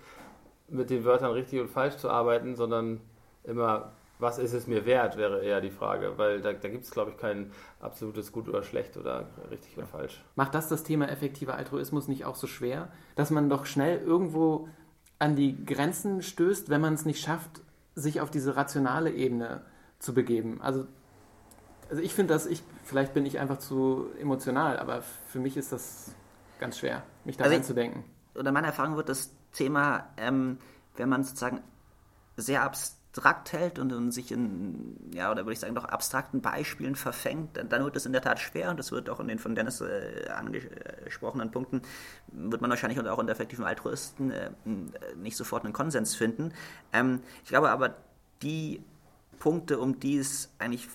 mit 0.69 0.89
den 0.89 1.05
Wörtern 1.05 1.33
richtig 1.33 1.61
und 1.61 1.69
falsch 1.69 1.97
zu 1.97 2.09
arbeiten, 2.09 2.55
sondern 2.55 3.01
immer, 3.43 3.91
was 4.21 4.39
ist 4.39 4.53
es 4.53 4.69
mir 4.69 4.87
wert, 4.87 5.17
wäre 5.17 5.43
eher 5.43 5.61
die 5.61 5.71
Frage, 5.71 6.13
weil 6.17 6.41
da, 6.41 6.53
da 6.53 6.69
gibt 6.69 6.85
es, 6.85 6.93
glaube 6.93 7.11
ich, 7.11 7.17
kein 7.17 7.51
absolutes 7.81 8.31
Gut 8.31 8.49
oder 8.49 8.63
Schlecht 8.63 8.97
oder 8.97 9.27
richtig 9.51 9.77
oder 9.77 9.89
falsch. 9.89 10.23
Macht 10.37 10.55
das 10.55 10.69
das 10.69 10.85
Thema 10.85 11.09
effektiver 11.09 11.57
Altruismus 11.57 12.07
nicht 12.07 12.25
auch 12.25 12.37
so 12.37 12.47
schwer, 12.47 12.93
dass 13.17 13.33
man 13.33 13.49
doch 13.49 13.67
schnell 13.67 14.01
irgendwo 14.01 14.69
an 15.19 15.35
die 15.35 15.65
Grenzen 15.65 16.23
stößt, 16.23 16.71
wenn 16.71 16.81
man 16.81 16.95
es 16.95 17.05
nicht 17.05 17.21
schafft, 17.21 17.63
sich 18.01 18.21
auf 18.21 18.31
diese 18.31 18.57
rationale 18.57 19.11
Ebene 19.11 19.63
zu 19.99 20.15
begeben? 20.15 20.61
Also, 20.61 20.87
also 21.89 22.03
ich 22.03 22.15
finde 22.15 22.35
das, 22.35 22.47
ich, 22.47 22.63
vielleicht 22.85 23.15
bin 23.15 23.27
ich 23.27 23.39
einfach 23.39 23.59
zu 23.59 24.07
emotional, 24.19 24.79
aber 24.79 25.03
für 25.03 25.39
mich 25.39 25.57
ist 25.57 25.73
das 25.73 26.15
ganz 26.59 26.79
schwer, 26.79 27.03
mich 27.25 27.37
da 27.37 27.45
Also 27.45 27.57
reinzudenken. 27.57 28.05
Oder 28.35 28.53
meiner 28.53 28.69
Erfahrung 28.69 28.97
wird 28.97 29.09
das 29.09 29.33
Thema, 29.53 30.09
ähm, 30.17 30.59
wenn 30.97 31.09
man 31.09 31.25
sozusagen 31.25 31.61
sehr 32.37 32.63
abstrakt 32.63 33.00
hält 33.51 33.79
und, 33.79 33.93
und 33.93 34.13
sich 34.13 34.31
in, 34.33 34.97
ja, 35.13 35.31
oder 35.31 35.45
würde 35.45 35.53
ich 35.53 35.61
sagen, 35.61 35.75
doch 35.75 35.85
abstrakten 35.85 36.41
Beispielen 36.41 36.95
verfängt, 36.95 37.57
dann, 37.57 37.69
dann 37.69 37.85
wird 37.85 37.97
es 37.97 38.07
in 38.07 38.13
der 38.13 38.23
Tat 38.23 38.39
schwer 38.39 38.71
und 38.71 38.79
das 38.79 38.93
wird 38.93 39.11
auch 39.11 39.21
in 39.21 39.29
den 39.29 39.39
von 39.39 39.55
Dennis 39.55 39.81
äh, 39.81 40.29
angesprochenen 40.29 41.51
Punkten, 41.51 41.83
wird 42.29 42.61
man 42.61 42.71
wahrscheinlich 42.71 43.01
auch 43.01 43.19
unter 43.19 43.33
effektiven 43.33 43.65
Altruisten 43.65 44.31
äh, 44.31 44.51
nicht 45.17 45.37
sofort 45.37 45.65
einen 45.65 45.73
Konsens 45.73 46.15
finden. 46.15 46.53
Ähm, 46.93 47.21
ich 47.43 47.49
glaube 47.49 47.71
aber, 47.71 47.97
die 48.43 48.83
Punkte, 49.39 49.79
um 49.79 49.99
die 49.99 50.19
es 50.19 50.51
eigentlich 50.59 50.89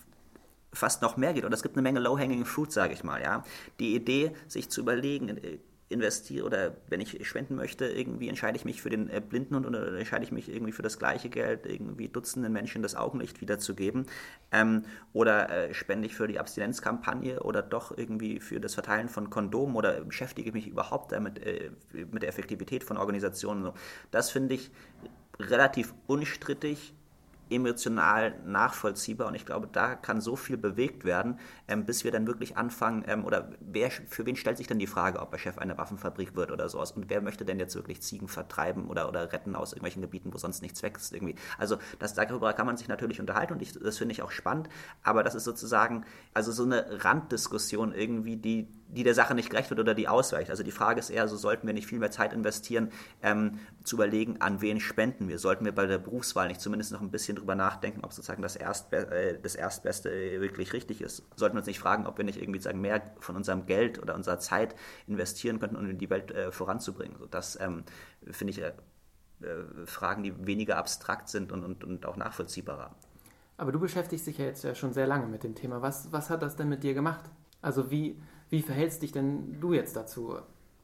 fast 0.71 1.01
noch 1.01 1.17
mehr 1.17 1.34
geht. 1.34 1.45
Und 1.45 1.54
es 1.54 1.63
gibt 1.63 1.75
eine 1.75 1.82
Menge 1.82 1.99
low-hanging 1.99 2.45
fruit, 2.45 2.71
sage 2.71 2.93
ich 2.93 3.04
mal. 3.04 3.21
Ja, 3.21 3.43
die 3.80 3.95
Idee, 3.95 4.32
sich 4.47 4.69
zu 4.69 4.82
überlegen, 4.82 5.30
äh, 5.30 5.60
investiere 5.89 6.45
oder 6.45 6.77
wenn 6.87 6.99
ich 6.99 7.27
spenden 7.27 7.55
möchte, 7.55 7.85
irgendwie 7.85 8.27
entscheide 8.27 8.57
ich 8.57 8.65
mich 8.65 8.81
für 8.81 8.89
den 8.89 9.09
äh, 9.09 9.21
Blindenhund 9.21 9.67
oder 9.67 9.95
entscheide 9.95 10.23
ich 10.23 10.31
mich 10.31 10.49
irgendwie 10.49 10.71
für 10.71 10.81
das 10.81 10.97
gleiche 10.97 11.29
Geld, 11.29 11.65
irgendwie 11.65 12.07
Dutzenden 12.07 12.51
Menschen 12.51 12.81
das 12.81 12.95
Augenlicht 12.95 13.39
wiederzugeben 13.39 14.07
ähm, 14.51 14.85
oder 15.13 15.49
äh, 15.49 15.73
spende 15.75 16.07
ich 16.07 16.15
für 16.15 16.27
die 16.27 16.39
Abstinenzkampagne 16.39 17.41
oder 17.41 17.61
doch 17.61 17.95
irgendwie 17.95 18.39
für 18.39 18.59
das 18.59 18.73
Verteilen 18.73 19.09
von 19.09 19.29
Kondomen 19.29 19.75
oder 19.75 20.01
beschäftige 20.01 20.51
mich 20.51 20.67
überhaupt 20.67 21.11
damit 21.11 21.39
äh, 21.45 21.69
mit 21.93 22.23
der 22.23 22.29
Effektivität 22.29 22.83
von 22.83 22.97
Organisationen. 22.97 23.71
Das 24.09 24.31
finde 24.31 24.55
ich 24.55 24.71
relativ 25.39 25.93
unstrittig 26.07 26.95
emotional 27.49 28.36
nachvollziehbar. 28.45 29.27
Und 29.27 29.36
ich 29.36 29.45
glaube, 29.45 29.67
da 29.71 29.95
kann 29.95 30.21
so 30.21 30.36
viel 30.36 30.58
bewegt 30.58 31.05
werden, 31.05 31.39
ähm, 31.67 31.86
bis 31.86 32.03
wir 32.03 32.12
dann 32.12 32.27
wirklich 32.27 32.58
anfangen, 32.58 33.03
ähm, 33.08 33.25
oder 33.25 33.51
wer, 33.60 33.91
für 33.91 34.25
wen 34.25 34.36
stellt 34.36 34.58
sich 34.58 34.67
denn 34.67 34.79
die 34.79 34.88
Frage, 34.88 35.19
ob 35.19 35.34
er 35.34 35.39
Chef 35.39 35.58
einer 35.58 35.77
Waffenfabrik 35.77 36.36
wird 36.36 36.51
oder 36.51 36.69
sowas? 36.69 36.91
Und 36.91 37.10
wer 37.10 37.21
möchte 37.21 37.45
denn 37.45 37.60
jetzt 37.60 37.75
wirklich 37.75 38.01
Ziegen 38.01 38.27
vertreiben 38.27 38.88
oder, 38.88 39.08
oder 39.10 39.31
retten 39.31 39.55
aus 39.55 39.73
irgendwelchen 39.73 40.01
Gebieten, 40.01 40.34
wo 40.34 40.38
sonst 40.38 40.62
nichts 40.62 40.84
wächst 40.84 41.13
irgendwie. 41.13 41.36
Also 41.58 41.77
das, 41.99 42.13
darüber 42.13 42.53
kann 42.53 42.65
man 42.65 42.77
sich 42.77 42.88
natürlich 42.88 43.19
unterhalten 43.19 43.53
und 43.53 43.62
ich, 43.62 43.73
das 43.73 43.97
finde 43.97 44.13
ich 44.13 44.21
auch 44.21 44.31
spannend, 44.31 44.69
aber 45.03 45.23
das 45.23 45.36
ist 45.36 45.43
sozusagen 45.43 46.05
also 46.34 46.51
so 46.51 46.63
eine 46.63 47.03
Randdiskussion 47.03 47.93
irgendwie, 47.93 48.38
die 48.38 48.67
die 48.87 49.03
der 49.03 49.13
Sache 49.13 49.35
nicht 49.35 49.49
gerecht 49.49 49.69
wird 49.69 49.79
oder 49.79 49.93
die 49.93 50.07
ausweicht. 50.07 50.49
Also 50.49 50.63
die 50.63 50.71
Frage 50.71 50.99
ist 50.99 51.09
eher, 51.09 51.27
so 51.27 51.35
sollten 51.35 51.67
wir 51.67 51.73
nicht 51.73 51.87
viel 51.87 51.99
mehr 51.99 52.11
Zeit 52.11 52.33
investieren, 52.33 52.91
ähm, 53.21 53.59
zu 53.83 53.95
überlegen, 53.95 54.41
an 54.41 54.61
wen 54.61 54.79
spenden 54.79 55.27
wir. 55.27 55.39
Sollten 55.39 55.65
wir 55.65 55.73
bei 55.73 55.85
der 55.85 55.97
Berufswahl 55.97 56.47
nicht 56.47 56.61
zumindest 56.61 56.91
noch 56.91 57.01
ein 57.01 57.11
bisschen 57.11 57.35
drüber 57.35 57.55
nachdenken, 57.55 58.01
ob 58.03 58.13
sozusagen 58.13 58.41
das, 58.41 58.55
Erstbe 58.55 58.97
äh, 59.11 59.39
das 59.41 59.55
Erstbeste 59.55 60.09
äh, 60.09 60.39
wirklich 60.39 60.73
richtig 60.73 61.01
ist. 61.01 61.23
Sollten 61.35 61.55
wir 61.55 61.59
uns 61.59 61.67
nicht 61.67 61.79
fragen, 61.79 62.05
ob 62.05 62.17
wir 62.17 62.25
nicht 62.25 62.41
irgendwie 62.41 62.59
sagen, 62.59 62.79
mehr 62.79 63.01
von 63.19 63.35
unserem 63.35 63.65
Geld 63.65 64.01
oder 64.01 64.15
unserer 64.15 64.39
Zeit 64.39 64.75
investieren 65.07 65.59
könnten, 65.59 65.75
um 65.75 65.97
die 65.97 66.09
Welt 66.09 66.31
äh, 66.31 66.51
voranzubringen. 66.51 67.17
So, 67.17 67.25
das 67.25 67.59
ähm, 67.59 67.83
finde 68.31 68.51
ich 68.51 68.61
äh, 68.61 68.73
äh, 69.41 69.85
Fragen, 69.85 70.23
die 70.23 70.47
weniger 70.47 70.77
abstrakt 70.77 71.27
sind 71.27 71.51
und, 71.51 71.63
und, 71.63 71.83
und 71.83 72.05
auch 72.05 72.15
nachvollziehbarer. 72.15 72.95
Aber 73.57 73.71
du 73.71 73.79
beschäftigst 73.79 74.27
dich 74.27 74.37
ja 74.37 74.45
jetzt 74.45 74.63
ja 74.63 74.75
schon 74.75 74.93
sehr 74.93 75.07
lange 75.07 75.27
mit 75.27 75.43
dem 75.43 75.55
Thema. 75.55 75.81
Was, 75.81 76.11
was 76.11 76.29
hat 76.29 76.41
das 76.41 76.55
denn 76.55 76.69
mit 76.69 76.83
dir 76.83 76.93
gemacht? 76.93 77.23
Also 77.61 77.89
wie, 77.91 78.21
wie 78.49 78.62
verhältst 78.62 79.01
dich 79.01 79.12
denn 79.12 79.60
du 79.60 79.73
jetzt 79.73 79.95
dazu? 79.95 80.38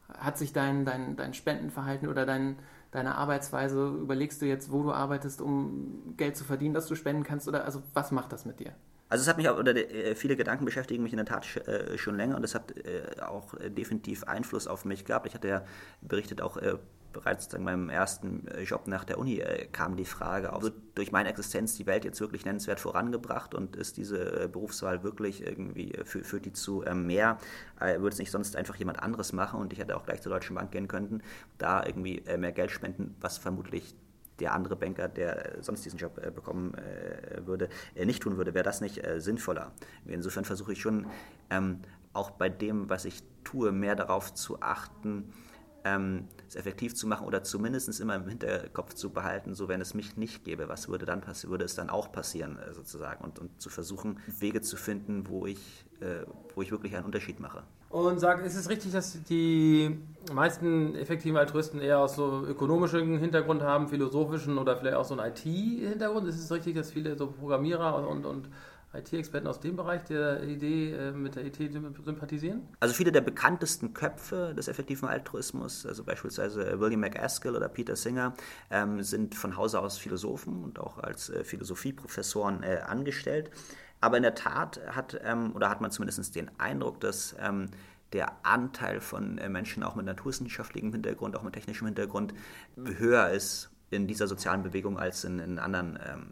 Hat 0.08 0.38
sich 0.38 0.54
dein, 0.54 0.86
dein, 0.86 1.15
dein 1.15 1.34
Spendenverhalten 1.34 2.08
oder 2.08 2.26
dein, 2.26 2.58
deine 2.91 3.15
Arbeitsweise, 3.15 3.88
überlegst 3.88 4.41
du 4.41 4.45
jetzt, 4.45 4.71
wo 4.71 4.84
du 4.84 4.91
arbeitest, 4.91 5.41
um 5.41 6.15
Geld 6.17 6.36
zu 6.36 6.43
verdienen, 6.43 6.74
dass 6.74 6.88
du 6.88 6.95
spenden 6.95 7.24
kannst? 7.24 7.47
Oder 7.47 7.65
also 7.65 7.82
was 7.93 8.12
macht 8.12 8.34
das 8.34 8.45
mit 8.45 8.60
dir? 8.60 8.74
Also 9.10 9.24
es 9.24 9.28
hat 9.28 9.38
mich 9.38 9.50
auch, 9.50 9.58
oder 9.58 9.76
äh, 9.76 10.15
viele 10.15 10.38
Gedanken 10.38 10.63
beschäftigen 10.63 11.04
mich 11.04 11.12
in 11.12 11.17
der 11.17 11.26
Tat 11.26 11.45
äh, 11.67 11.97
schon 11.97 12.15
länger 12.15 12.38
und 12.38 12.43
es 12.43 12.56
hat 12.56 12.74
äh, 12.78 13.21
auch 13.21 13.54
definitiv 13.67 14.24
Einfluss 14.24 14.67
auf 14.67 14.86
mich 14.86 15.04
gehabt. 15.04 15.28
Ich 15.28 15.34
hatte 15.34 15.50
ja 15.50 15.65
berichtet 16.02 16.41
auch 16.41 16.58
bereits 17.13 17.54
in 17.54 17.63
meinem 17.63 17.89
ersten 17.89 18.47
äh, 18.47 18.63
Job 18.63 18.88
nach 18.88 19.04
der 19.04 19.17
Uni 19.17 19.39
äh, 19.39 19.67
kam 19.71 19.95
die 19.95 20.06
Frage 20.06 20.54
auf, 20.54 20.63
wird 20.63 20.76
durch 20.95 21.12
meine 21.12 21.30
Existenz 21.30 21.76
die 21.76 21.86
Welt 21.86 22.06
jetzt 22.06 22.19
wirklich 22.21 22.45
nennenswert 22.45 22.80
vorangebracht 22.80 23.54
und 23.54 23.76
ist 23.76 23.97
diese 23.97 24.43
äh, 24.43 24.47
Berufswahl 24.47 25.04
wirklich 25.04 25.45
irgendwie, 25.45 25.93
führt 26.04 26.45
die 26.45 26.54
zu 26.54 26.84
mehr? 26.93 27.38
würde 27.80 28.10
es 28.10 28.19
nicht 28.19 28.32
sonst 28.32 28.56
einfach 28.56 28.76
jemand 28.76 29.02
anderes 29.02 29.34
machen 29.34 29.60
und 29.60 29.74
ich 29.74 29.80
hätte 29.80 29.95
auch 29.95 30.06
gleich 30.06 30.21
zur 30.21 30.32
Deutschen 30.32 30.56
Bank 30.56 30.71
gehen 30.71 30.88
können, 30.88 31.24
da 31.58 31.84
irgendwie 31.86 32.24
mehr 32.38 32.52
Geld 32.52 32.71
spenden, 32.71 33.15
was 33.19 33.38
vermutlich 33.38 33.95
der 34.39 34.54
andere 34.54 34.76
Banker, 34.76 35.08
der 35.08 35.58
sonst 35.62 35.84
diesen 35.84 35.97
Job 35.97 36.21
bekommen 36.36 36.74
würde, 37.43 37.69
nicht 37.95 38.21
tun 38.21 38.38
würde, 38.38 38.54
wäre 38.54 38.63
das 38.63 38.82
nicht 38.82 39.02
sinnvoller. 39.17 39.71
Insofern 40.06 40.45
versuche 40.45 40.74
ich 40.74 40.82
schon 40.82 41.08
ähm, 41.50 41.80
auch 42.13 42.32
bei 42.32 42.50
dem, 42.50 42.89
was 42.89 43.06
ich 43.06 43.24
tue, 43.43 43.71
mehr 43.71 43.95
darauf 43.95 44.34
zu 44.34 44.62
achten, 44.62 45.34
ähm, 45.84 46.28
es 46.51 46.55
effektiv 46.57 46.95
zu 46.95 47.07
machen 47.07 47.25
oder 47.25 47.43
zumindest 47.43 47.99
immer 47.99 48.15
im 48.15 48.27
Hinterkopf 48.27 48.93
zu 48.93 49.09
behalten, 49.09 49.55
so 49.55 49.67
wenn 49.67 49.81
es 49.81 49.93
mich 49.93 50.17
nicht 50.17 50.43
gäbe, 50.43 50.67
was 50.67 50.89
würde 50.89 51.05
dann 51.05 51.21
passieren, 51.21 51.51
würde 51.51 51.65
es 51.65 51.75
dann 51.75 51.89
auch 51.89 52.11
passieren 52.11 52.57
äh, 52.59 52.73
sozusagen 52.73 53.23
und, 53.23 53.39
und 53.39 53.61
zu 53.61 53.69
versuchen, 53.69 54.19
Wege 54.39 54.61
zu 54.61 54.75
finden, 54.75 55.27
wo 55.27 55.45
ich, 55.45 55.85
äh, 56.01 56.25
wo 56.53 56.61
ich 56.61 56.71
wirklich 56.71 56.95
einen 56.95 57.05
Unterschied 57.05 57.39
mache. 57.39 57.63
Und 57.89 58.19
sag, 58.19 58.45
ist 58.45 58.55
es 58.55 58.69
richtig, 58.69 58.93
dass 58.93 59.21
die 59.23 59.97
meisten 60.33 60.95
effektiven 60.95 61.37
Altruisten 61.37 61.79
eher 61.81 61.99
aus 61.99 62.15
so 62.15 62.45
ökonomischem 62.45 63.17
Hintergrund 63.17 63.61
haben, 63.61 63.89
philosophischen 63.89 64.57
oder 64.57 64.77
vielleicht 64.77 64.95
auch 64.95 65.03
so 65.03 65.17
einen 65.17 65.31
IT-Hintergrund? 65.31 66.27
Ist 66.27 66.39
es 66.39 66.51
richtig, 66.51 66.75
dass 66.75 66.91
viele 66.91 67.17
so 67.17 67.27
Programmierer 67.27 68.07
und, 68.07 68.25
und 68.25 68.47
IT-Experten 68.93 69.47
aus 69.47 69.60
dem 69.60 69.75
Bereich 69.75 70.04
der 70.04 70.43
Idee 70.43 70.93
äh, 70.93 71.12
mit 71.12 71.36
der 71.36 71.45
IT 71.45 71.58
sympathisieren? 72.04 72.67
Also 72.80 72.93
viele 72.93 73.12
der 73.12 73.21
bekanntesten 73.21 73.93
Köpfe 73.93 74.54
des 74.56 74.67
effektiven 74.67 75.08
Altruismus, 75.08 75.86
also 75.86 76.04
beispielsweise 76.04 76.80
William 76.80 76.99
McAskill 76.99 77.56
oder 77.56 77.69
Peter 77.69 77.95
Singer, 77.95 78.34
ähm, 78.69 79.01
sind 79.01 79.36
von 79.36 79.56
Hause 79.56 79.80
aus 79.80 79.97
Philosophen 79.97 80.63
und 80.63 80.80
auch 80.80 80.97
als 80.97 81.30
äh, 81.30 81.43
Philosophieprofessoren 81.43 82.63
äh, 82.63 82.82
angestellt. 82.86 83.49
Aber 84.01 84.17
in 84.17 84.23
der 84.23 84.36
Tat 84.36 84.82
hat, 84.88 85.19
ähm, 85.23 85.56
oder 85.56 85.69
hat 85.69 85.80
man 85.80 85.91
zumindest 85.91 86.36
den 86.36 86.51
Eindruck, 86.60 86.99
dass 86.99 87.36
ähm, 87.39 87.67
der 88.13 88.45
Anteil 88.45 88.99
von 88.99 89.38
äh, 89.38 89.47
Menschen 89.47 89.84
auch 89.84 89.95
mit 89.95 90.06
naturwissenschaftlichem 90.06 90.91
Hintergrund, 90.91 91.36
auch 91.38 91.43
mit 91.43 91.54
technischem 91.54 91.88
Hintergrund 91.88 92.34
höher 92.75 93.30
ist 93.30 93.69
in 93.89 94.08
dieser 94.08 94.27
sozialen 94.27 94.63
Bewegung 94.63 94.97
als 94.97 95.23
in, 95.23 95.39
in 95.39 95.60
anderen 95.60 95.99
ähm, 96.06 96.32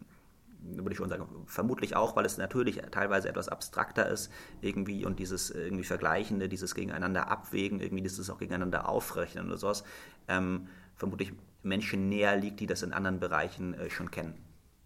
würde 0.61 0.91
ich 0.91 0.97
schon 0.97 1.09
sagen, 1.09 1.25
vermutlich 1.45 1.95
auch, 1.95 2.15
weil 2.15 2.25
es 2.25 2.37
natürlich 2.37 2.81
teilweise 2.91 3.29
etwas 3.29 3.49
abstrakter 3.49 4.07
ist 4.07 4.31
irgendwie 4.61 5.05
und 5.05 5.19
dieses 5.19 5.49
irgendwie 5.51 5.83
Vergleichende, 5.83 6.49
dieses 6.49 6.75
Gegeneinander 6.75 7.29
abwägen, 7.29 7.79
irgendwie 7.79 8.03
dieses 8.03 8.29
auch 8.29 8.37
gegeneinander 8.37 8.87
aufrechnen 8.87 9.47
oder 9.47 9.57
sowas, 9.57 9.83
ähm, 10.27 10.67
vermutlich 10.95 11.33
Menschen 11.63 12.09
näher 12.09 12.35
liegt, 12.35 12.59
die 12.59 12.67
das 12.67 12.83
in 12.83 12.93
anderen 12.93 13.19
Bereichen 13.19 13.73
äh, 13.73 13.89
schon 13.89 14.11
kennen. 14.11 14.35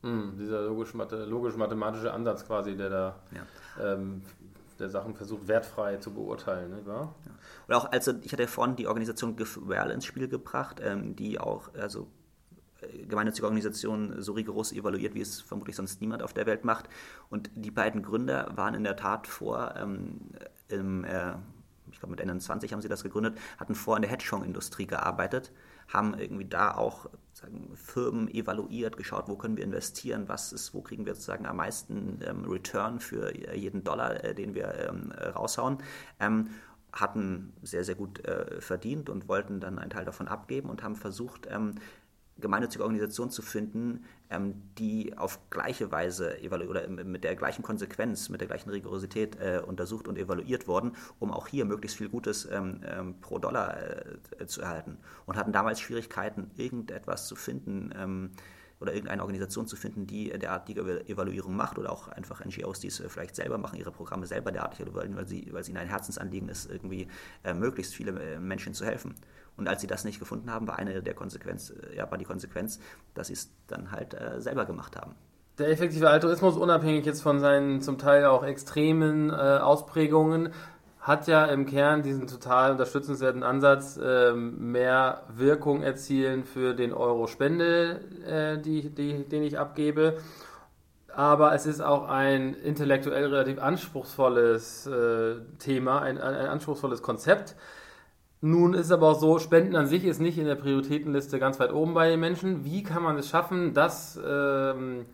Hm, 0.02 0.38
dieser 0.38 0.64
logisch-mathematische 0.64 1.30
logisch 1.30 2.08
Ansatz 2.08 2.46
quasi, 2.46 2.76
der 2.76 2.90
da 2.90 3.16
ja. 3.32 3.94
ähm, 3.94 4.22
der 4.80 4.90
Sachen 4.90 5.16
versucht, 5.16 5.48
wertfrei 5.48 5.98
zu 5.98 6.14
beurteilen. 6.14 6.76
Nicht 6.76 6.88
wahr? 6.88 7.16
Ja. 7.26 7.32
Oder 7.68 7.78
auch, 7.78 7.92
also 7.92 8.14
ich 8.22 8.32
hatte 8.34 8.44
ja 8.44 8.48
vorhin 8.48 8.76
die 8.76 8.88
Organisation 8.88 9.36
GiveWell 9.36 9.92
ins 9.92 10.06
Spiel 10.06 10.28
gebracht, 10.28 10.82
ähm, 10.84 11.16
die 11.16 11.40
auch, 11.40 11.74
also 11.76 12.08
gemeinnützige 13.08 13.46
Organisation 13.46 14.22
so 14.22 14.34
rigoros 14.34 14.72
evaluiert, 14.72 15.14
wie 15.16 15.22
es 15.22 15.42
vermutlich 15.42 15.76
sonst 15.76 16.02
niemand 16.02 16.24
auf 16.24 16.34
der 16.34 16.46
Welt 16.46 16.66
macht. 16.66 16.90
Und 17.30 17.50
die 17.56 17.72
beiden 17.72 18.04
Gründer 18.04 18.52
waren 18.56 18.74
in 18.74 18.84
der 18.84 18.96
Tat 18.96 19.28
vor, 19.28 19.76
ähm, 19.78 20.22
im, 20.70 21.04
äh, 21.04 21.34
ich 21.92 22.00
glaube 22.00 22.12
mit 22.12 22.22
Ende 22.22 22.38
20 22.38 22.74
haben 22.74 22.82
sie 22.82 22.90
das 22.90 23.04
gegründet, 23.04 23.38
hatten 23.58 23.76
vor 23.76 23.96
in 23.96 24.02
der 24.02 24.12
Hedgefonds-Industrie 24.12 24.88
gearbeitet, 24.88 25.52
haben 25.88 26.18
irgendwie 26.18 26.46
da 26.46 26.76
auch 26.76 27.10
sagen, 27.34 27.72
Firmen 27.76 28.30
evaluiert, 28.30 28.98
geschaut, 28.98 29.28
wo 29.28 29.36
können 29.36 29.58
wir 29.58 29.64
investieren, 29.64 30.28
was 30.28 30.54
ist, 30.54 30.74
wo 30.74 30.82
kriegen 30.82 31.06
wir 31.06 31.14
sozusagen 31.14 31.46
am 31.46 31.58
meisten 31.58 32.20
ähm, 32.26 32.46
Return 32.46 33.00
für 33.00 33.36
jeden 33.56 33.84
Dollar, 33.84 34.24
äh, 34.24 34.34
den 34.34 34.56
wir 34.56 34.90
ähm, 34.90 35.12
raushauen. 35.12 35.78
Ähm, 36.20 36.50
hatten 36.94 37.54
sehr, 37.64 37.84
sehr 37.84 37.96
gut 37.96 38.24
äh, 38.26 38.62
verdient 38.62 39.10
und 39.10 39.28
wollten 39.28 39.60
dann 39.60 39.80
einen 39.80 39.90
Teil 39.90 40.06
davon 40.06 40.28
abgeben 40.28 40.70
und 40.70 40.84
haben 40.84 40.96
versucht, 40.96 41.48
ähm, 41.50 41.76
gemeinnützige 42.38 42.84
Organisation 42.84 43.30
zu 43.30 43.42
finden, 43.42 44.06
ähm, 44.30 44.56
die 44.78 45.18
auf 45.18 45.40
gleiche 45.50 45.92
Weise 45.92 46.38
oder 46.50 46.88
mit 46.88 47.24
der 47.24 47.36
gleichen 47.36 47.62
Konsequenz, 47.62 48.30
mit 48.30 48.42
der 48.42 48.48
gleichen 48.48 48.70
Rigorosität 48.70 49.38
äh, 49.40 49.62
untersucht 49.66 50.08
und 50.08 50.18
evaluiert 50.18 50.68
worden, 50.68 50.96
um 51.20 51.32
auch 51.32 51.48
hier 51.48 51.66
möglichst 51.66 51.98
viel 51.98 52.10
Gutes 52.10 52.48
ähm, 52.52 52.82
ähm, 52.86 53.16
pro 53.22 53.40
Dollar 53.40 53.78
äh, 54.40 54.46
zu 54.48 54.62
erhalten. 54.62 54.98
Und 55.26 55.38
hatten 55.38 55.52
damals 55.52 55.80
Schwierigkeiten, 55.80 56.52
irgendetwas 56.58 57.28
zu 57.28 57.36
finden 57.36 57.92
ähm, 57.96 58.32
oder 58.80 58.94
irgendeine 58.94 59.22
Organisation 59.22 59.66
zu 59.66 59.76
finden, 59.76 60.08
die 60.08 60.30
derartige 60.30 61.08
Evaluierung 61.08 61.56
macht 61.56 61.78
oder 61.78 61.92
auch 61.92 62.10
einfach 62.10 62.44
NGOs, 62.44 62.80
die 62.80 62.88
es 62.88 63.00
äh, 63.00 63.10
vielleicht 63.10 63.36
selber 63.36 63.58
machen, 63.58 63.80
ihre 63.80 63.92
Programme 63.92 64.26
selber 64.26 64.52
derartig 64.52 64.82
evaluieren, 64.82 65.16
weil, 65.16 65.28
sie, 65.28 65.48
weil 65.52 65.62
es 65.62 65.70
ihnen 65.70 65.78
ein 65.78 65.88
Herzensanliegen 65.88 66.50
ist, 66.50 66.70
irgendwie 66.70 67.08
äh, 67.44 67.54
möglichst 67.54 67.94
viele 67.94 68.12
äh, 68.20 68.40
Menschen 68.40 68.74
zu 68.74 68.86
helfen. 68.86 69.16
Und 69.56 69.68
als 69.68 69.82
sie 69.82 69.88
das 69.88 70.04
nicht 70.04 70.20
gefunden 70.20 70.52
haben, 70.52 70.68
war 70.68 70.80
eine 70.80 71.02
der 71.02 71.14
Konsequenz, 71.14 71.70
äh, 71.70 71.98
ja, 71.98 72.10
war 72.10 72.18
die 72.18 72.26
Konsequenz, 72.26 72.80
dass 73.14 73.28
sie 73.28 73.34
es 73.34 73.52
dann 73.68 73.92
halt 73.92 74.14
äh, 74.14 74.42
selber 74.42 74.66
gemacht 74.66 74.96
haben. 74.96 75.16
Der 75.60 75.70
effektive 75.70 76.10
Altruismus, 76.10 76.58
unabhängig 76.58 77.06
jetzt 77.06 77.22
von 77.22 77.40
seinen 77.40 77.82
zum 77.82 78.00
Teil 78.00 78.26
auch 78.26 78.44
extremen 78.44 79.30
äh, 79.30 79.34
Ausprägungen, 79.34 80.50
hat 81.00 81.28
ja 81.28 81.46
im 81.46 81.66
Kern 81.66 82.02
diesen 82.02 82.28
total 82.28 82.72
unterstützenswerten 82.72 83.44
Ansatz, 83.44 84.00
ähm, 84.02 84.72
mehr 84.72 85.24
Wirkung 85.36 85.84
erzielen 85.84 86.46
für 86.46 86.74
den 86.74 86.94
Euro 86.94 87.28
Spende, 87.28 88.00
äh, 88.26 88.58
die, 88.58 88.90
die, 88.90 89.28
den 89.28 89.44
ich 89.44 89.60
abgebe. 89.60 90.18
Aber 91.14 91.54
es 91.54 91.68
ist 91.68 91.82
auch 91.82 92.08
ein 92.08 92.56
intellektuell 92.56 93.26
relativ 93.26 93.62
anspruchsvolles 93.62 94.88
äh, 94.88 95.36
Thema, 95.60 96.02
ein, 96.02 96.18
ein, 96.18 96.36
ein 96.36 96.48
anspruchsvolles 96.48 97.04
Konzept 97.04 97.56
nun 98.44 98.74
ist 98.74 98.92
aber 98.92 99.08
auch 99.08 99.20
so, 99.20 99.40
Spenden 99.40 99.78
an 99.78 99.88
sich 99.88 100.04
ist 100.04 100.20
nicht 100.20 100.38
in 100.38 100.44
der 100.44 100.56
Prioritätenliste 100.56 101.40
ganz 101.40 101.62
weit 101.62 101.72
oben 101.72 101.94
bei 101.94 102.10
den 102.10 102.20
Menschen. 102.20 102.66
Wie 102.66 102.84
kann 102.84 103.02
man 103.02 103.18
es 103.18 103.30
schaffen, 103.30 103.74
dass 103.74 104.20
ähm, 104.22 105.06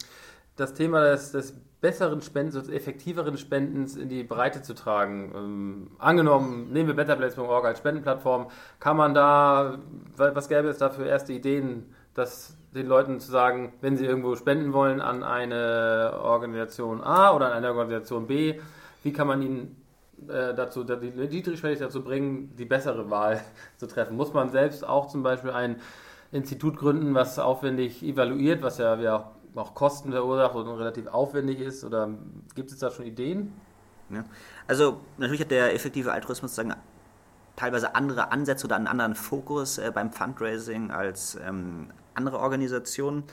das 0.56 0.74
Thema 0.74 1.02
des, 1.02 1.32
des 1.32 1.54
besseren 1.80 2.24
Spendens, 2.24 2.56
des 2.56 2.70
effektiveren 2.70 3.38
Spendens 3.38 3.96
in 3.96 4.10
die 4.10 4.24
Breite 4.24 4.64
zu 4.64 4.74
tragen? 4.74 5.32
Ähm, 5.36 5.92
angenommen, 6.00 6.74
nehmen 6.74 6.88
wir 6.88 6.96
betterplace.org 6.96 7.66
als 7.66 7.78
Spendenplattform, 7.78 8.48
kann 8.80 8.98
man 8.98 9.14
da, 9.14 9.78
was 10.18 10.50
gäbe 10.50 10.68
es 10.68 10.80
da 10.80 10.90
für 10.90 11.06
erste 11.06 11.32
Ideen, 11.32 11.94
dass 12.16 12.58
den 12.74 12.88
Leuten 12.88 13.20
zu 13.20 13.30
sagen, 13.30 13.74
wenn 13.82 13.96
sie 13.96 14.08
irgendwo 14.08 14.36
spenden 14.38 14.74
wollen 14.74 15.02
an 15.02 15.22
eine 15.22 16.20
Organisation 16.20 17.04
A 17.04 17.36
oder 17.36 17.50
an 17.50 17.54
eine 17.54 17.68
Organisation 17.68 18.26
B, 18.26 18.60
wie 19.04 19.14
kann 19.14 19.28
man 19.28 19.44
ihnen 19.44 19.79
äh, 20.28 20.54
dazu, 20.54 20.84
die 20.84 21.12
niedrigschwellig 21.12 21.80
dazu 21.80 22.04
bringen, 22.04 22.56
die 22.58 22.66
bessere 22.66 23.10
Wahl 23.10 23.42
zu 23.78 23.88
treffen. 23.88 24.18
Muss 24.18 24.34
man 24.34 24.50
selbst 24.50 24.86
auch 24.86 25.08
zum 25.08 25.24
Beispiel 25.24 25.52
ein 25.52 25.78
Institut 26.32 26.78
gründen, 26.78 27.14
was 27.16 27.40
aufwendig 27.40 28.04
evaluiert, 28.04 28.62
was 28.62 28.78
ja 28.78 29.16
auch 29.16 29.40
auch 29.56 29.74
Kosten 29.74 30.12
verursacht 30.12 30.56
und 30.56 30.68
relativ 30.68 31.08
aufwendig 31.08 31.60
ist? 31.60 31.84
Oder 31.84 32.10
gibt 32.56 32.72
es 32.72 32.80
da 32.80 32.92
schon 32.92 33.06
Ideen? 33.06 33.54
Ja. 34.10 34.24
Also 34.68 35.02
natürlich 35.18 35.42
hat 35.42 35.52
der 35.52 35.74
effektive 35.74 36.12
Altruismus 36.12 36.56
sagen, 36.56 36.74
teilweise 37.56 37.96
andere 37.96 38.32
Ansätze 38.32 38.66
oder 38.66 38.76
einen 38.76 38.88
anderen 38.88 39.16
Fokus 39.16 39.78
äh, 39.78 39.92
beim 39.94 40.12
Fundraising 40.12 40.92
als 40.92 41.38
ähm, 41.46 41.92
andere 42.14 42.40
Organisationen, 42.40 43.24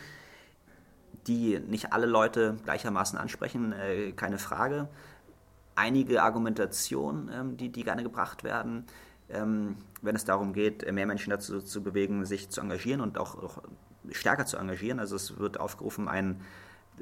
die 1.27 1.59
nicht 1.61 1.93
alle 1.93 2.07
Leute 2.07 2.57
gleichermaßen 2.65 3.19
ansprechen, 3.19 3.73
äh, 3.73 4.13
keine 4.13 4.39
Frage. 4.39 4.89
Einige 5.77 6.23
Argumentationen, 6.23 7.31
ähm, 7.33 7.57
die, 7.57 7.71
die 7.71 7.85
gerne 7.85 8.03
gebracht 8.03 8.43
werden, 8.43 8.85
ähm, 9.29 9.77
wenn 10.03 10.17
es 10.17 10.25
darum 10.25 10.53
geht, 10.53 10.91
mehr 10.93 11.07
Menschen 11.07 11.31
dazu 11.31 11.61
zu 11.61 11.83
bewegen, 11.83 12.25
sich 12.25 12.49
zu 12.51 12.61
engagieren 12.61 13.01
und 13.01 13.19
auch, 13.19 13.43
auch 13.43 13.63
stärker 14.11 14.47
zu 14.47 14.57
engagieren. 14.57 15.01
Also 15.01 15.17
es 15.17 15.39
wird 15.39 15.59
aufgerufen, 15.61 16.09
ein 16.09 16.41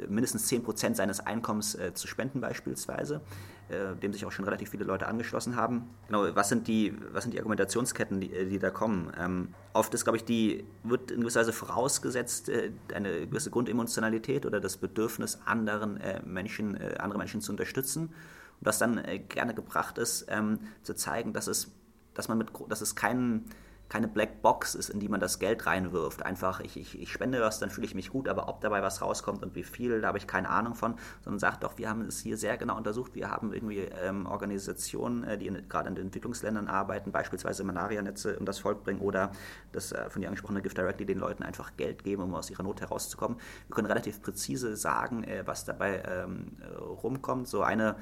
mindestens 0.08 0.50
10% 0.50 0.94
seines 0.94 1.20
Einkommens 1.20 1.74
äh, 1.74 1.94
zu 1.94 2.06
spenden 2.06 2.40
beispielsweise, 2.40 3.20
äh, 3.68 3.94
dem 3.96 4.12
sich 4.12 4.24
auch 4.26 4.32
schon 4.32 4.44
relativ 4.44 4.70
viele 4.70 4.84
Leute 4.84 5.06
angeschlossen 5.06 5.56
haben. 5.56 5.88
Genau, 6.06 6.34
was 6.34 6.48
sind 6.48 6.68
die, 6.68 6.94
was 7.12 7.24
sind 7.24 7.32
die 7.32 7.38
Argumentationsketten, 7.38 8.20
die, 8.20 8.28
die 8.48 8.58
da 8.58 8.70
kommen? 8.70 9.12
Ähm, 9.18 9.54
oft 9.72 9.94
ist, 9.94 10.04
glaube 10.04 10.16
ich, 10.16 10.24
die, 10.24 10.64
wird 10.82 11.10
in 11.10 11.20
gewisser 11.20 11.40
Weise 11.40 11.52
vorausgesetzt 11.52 12.48
äh, 12.48 12.72
eine 12.94 13.26
gewisse 13.26 13.50
Grundemotionalität 13.50 14.46
oder 14.46 14.60
das 14.60 14.76
Bedürfnis, 14.76 15.38
anderen 15.44 16.00
äh, 16.00 16.20
Menschen, 16.24 16.76
äh, 16.76 16.96
andere 16.98 17.18
Menschen 17.18 17.40
zu 17.40 17.52
unterstützen. 17.52 18.12
Und 18.60 18.66
was 18.66 18.78
dann 18.78 18.98
äh, 18.98 19.18
gerne 19.18 19.54
gebracht 19.54 19.98
ist, 19.98 20.26
ähm, 20.28 20.60
zu 20.82 20.94
zeigen, 20.94 21.32
dass 21.32 21.46
es, 21.46 21.72
dass 22.14 22.28
man 22.28 22.38
mit, 22.38 22.50
dass 22.68 22.80
es 22.80 22.94
keinen 22.94 23.50
keine 23.88 24.08
Black 24.08 24.42
Box 24.42 24.74
ist, 24.74 24.88
in 24.88 24.98
die 24.98 25.08
man 25.08 25.20
das 25.20 25.38
Geld 25.38 25.66
reinwirft. 25.66 26.22
Einfach, 26.24 26.60
ich, 26.60 26.76
ich, 26.76 27.00
ich 27.00 27.12
spende 27.12 27.40
was, 27.40 27.58
dann 27.58 27.70
fühle 27.70 27.86
ich 27.86 27.94
mich 27.94 28.10
gut, 28.10 28.28
aber 28.28 28.48
ob 28.48 28.60
dabei 28.60 28.82
was 28.82 29.02
rauskommt 29.02 29.42
und 29.42 29.54
wie 29.54 29.62
viel, 29.62 30.00
da 30.00 30.08
habe 30.08 30.18
ich 30.18 30.26
keine 30.26 30.48
Ahnung 30.48 30.74
von, 30.74 30.94
sondern 31.22 31.38
sagt 31.38 31.62
doch, 31.62 31.78
wir 31.78 31.88
haben 31.88 32.00
es 32.02 32.20
hier 32.20 32.36
sehr 32.36 32.56
genau 32.56 32.76
untersucht. 32.76 33.14
Wir 33.14 33.30
haben 33.30 33.52
irgendwie 33.52 33.80
ähm, 33.80 34.26
Organisationen, 34.26 35.24
äh, 35.24 35.38
die 35.38 35.46
in, 35.46 35.68
gerade 35.68 35.88
in 35.88 35.94
den 35.94 36.06
Entwicklungsländern 36.06 36.66
arbeiten, 36.66 37.12
beispielsweise 37.12 37.62
Malaria-Netze 37.62 38.38
um 38.38 38.46
das 38.46 38.58
Volk 38.58 38.84
bringen 38.84 39.00
oder 39.00 39.32
das 39.72 39.92
äh, 39.92 40.08
von 40.08 40.22
dir 40.22 40.28
angesprochene 40.28 40.62
Gift 40.62 40.78
Directly 40.78 41.06
den 41.06 41.18
Leuten 41.18 41.42
einfach 41.42 41.76
Geld 41.76 42.04
geben, 42.04 42.22
um 42.22 42.34
aus 42.34 42.50
ihrer 42.50 42.62
Not 42.62 42.80
herauszukommen. 42.80 43.38
Wir 43.68 43.74
können 43.74 43.86
relativ 43.86 44.22
präzise 44.22 44.76
sagen, 44.76 45.24
äh, 45.24 45.46
was 45.46 45.64
dabei 45.64 46.02
ähm, 46.04 46.56
rumkommt. 47.02 47.48
So 47.48 47.62
eine 47.62 47.96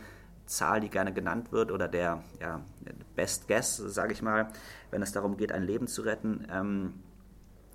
Zahl, 0.47 0.81
die 0.81 0.89
gerne 0.89 1.13
genannt 1.13 1.53
wird, 1.53 1.71
oder 1.71 1.89
der 1.89 2.23
ja, 2.41 2.61
Best 3.17 3.49
Guess, 3.49 3.77
sage 3.77 4.13
ich 4.13 4.23
mal, 4.23 4.49
wenn 4.91 5.03
es 5.03 5.13
darum 5.13 5.37
geht, 5.37 5.53
ein 5.53 5.63
Leben 5.63 5.87
zu 5.87 6.03
retten, 6.03 6.47
ähm, 6.51 6.95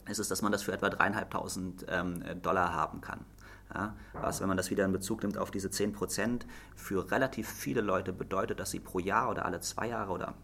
ist 0.07 0.19
es, 0.19 0.27
dass 0.27 0.41
man 0.41 0.51
das 0.51 0.63
für 0.63 0.71
etwa 0.71 0.89
dreieinhalbtausend 0.89 1.85
ähm, 1.89 2.23
Dollar 2.41 2.73
haben 2.73 3.01
kann. 3.01 3.25
Ja, 3.73 3.95
was, 4.13 4.39
wenn 4.39 4.47
man 4.47 4.55
das 4.55 4.69
wieder 4.69 4.85
in 4.85 4.93
Bezug 4.93 5.23
nimmt 5.23 5.37
auf 5.37 5.51
diese 5.51 5.69
10 5.69 5.91
Prozent, 5.91 6.47
für 6.75 7.11
relativ 7.11 7.49
viele 7.49 7.81
Leute 7.81 8.13
bedeutet, 8.13 8.61
dass 8.61 8.71
sie 8.71 8.79
pro 8.79 8.99
Jahr 8.99 9.29
oder 9.29 9.45
alle 9.45 9.59
zwei 9.59 9.87
Jahre 9.87 10.13
oder 10.13 10.35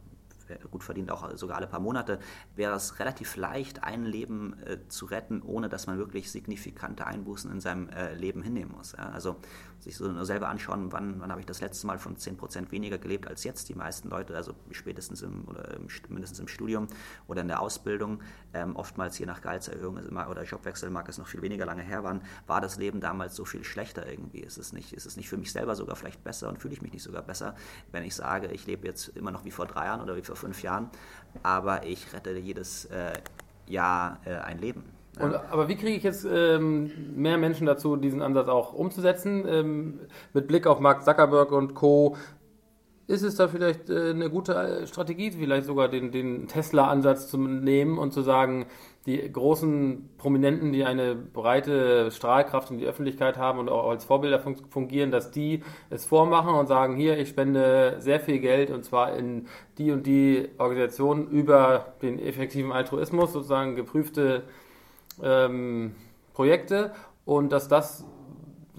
gut 0.71 0.83
verdient 0.83 1.11
auch 1.11 1.35
sogar 1.37 1.57
alle 1.57 1.67
paar 1.67 1.79
Monate, 1.79 2.19
wäre 2.55 2.75
es 2.75 2.99
relativ 2.99 3.35
leicht, 3.35 3.83
ein 3.83 4.05
Leben 4.05 4.55
äh, 4.65 4.77
zu 4.87 5.05
retten, 5.05 5.41
ohne 5.41 5.69
dass 5.69 5.87
man 5.87 5.97
wirklich 5.97 6.31
signifikante 6.31 7.05
Einbußen 7.05 7.51
in 7.51 7.59
seinem 7.59 7.89
äh, 7.89 8.13
Leben 8.13 8.41
hinnehmen 8.41 8.73
muss. 8.75 8.93
Ja? 8.93 9.09
Also 9.09 9.37
sich 9.79 9.97
so 9.97 10.23
selber 10.23 10.47
anschauen, 10.47 10.91
wann, 10.91 11.19
wann 11.19 11.29
habe 11.29 11.41
ich 11.41 11.45
das 11.45 11.61
letzte 11.61 11.87
Mal 11.87 11.99
von 11.99 12.15
10% 12.15 12.71
weniger 12.71 12.97
gelebt 12.97 13.27
als 13.27 13.43
jetzt 13.43 13.69
die 13.69 13.75
meisten 13.75 14.09
Leute, 14.09 14.35
also 14.35 14.53
spätestens 14.71 15.21
im, 15.21 15.45
oder 15.47 15.73
im, 15.75 15.87
mindestens 16.09 16.39
im 16.39 16.47
Studium 16.47 16.87
oder 17.27 17.41
in 17.41 17.47
der 17.47 17.59
Ausbildung, 17.59 18.21
ähm, 18.53 18.75
oftmals 18.75 19.19
je 19.19 19.25
nach 19.25 19.41
Gehaltserhöhung 19.41 19.97
oder 19.97 20.43
Jobwechsel 20.43 20.89
mag 20.89 21.09
es 21.09 21.17
noch 21.17 21.27
viel 21.27 21.41
weniger 21.41 21.65
lange 21.65 21.81
her 21.81 22.03
waren, 22.03 22.21
war 22.47 22.61
das 22.61 22.77
Leben 22.77 23.01
damals 23.01 23.35
so 23.35 23.45
viel 23.45 23.63
schlechter 23.63 24.07
irgendwie. 24.07 24.39
Ist 24.39 24.57
es 24.57 24.73
nicht, 24.73 24.93
ist 24.93 25.05
es 25.05 25.17
nicht 25.17 25.29
für 25.29 25.37
mich 25.37 25.51
selber 25.51 25.75
sogar 25.75 25.95
vielleicht 25.95 26.23
besser 26.23 26.49
und 26.49 26.59
fühle 26.59 26.73
ich 26.73 26.81
mich 26.81 26.93
nicht 26.93 27.03
sogar 27.03 27.21
besser, 27.21 27.55
wenn 27.91 28.03
ich 28.03 28.15
sage, 28.15 28.47
ich 28.47 28.65
lebe 28.65 28.87
jetzt 28.87 29.09
immer 29.09 29.31
noch 29.31 29.45
wie 29.45 29.51
vor 29.51 29.65
drei 29.65 29.85
Jahren 29.85 30.01
oder 30.01 30.15
wie 30.15 30.21
vor 30.21 30.32
fünf 30.35 30.61
Jahren, 30.63 30.89
aber 31.41 31.85
ich 31.85 32.13
rette 32.13 32.37
jedes 32.37 32.85
äh, 32.85 33.13
Jahr 33.67 34.19
äh, 34.25 34.35
ein 34.35 34.59
Leben. 34.59 34.83
Und, 35.19 35.35
aber 35.35 35.67
wie 35.67 35.75
kriege 35.75 35.95
ich 35.95 36.03
jetzt 36.03 36.25
ähm, 36.25 36.91
mehr 37.15 37.37
Menschen 37.37 37.67
dazu, 37.67 37.95
diesen 37.95 38.21
Ansatz 38.21 38.47
auch 38.47 38.73
umzusetzen? 38.73 39.45
Ähm, 39.47 39.99
mit 40.33 40.47
Blick 40.47 40.65
auf 40.65 40.79
Mark 40.79 41.03
Zuckerberg 41.03 41.51
und 41.51 41.75
Co. 41.75 42.17
Ist 43.05 43.21
es 43.21 43.35
da 43.35 43.47
vielleicht 43.47 43.89
äh, 43.89 44.09
eine 44.09 44.29
gute 44.29 44.53
äh, 44.55 44.87
Strategie, 44.87 45.31
vielleicht 45.31 45.67
sogar 45.67 45.87
den, 45.87 46.11
den 46.11 46.47
Tesla-Ansatz 46.47 47.27
zu 47.27 47.37
nehmen 47.37 47.99
und 47.99 48.11
zu 48.11 48.21
sagen, 48.21 48.65
die 49.05 49.31
großen 49.31 50.09
Prominenten, 50.17 50.71
die 50.71 50.85
eine 50.85 51.13
breite 51.15 52.09
Strahlkraft 52.11 52.71
in 52.71 52.77
die 52.77 52.85
Öffentlichkeit 52.85 53.37
haben 53.37 53.59
und 53.59 53.69
auch 53.69 53.89
als 53.89 54.05
Vorbilder 54.05 54.39
fungieren, 54.39 55.11
dass 55.11 55.31
die 55.31 55.61
es 55.89 56.05
vormachen 56.05 56.55
und 56.55 56.67
sagen, 56.67 56.95
hier, 56.95 57.17
ich 57.17 57.29
spende 57.29 57.97
sehr 57.99 58.21
viel 58.21 58.39
Geld 58.39 58.71
und 58.71 58.85
zwar 58.85 59.13
in 59.15 59.47
die 59.77 59.91
und 59.91 60.07
die 60.07 60.49
Organisation 60.57 61.27
über 61.29 61.93
den 62.01 62.17
effektiven 62.17 62.71
Altruismus, 62.71 63.33
sozusagen 63.33 63.75
geprüfte 63.75 64.43
ähm, 65.21 65.95
Projekte 66.33 66.93
und 67.25 67.51
dass 67.51 67.67
das 67.67 68.05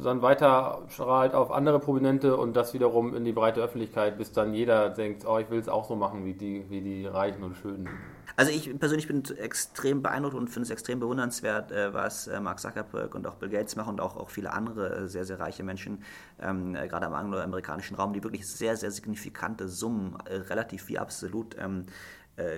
dann 0.02 0.22
weiter 0.22 0.82
strahlt 0.88 1.34
auf 1.34 1.52
andere 1.52 1.78
Prominente 1.78 2.36
und 2.36 2.56
das 2.56 2.74
wiederum 2.74 3.14
in 3.14 3.24
die 3.24 3.32
breite 3.32 3.60
Öffentlichkeit, 3.60 4.16
bis 4.18 4.32
dann 4.32 4.54
jeder 4.54 4.88
denkt, 4.88 5.24
oh, 5.26 5.38
ich 5.38 5.50
will 5.50 5.58
es 5.58 5.68
auch 5.68 5.84
so 5.84 5.96
machen 5.96 6.24
wie 6.24 6.32
die, 6.32 6.64
wie 6.70 6.80
die 6.80 7.06
Reichen 7.06 7.44
und 7.44 7.56
Schönen. 7.56 7.88
Also 8.36 8.50
ich 8.50 8.76
persönlich 8.78 9.06
bin 9.06 9.22
extrem 9.36 10.02
beeindruckt 10.02 10.34
und 10.34 10.48
finde 10.48 10.64
es 10.64 10.70
extrem 10.70 10.98
bewundernswert, 10.98 11.70
äh, 11.70 11.94
was 11.94 12.26
äh, 12.26 12.40
Mark 12.40 12.58
Zuckerberg 12.58 13.14
und 13.14 13.26
auch 13.26 13.36
Bill 13.36 13.48
Gates 13.48 13.76
machen 13.76 13.90
und 13.90 14.00
auch, 14.00 14.16
auch 14.16 14.30
viele 14.30 14.52
andere 14.52 14.94
äh, 14.96 15.08
sehr, 15.08 15.24
sehr 15.24 15.38
reiche 15.38 15.62
Menschen, 15.62 16.02
ähm, 16.40 16.74
gerade 16.74 17.06
im 17.06 17.14
angloamerikanischen 17.14 17.96
Raum, 17.96 18.12
die 18.12 18.24
wirklich 18.24 18.46
sehr, 18.48 18.76
sehr 18.76 18.90
signifikante 18.90 19.68
Summen, 19.68 20.16
relativ 20.26 20.88
wie 20.88 20.98
absolut, 20.98 21.56
ähm, 21.58 21.86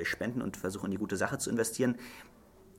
spenden 0.05 0.41
und 0.41 0.57
versuchen, 0.57 0.87
in 0.87 0.93
die 0.93 0.97
gute 0.97 1.17
Sache 1.17 1.37
zu 1.37 1.51
investieren. 1.51 1.97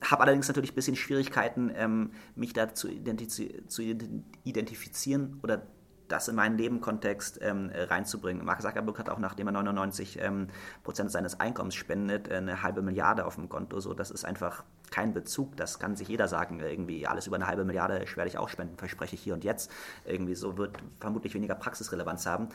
Habe 0.02 0.24
allerdings 0.24 0.48
natürlich 0.48 0.72
ein 0.72 0.74
bisschen 0.74 0.96
Schwierigkeiten, 0.96 1.70
ähm, 1.76 2.10
mich 2.34 2.52
da 2.52 2.74
zu, 2.74 2.88
identifiz 2.88 3.40
zu, 3.68 3.82
identifizieren 3.82 5.38
oder 5.44 5.62
das 6.08 6.28
in 6.28 6.34
meinen 6.34 6.56
Lebenkontext 6.56 7.38
ähm, 7.42 7.70
reinzubringen. 7.72 8.44
Mark 8.44 8.62
Zuckerberg 8.62 8.98
hat 8.98 9.10
auch, 9.10 9.18
nachdem 9.18 9.48
er 9.48 9.52
99 9.52 10.18
ähm, 10.20 10.48
Prozent 10.82 11.10
seines 11.10 11.38
Einkommens 11.38 11.74
spendet, 11.74 12.30
eine 12.30 12.62
halbe 12.62 12.82
Milliarde 12.82 13.26
auf 13.26 13.36
dem 13.36 13.48
Konto. 13.48 13.80
So, 13.80 13.94
das 13.94 14.10
ist 14.10 14.24
einfach 14.24 14.64
kein 14.90 15.12
Bezug. 15.12 15.56
Das 15.56 15.78
kann 15.78 15.96
sich 15.96 16.08
jeder 16.08 16.28
sagen. 16.28 16.60
Irgendwie 16.60 17.06
alles 17.06 17.26
über 17.26 17.36
eine 17.36 17.46
halbe 17.46 17.64
Milliarde 17.64 18.04
werde 18.14 18.28
ich 18.28 18.38
auch 18.38 18.48
spenden, 18.48 18.76
verspreche 18.76 19.14
ich 19.14 19.22
hier 19.22 19.34
und 19.34 19.44
jetzt. 19.44 19.70
Irgendwie 20.04 20.34
so 20.34 20.56
wird 20.56 20.78
vermutlich 21.00 21.34
weniger 21.34 21.54
Praxisrelevanz 21.54 22.26
haben. 22.26 22.48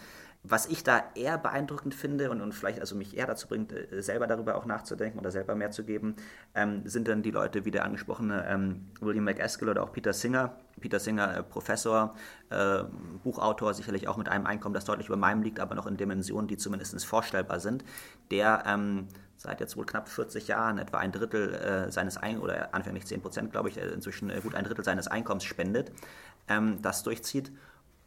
Was 0.46 0.66
ich 0.66 0.84
da 0.84 1.04
eher 1.16 1.38
beeindruckend 1.38 1.96
finde 1.96 2.30
und, 2.30 2.42
und 2.42 2.54
vielleicht 2.54 2.82
also 2.82 2.96
mich 2.96 3.16
eher 3.16 3.28
dazu 3.28 3.48
bringt, 3.48 3.72
äh, 3.72 4.02
selber 4.02 4.28
darüber 4.28 4.56
auch 4.56 4.66
nachzudenken 4.66 5.18
oder 5.20 5.32
selber 5.32 5.56
mehr 5.56 5.72
zu 5.72 5.86
geben, 5.86 6.16
ähm, 6.54 6.82
sind 6.86 7.08
dann 7.08 7.24
die 7.24 7.32
Leute 7.32 7.64
wie 7.64 7.72
der 7.72 7.86
angesprochene 7.86 8.46
ähm, 8.48 8.88
William 9.00 9.24
McEskill 9.24 9.70
oder 9.70 9.84
auch 9.84 9.94
Peter 9.94 10.12
Singer. 10.12 10.58
Peter 10.82 11.00
Singer, 11.00 11.38
äh, 11.38 11.44
Professor, 11.44 12.16
äh, 12.50 12.84
Buchautor, 13.24 13.74
sicherlich 13.74 14.10
auch 14.10 14.18
mit 14.18 14.28
einem 14.28 14.46
Einkommen, 14.46 14.74
das 14.74 14.84
deutlich 14.84 15.08
über 15.08 15.16
meinem 15.16 15.44
liegt, 15.44 15.62
aber 15.62 15.76
noch 15.76 15.88
in 15.88 15.96
Dimensionen, 15.96 16.48
die 16.48 16.58
zumindest 16.58 17.06
vorstellbar 17.06 17.62
sind, 17.62 17.86
der 18.30 18.64
ähm, 18.68 19.08
seit 19.38 19.60
jetzt 19.62 19.78
wohl 19.78 19.86
knapp 19.86 20.10
40 20.10 20.48
Jahren 20.48 20.78
etwa 20.78 20.98
ein 20.98 21.12
Drittel 21.12 21.54
äh, 21.54 21.92
seines 21.92 22.18
Einkommens, 22.18 22.44
oder 22.44 22.74
anfänglich 22.74 23.06
10 23.06 23.22
Prozent, 23.22 23.52
glaube 23.52 23.70
ich, 23.70 23.78
äh, 23.78 23.88
inzwischen 23.88 24.30
äh, 24.30 24.42
gut 24.42 24.56
ein 24.56 24.66
Drittel 24.66 24.84
seines 24.84 25.08
Einkommens 25.08 25.46
spendet, 25.46 25.92
ähm, 26.50 26.82
das 26.82 27.04
durchzieht. 27.04 27.52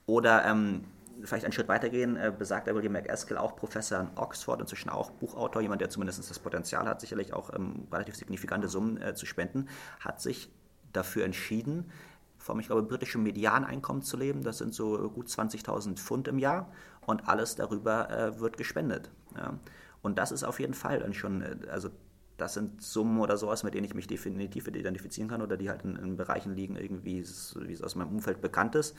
Oder 0.06 0.44
ähm, 0.44 0.84
vielleicht 1.24 1.44
einen 1.44 1.52
Schritt 1.52 1.68
weitergehen, 1.68 2.16
äh, 2.16 2.32
besagt 2.36 2.66
William 2.66 2.92
McEskill, 2.92 3.38
auch 3.38 3.56
Professor 3.56 4.00
in 4.00 4.08
Oxford, 4.16 4.60
inzwischen 4.60 4.90
auch 4.90 5.10
Buchautor, 5.10 5.62
jemand, 5.62 5.80
der 5.80 5.90
zumindest 5.90 6.30
das 6.30 6.38
Potenzial 6.38 6.86
hat, 6.86 7.00
sicherlich 7.00 7.32
auch 7.32 7.52
ähm, 7.54 7.86
relativ 7.92 8.16
signifikante 8.16 8.68
Summen 8.68 9.00
äh, 9.00 9.14
zu 9.14 9.26
spenden, 9.26 9.68
hat 10.00 10.20
sich 10.20 10.50
dafür 10.92 11.24
entschieden, 11.24 11.90
vom, 12.38 12.60
ich 12.60 12.66
glaube, 12.66 12.82
britischen 12.82 13.22
Medianeinkommen 13.22 14.02
zu 14.02 14.16
leben. 14.16 14.42
Das 14.42 14.58
sind 14.58 14.74
so 14.74 15.10
gut 15.10 15.28
20.000 15.28 15.96
Pfund 15.96 16.28
im 16.28 16.38
Jahr 16.38 16.70
und 17.00 17.28
alles 17.28 17.56
darüber 17.56 18.10
äh, 18.10 18.40
wird 18.40 18.56
gespendet. 18.56 19.10
Ja. 19.36 19.58
Und 20.02 20.18
das 20.18 20.32
ist 20.32 20.44
auf 20.44 20.60
jeden 20.60 20.74
Fall 20.74 21.00
dann 21.00 21.14
schon, 21.14 21.42
äh, 21.42 21.56
also 21.70 21.90
das 22.36 22.54
sind 22.54 22.82
Summen 22.82 23.20
oder 23.20 23.36
sowas, 23.36 23.62
mit 23.62 23.74
denen 23.74 23.84
ich 23.84 23.94
mich 23.94 24.06
definitiv 24.06 24.68
identifizieren 24.68 25.28
kann 25.28 25.42
oder 25.42 25.56
die 25.56 25.70
halt 25.70 25.82
in, 25.84 25.96
in 25.96 26.16
Bereichen 26.16 26.54
liegen, 26.54 26.76
irgendwie, 26.76 27.24
wie 27.24 27.72
es 27.72 27.82
aus 27.82 27.94
meinem 27.94 28.10
Umfeld 28.10 28.40
bekannt 28.40 28.74
ist. 28.74 28.94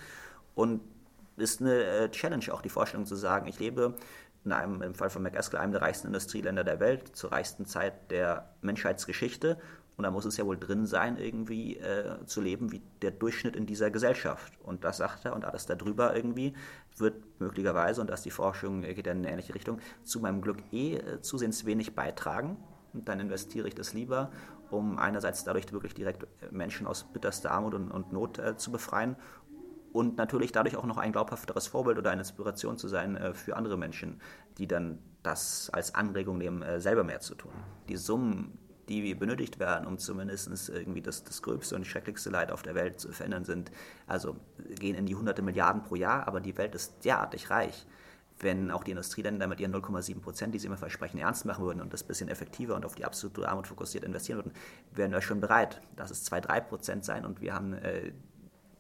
Und 0.56 0.82
ist 1.38 1.62
eine 1.62 1.84
äh, 1.84 2.10
Challenge, 2.10 2.46
auch 2.52 2.62
die 2.62 2.70
Vorstellung 2.70 3.06
zu 3.06 3.16
sagen, 3.16 3.48
ich 3.48 3.60
lebe 3.60 3.96
in 4.44 4.52
einem, 4.52 4.82
im 4.82 4.94
Fall 4.94 5.10
von 5.10 5.24
McEskill, 5.24 5.60
einem 5.60 5.72
der 5.72 5.82
reichsten 5.82 6.08
Industrieländer 6.08 6.64
der 6.64 6.80
Welt, 6.80 7.16
zur 7.16 7.32
reichsten 7.32 7.66
Zeit 7.66 8.12
der 8.12 8.56
Menschheitsgeschichte. 8.62 9.58
Und 9.98 10.04
da 10.04 10.12
muss 10.12 10.26
es 10.26 10.38
ja 10.38 10.46
wohl 10.46 10.58
drin 10.58 10.86
sein, 10.86 11.18
irgendwie 11.18 11.78
äh, 11.78 12.24
zu 12.26 12.40
leben 12.40 12.72
wie 12.72 12.84
der 13.02 13.12
Durchschnitt 13.12 13.56
in 13.56 13.66
dieser 13.66 13.90
Gesellschaft. 13.90 14.54
Und 14.62 14.84
das 14.84 14.98
sagt 14.98 15.26
er 15.26 15.36
und 15.36 15.44
alles 15.44 15.66
darüber 15.66 16.16
irgendwie 16.16 16.54
wird 16.98 17.16
möglicherweise, 17.40 18.02
und 18.02 18.10
das 18.10 18.22
die 18.22 18.30
Forschung 18.32 18.82
geht 18.82 19.08
ja 19.08 19.12
in 19.12 19.20
eine 19.20 19.32
ähnliche 19.32 19.56
Richtung, 19.56 19.80
zu 20.04 20.20
meinem 20.20 20.42
Glück 20.42 20.60
eh 20.72 20.96
äh, 20.96 21.22
zusehends 21.22 21.66
wenig 21.66 21.96
beitragen. 21.96 22.58
Und 22.94 23.10
dann 23.10 23.20
investiere 23.20 23.68
ich 23.68 23.76
das 23.76 23.94
lieber 23.94 24.32
um 24.70 25.00
einerseits 25.00 25.44
dadurch 25.44 25.72
wirklich 25.72 25.94
direkt 25.94 26.28
Menschen 26.52 26.88
aus 26.88 27.06
bitterster 27.06 27.52
Armut 27.52 27.74
und, 27.74 27.92
und 27.92 28.12
Not 28.12 28.40
äh, 28.40 28.58
zu 28.58 28.72
befreien 28.72 29.16
und 29.98 30.16
natürlich 30.16 30.52
dadurch 30.52 30.76
auch 30.76 30.86
noch 30.86 31.00
ein 31.00 31.12
glaubhafteres 31.12 31.66
Vorbild 31.66 31.98
oder 31.98 32.12
eine 32.12 32.22
Inspiration 32.22 32.78
zu 32.78 32.88
sein 32.88 33.18
äh, 33.18 33.34
für 33.34 33.58
andere 33.58 33.78
Menschen, 33.78 34.22
die 34.60 34.68
dann 34.68 35.00
das 35.24 35.72
als 35.72 35.96
Anregung 35.96 36.38
nehmen, 36.38 36.62
äh, 36.62 36.80
selber 36.80 37.04
mehr 37.04 37.20
zu 37.20 37.34
tun. 37.34 37.52
Die 37.90 37.98
Summen, 37.98 38.60
die 38.90 39.16
benötigt 39.16 39.58
werden, 39.58 39.88
um 39.88 39.98
zumindest 39.98 40.70
irgendwie 40.70 41.02
das, 41.02 41.24
das 41.24 41.42
gröbste 41.42 41.76
und 41.76 41.88
schrecklichste 41.88 42.30
Leid 42.30 42.52
auf 42.52 42.62
der 42.62 42.76
Welt 42.76 43.00
zu 43.00 43.12
verändern, 43.12 43.44
sind, 43.44 43.72
also 44.06 44.36
gehen 44.76 44.94
in 44.94 45.08
die 45.08 45.16
hunderte 45.16 45.42
Milliarden 45.42 45.82
pro 45.82 45.96
Jahr, 45.96 46.28
aber 46.28 46.42
die 46.42 46.56
Welt 46.60 46.76
ist 46.76 47.04
derartig 47.04 47.50
reich. 47.50 47.88
Wenn 48.40 48.70
auch 48.70 48.84
die 48.84 48.92
Industrieländer 48.92 49.48
mit 49.48 49.60
ihren 49.60 49.74
0,7 49.74 50.22
Prozent, 50.22 50.54
die 50.54 50.60
sie 50.60 50.68
immer 50.68 50.78
versprechen, 50.78 51.18
ernst 51.18 51.46
machen 51.46 51.66
würden 51.66 51.82
und 51.82 51.92
das 51.92 52.04
ein 52.04 52.08
bisschen 52.08 52.30
effektiver 52.30 52.76
und 52.76 52.86
auf 52.86 52.94
die 52.94 53.04
absolute 53.04 53.50
Armut 53.50 53.66
fokussiert 53.66 54.04
investieren 54.04 54.38
würden, 54.38 54.52
wären 54.92 55.12
wir 55.12 55.22
schon 55.22 55.42
bereit. 55.42 55.82
Dass 55.96 56.12
es 56.12 56.24
2, 56.26 56.42
3 56.42 56.60
Prozent 56.60 57.04
sein 57.04 57.26
und 57.26 57.42
wir 57.42 57.56
haben 57.56 57.74
äh, 57.74 58.12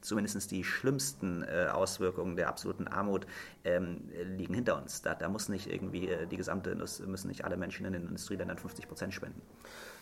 zumindest 0.01 0.51
die 0.51 0.63
schlimmsten 0.63 1.43
äh, 1.43 1.67
Auswirkungen 1.71 2.35
der 2.35 2.49
absoluten 2.49 2.87
Armut 2.87 3.25
ähm, 3.63 4.09
liegen 4.35 4.53
hinter 4.53 4.77
uns. 4.77 5.01
Da, 5.01 5.15
da, 5.15 5.29
muss 5.29 5.49
nicht 5.49 5.71
irgendwie 5.71 6.09
äh, 6.09 6.27
die 6.27 6.37
gesamte, 6.37 6.75
müssen 6.75 7.27
nicht 7.27 7.45
alle 7.45 7.57
Menschen 7.57 7.85
in 7.85 7.93
den 7.93 8.03
Industrieländern 8.03 8.57
50 8.57 8.87
Prozent 8.87 9.13
spenden. 9.13 9.41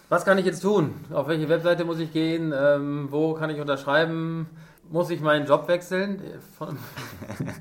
Was 0.10 0.24
kann 0.24 0.38
ich 0.38 0.46
jetzt 0.46 0.62
tun? 0.62 0.94
Auf 1.12 1.28
welche 1.28 1.50
Webseite 1.50 1.84
muss 1.84 2.00
ich 2.00 2.14
gehen? 2.14 2.54
Ähm, 2.56 3.08
wo 3.10 3.34
kann 3.34 3.50
ich 3.50 3.60
unterschreiben? 3.60 4.48
Muss 4.90 5.10
ich 5.10 5.20
meinen 5.20 5.48
Job 5.48 5.68
wechseln? 5.68 6.22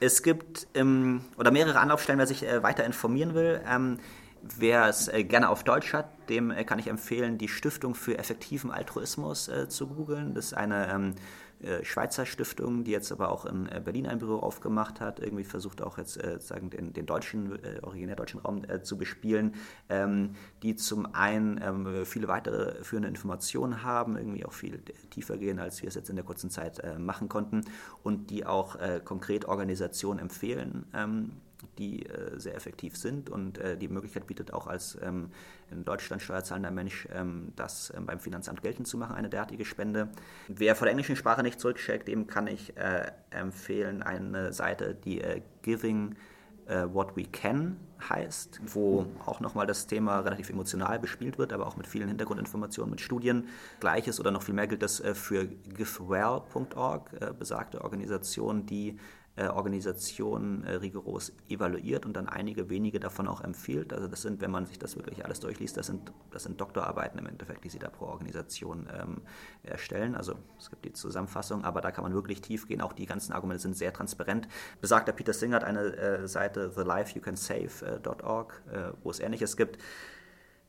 es 0.00 0.22
gibt 0.22 0.66
ähm, 0.74 1.20
oder 1.36 1.52
mehrere 1.52 1.78
Anlaufstellen, 1.78 2.18
wer 2.18 2.26
sich 2.26 2.44
äh, 2.44 2.62
weiter 2.64 2.84
informieren 2.84 3.34
will. 3.34 3.60
Ähm, 3.68 3.98
wer 4.42 4.88
es 4.88 5.08
äh, 5.08 5.24
gerne 5.24 5.48
auf 5.48 5.64
Deutsch 5.64 5.92
hat, 5.92 6.06
dem 6.28 6.50
äh, 6.50 6.64
kann 6.64 6.78
ich 6.78 6.88
empfehlen, 6.88 7.38
die 7.38 7.48
Stiftung 7.48 7.94
für 7.94 8.18
effektiven 8.18 8.70
Altruismus 8.70 9.48
äh, 9.48 9.68
zu 9.68 9.88
googeln. 9.88 10.34
Das 10.34 10.46
ist 10.46 10.54
eine 10.54 10.90
ähm, 10.92 11.14
äh, 11.62 11.84
Schweizer 11.84 12.24
Stiftung, 12.24 12.84
die 12.84 12.90
jetzt 12.90 13.12
aber 13.12 13.30
auch 13.30 13.44
in 13.44 13.68
Berlin 13.84 14.06
ein 14.06 14.18
Büro 14.18 14.38
aufgemacht 14.38 15.00
hat, 15.00 15.20
irgendwie 15.20 15.44
versucht 15.44 15.82
auch 15.82 15.98
jetzt 15.98 16.16
äh, 16.16 16.40
sagen, 16.40 16.70
den, 16.70 16.92
den 16.92 17.04
deutschen, 17.04 17.62
äh, 17.62 17.80
originär 17.82 18.16
deutschen 18.16 18.40
Raum 18.40 18.64
äh, 18.64 18.82
zu 18.82 18.96
bespielen, 18.96 19.54
ähm, 19.90 20.36
die 20.62 20.74
zum 20.74 21.14
einen 21.14 21.60
ähm, 21.62 22.06
viele 22.06 22.28
weitere 22.28 22.82
führende 22.82 23.08
Informationen 23.08 23.82
haben, 23.82 24.16
irgendwie 24.16 24.46
auch 24.46 24.52
viel 24.52 24.80
tiefer 25.10 25.36
gehen, 25.36 25.58
als 25.58 25.82
wir 25.82 25.88
es 25.88 25.94
jetzt 25.94 26.08
in 26.08 26.16
der 26.16 26.24
kurzen 26.24 26.50
Zeit 26.50 26.80
machen 26.98 27.28
konnten 27.28 27.62
und 28.02 28.30
die 28.30 28.46
auch 28.46 28.76
konkret 29.04 29.44
Organisationen 29.44 30.18
empfehlen. 30.18 30.86
Ähm, 30.94 31.32
die 31.78 32.06
äh, 32.06 32.38
sehr 32.38 32.54
effektiv 32.54 32.96
sind 32.96 33.30
und 33.30 33.58
äh, 33.58 33.76
die 33.76 33.88
Möglichkeit 33.88 34.26
bietet 34.26 34.52
auch 34.52 34.66
als 34.66 34.98
ähm, 35.02 35.30
in 35.70 35.84
Deutschland 35.84 36.22
steuerzahlender 36.22 36.70
Mensch 36.70 37.08
ähm, 37.12 37.52
das 37.56 37.92
ähm, 37.96 38.06
beim 38.06 38.20
Finanzamt 38.20 38.62
geltend 38.62 38.86
zu 38.86 38.98
machen, 38.98 39.14
eine 39.16 39.28
derartige 39.28 39.64
Spende. 39.64 40.08
Wer 40.48 40.76
von 40.76 40.86
der 40.86 40.92
englischen 40.92 41.16
Sprache 41.16 41.42
nicht 41.42 41.60
zurückschickt, 41.60 42.08
dem 42.08 42.26
kann 42.26 42.46
ich 42.46 42.76
äh, 42.76 43.10
empfehlen 43.30 44.02
eine 44.02 44.52
Seite, 44.52 44.94
die 44.94 45.20
äh, 45.20 45.42
Giving 45.62 46.16
äh, 46.66 46.86
What 46.92 47.16
We 47.16 47.24
Can 47.24 47.76
heißt, 48.08 48.60
wo 48.66 49.06
auch 49.26 49.40
nochmal 49.40 49.66
das 49.66 49.86
Thema 49.86 50.20
relativ 50.20 50.48
emotional 50.48 50.98
bespielt 50.98 51.36
wird, 51.36 51.52
aber 51.52 51.66
auch 51.66 51.76
mit 51.76 51.86
vielen 51.86 52.08
Hintergrundinformationen, 52.08 52.90
mit 52.90 53.02
Studien. 53.02 53.48
Gleiches 53.78 54.18
oder 54.18 54.30
noch 54.30 54.42
viel 54.42 54.54
mehr 54.54 54.66
gilt 54.66 54.82
das 54.82 55.00
äh, 55.00 55.14
für 55.14 55.46
givewell.org, 55.46 57.38
besagte 57.38 57.82
Organisation, 57.82 58.64
die 58.64 58.98
äh, 59.36 59.46
Organisation 59.46 60.64
äh, 60.64 60.72
rigoros 60.74 61.32
evaluiert 61.48 62.04
und 62.04 62.14
dann 62.14 62.28
einige 62.28 62.68
wenige 62.68 63.00
davon 63.00 63.28
auch 63.28 63.40
empfiehlt. 63.40 63.92
Also 63.92 64.08
das 64.08 64.22
sind, 64.22 64.40
wenn 64.40 64.50
man 64.50 64.66
sich 64.66 64.78
das 64.78 64.96
wirklich 64.96 65.24
alles 65.24 65.40
durchliest, 65.40 65.76
das 65.76 65.86
sind, 65.86 66.12
das 66.30 66.42
sind 66.42 66.60
Doktorarbeiten 66.60 67.18
im 67.18 67.26
Endeffekt, 67.26 67.64
die 67.64 67.68
sie 67.68 67.78
da 67.78 67.88
pro 67.88 68.06
Organisation 68.06 68.88
ähm, 68.92 69.22
erstellen. 69.62 70.14
Also 70.14 70.34
es 70.58 70.68
gibt 70.70 70.84
die 70.84 70.92
Zusammenfassung, 70.92 71.64
aber 71.64 71.80
da 71.80 71.90
kann 71.92 72.04
man 72.04 72.12
wirklich 72.12 72.40
tief 72.40 72.66
gehen. 72.66 72.80
Auch 72.80 72.92
die 72.92 73.06
ganzen 73.06 73.32
Argumente 73.32 73.62
sind 73.62 73.76
sehr 73.76 73.92
transparent. 73.92 74.48
Besagter 74.80 75.12
Peter 75.12 75.32
Singer 75.32 75.56
hat 75.56 75.64
eine 75.64 75.96
äh, 75.96 76.28
Seite 76.28 76.72
thelifeyoucansave.org, 76.74 78.62
äh, 78.72 78.92
wo 79.02 79.10
es 79.10 79.20
Ähnliches 79.20 79.56
gibt. 79.56 79.78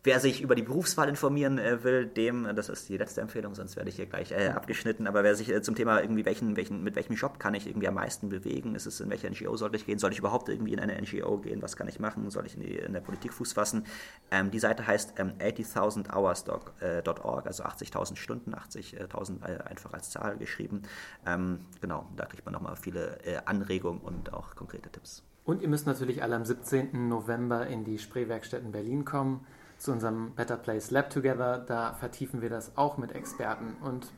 Wer 0.04 0.20
sich 0.20 0.42
über 0.42 0.56
die 0.56 0.64
Berufswahl 0.64 1.08
informieren 1.10 1.60
äh, 1.60 1.84
will, 1.84 2.08
dem, 2.08 2.56
das 2.56 2.70
ist 2.70 2.90
die 2.90 2.98
letzte 2.98 3.22
Empfehlung, 3.22 3.54
sonst 3.54 3.76
werde 3.76 3.90
ich 3.90 3.98
hier 3.98 4.08
gleich 4.08 4.32
äh, 4.32 4.48
abgeschnitten, 4.48 5.06
aber 5.06 5.24
wer 5.24 5.36
sich 5.36 5.50
äh, 5.50 5.62
zum 5.62 5.76
Thema 5.76 6.02
irgendwie, 6.02 6.26
welchen, 6.26 6.58
welchen, 6.58 6.84
mit 6.84 6.96
welchem 6.96 7.14
Job 7.14 7.40
kann 7.40 7.54
ich 7.54 7.68
irgendwie 7.68 7.88
am 7.88 7.94
meisten 7.94 8.30
bewegen, 8.30 8.74
ist 8.74 8.88
es, 8.88 9.00
in 9.00 9.12
welcher 9.12 9.30
NGO 9.30 9.56
sollte 9.58 9.76
ich 9.76 9.86
gehen, 9.86 10.00
soll 10.00 10.12
ich 10.12 10.18
überhaupt 10.18 10.50
irgendwie 10.50 10.74
in 10.74 10.80
eine 10.80 11.00
NGO 11.00 11.38
gehen, 11.38 11.62
was 11.62 11.76
kann 11.76 11.88
ich 11.88 12.00
machen, 12.00 12.32
soll 12.32 12.48
ich 12.48 12.56
in, 12.56 12.62
die, 12.62 12.78
in 12.78 12.94
der 12.94 13.02
Politik 13.02 13.32
Fuß 13.32 13.54
fassen. 13.54 13.86
Ähm, 14.32 14.50
die 14.50 14.58
Seite 14.58 14.88
heißt 14.88 15.20
ähm, 15.20 15.34
80.000hours.org, 15.38 16.74
äh, 16.82 17.48
also 17.48 17.64
80.000 17.64 18.16
Stunden, 18.16 18.56
80.000 18.56 19.46
äh, 19.46 19.62
einfach 19.66 19.94
als 19.94 20.10
Zahl 20.10 20.36
geschrieben. 20.38 20.82
Ähm, 21.28 21.60
genau, 21.80 22.10
da 22.16 22.26
kriegt 22.26 22.44
man 22.44 22.54
nochmal 22.54 22.76
viele 22.76 23.20
äh, 23.24 23.38
Anregungen 23.46 24.02
und 24.02 24.34
auch 24.34 24.56
konkrete 24.56 24.90
Tipps. 24.90 25.22
Und 25.44 25.62
ihr 25.62 25.68
müsst 25.68 25.86
natürlich 25.86 26.24
alle 26.24 26.36
am 26.36 26.46
17. 26.46 27.08
November 27.08 27.68
in 27.68 27.84
die 27.84 28.00
Spreewerkstatt 28.00 28.64
in 28.64 28.72
Berlin 28.72 29.06
kommen 29.06 29.46
zu 29.82 29.92
unserem 29.92 30.36
Better 30.36 30.58
Place 30.58 30.92
Lab 30.92 31.10
Together. 31.10 31.58
Da 31.58 31.94
vertiefen 31.94 32.42
wir 32.42 32.50
das 32.50 32.78
auch 32.78 32.98
mit 32.98 33.14
Experten. 33.14 33.76
Und 33.82 34.12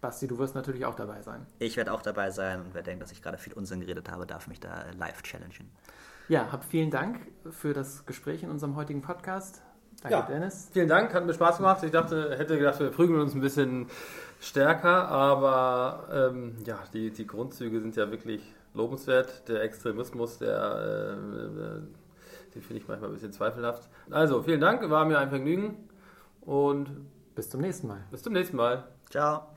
Basti, 0.00 0.26
du 0.26 0.38
wirst 0.38 0.54
natürlich 0.56 0.84
auch 0.84 0.96
dabei 0.96 1.22
sein. 1.22 1.46
Ich 1.60 1.76
werde 1.76 1.92
auch 1.92 2.02
dabei 2.02 2.30
sein 2.30 2.60
und 2.60 2.74
wer 2.74 2.82
denkt, 2.82 3.02
dass 3.02 3.12
ich 3.12 3.22
gerade 3.22 3.38
viel 3.38 3.52
Unsinn 3.52 3.80
geredet 3.80 4.10
habe, 4.10 4.26
darf 4.26 4.48
mich 4.48 4.58
da 4.58 4.84
live 4.98 5.22
challengen. 5.22 5.70
Ja, 6.28 6.50
hab 6.50 6.64
vielen 6.64 6.90
Dank 6.90 7.20
für 7.50 7.72
das 7.72 8.04
Gespräch 8.04 8.42
in 8.42 8.50
unserem 8.50 8.74
heutigen 8.74 9.00
Podcast. 9.00 9.62
Danke, 10.02 10.18
ja, 10.18 10.22
Dennis. 10.22 10.70
Vielen 10.72 10.88
Dank, 10.88 11.14
hat 11.14 11.24
mir 11.24 11.34
Spaß 11.34 11.58
gemacht. 11.58 11.84
Ich 11.84 11.92
dachte, 11.92 12.36
hätte 12.36 12.58
gedacht, 12.58 12.80
wir 12.80 12.90
prügeln 12.90 13.20
uns 13.20 13.32
ein 13.32 13.40
bisschen 13.40 13.86
stärker, 14.40 15.08
aber 15.08 16.32
ähm, 16.32 16.56
ja, 16.66 16.80
die, 16.92 17.12
die 17.12 17.26
Grundzüge 17.26 17.80
sind 17.80 17.94
ja 17.94 18.10
wirklich 18.10 18.42
lobenswert. 18.74 19.48
Der 19.48 19.62
Extremismus, 19.62 20.38
der 20.38 21.16
äh, 21.22 22.05
die 22.56 22.60
finde 22.62 22.82
ich 22.82 22.88
manchmal 22.88 23.10
ein 23.10 23.14
bisschen 23.14 23.32
zweifelhaft. 23.32 23.88
Also, 24.10 24.42
vielen 24.42 24.60
Dank, 24.60 24.88
war 24.90 25.04
mir 25.04 25.18
ein 25.18 25.28
Vergnügen 25.28 25.88
und 26.40 26.90
bis 27.34 27.50
zum 27.50 27.60
nächsten 27.60 27.86
Mal. 27.86 28.04
Bis 28.10 28.22
zum 28.22 28.32
nächsten 28.32 28.56
Mal. 28.56 28.88
Ciao. 29.10 29.48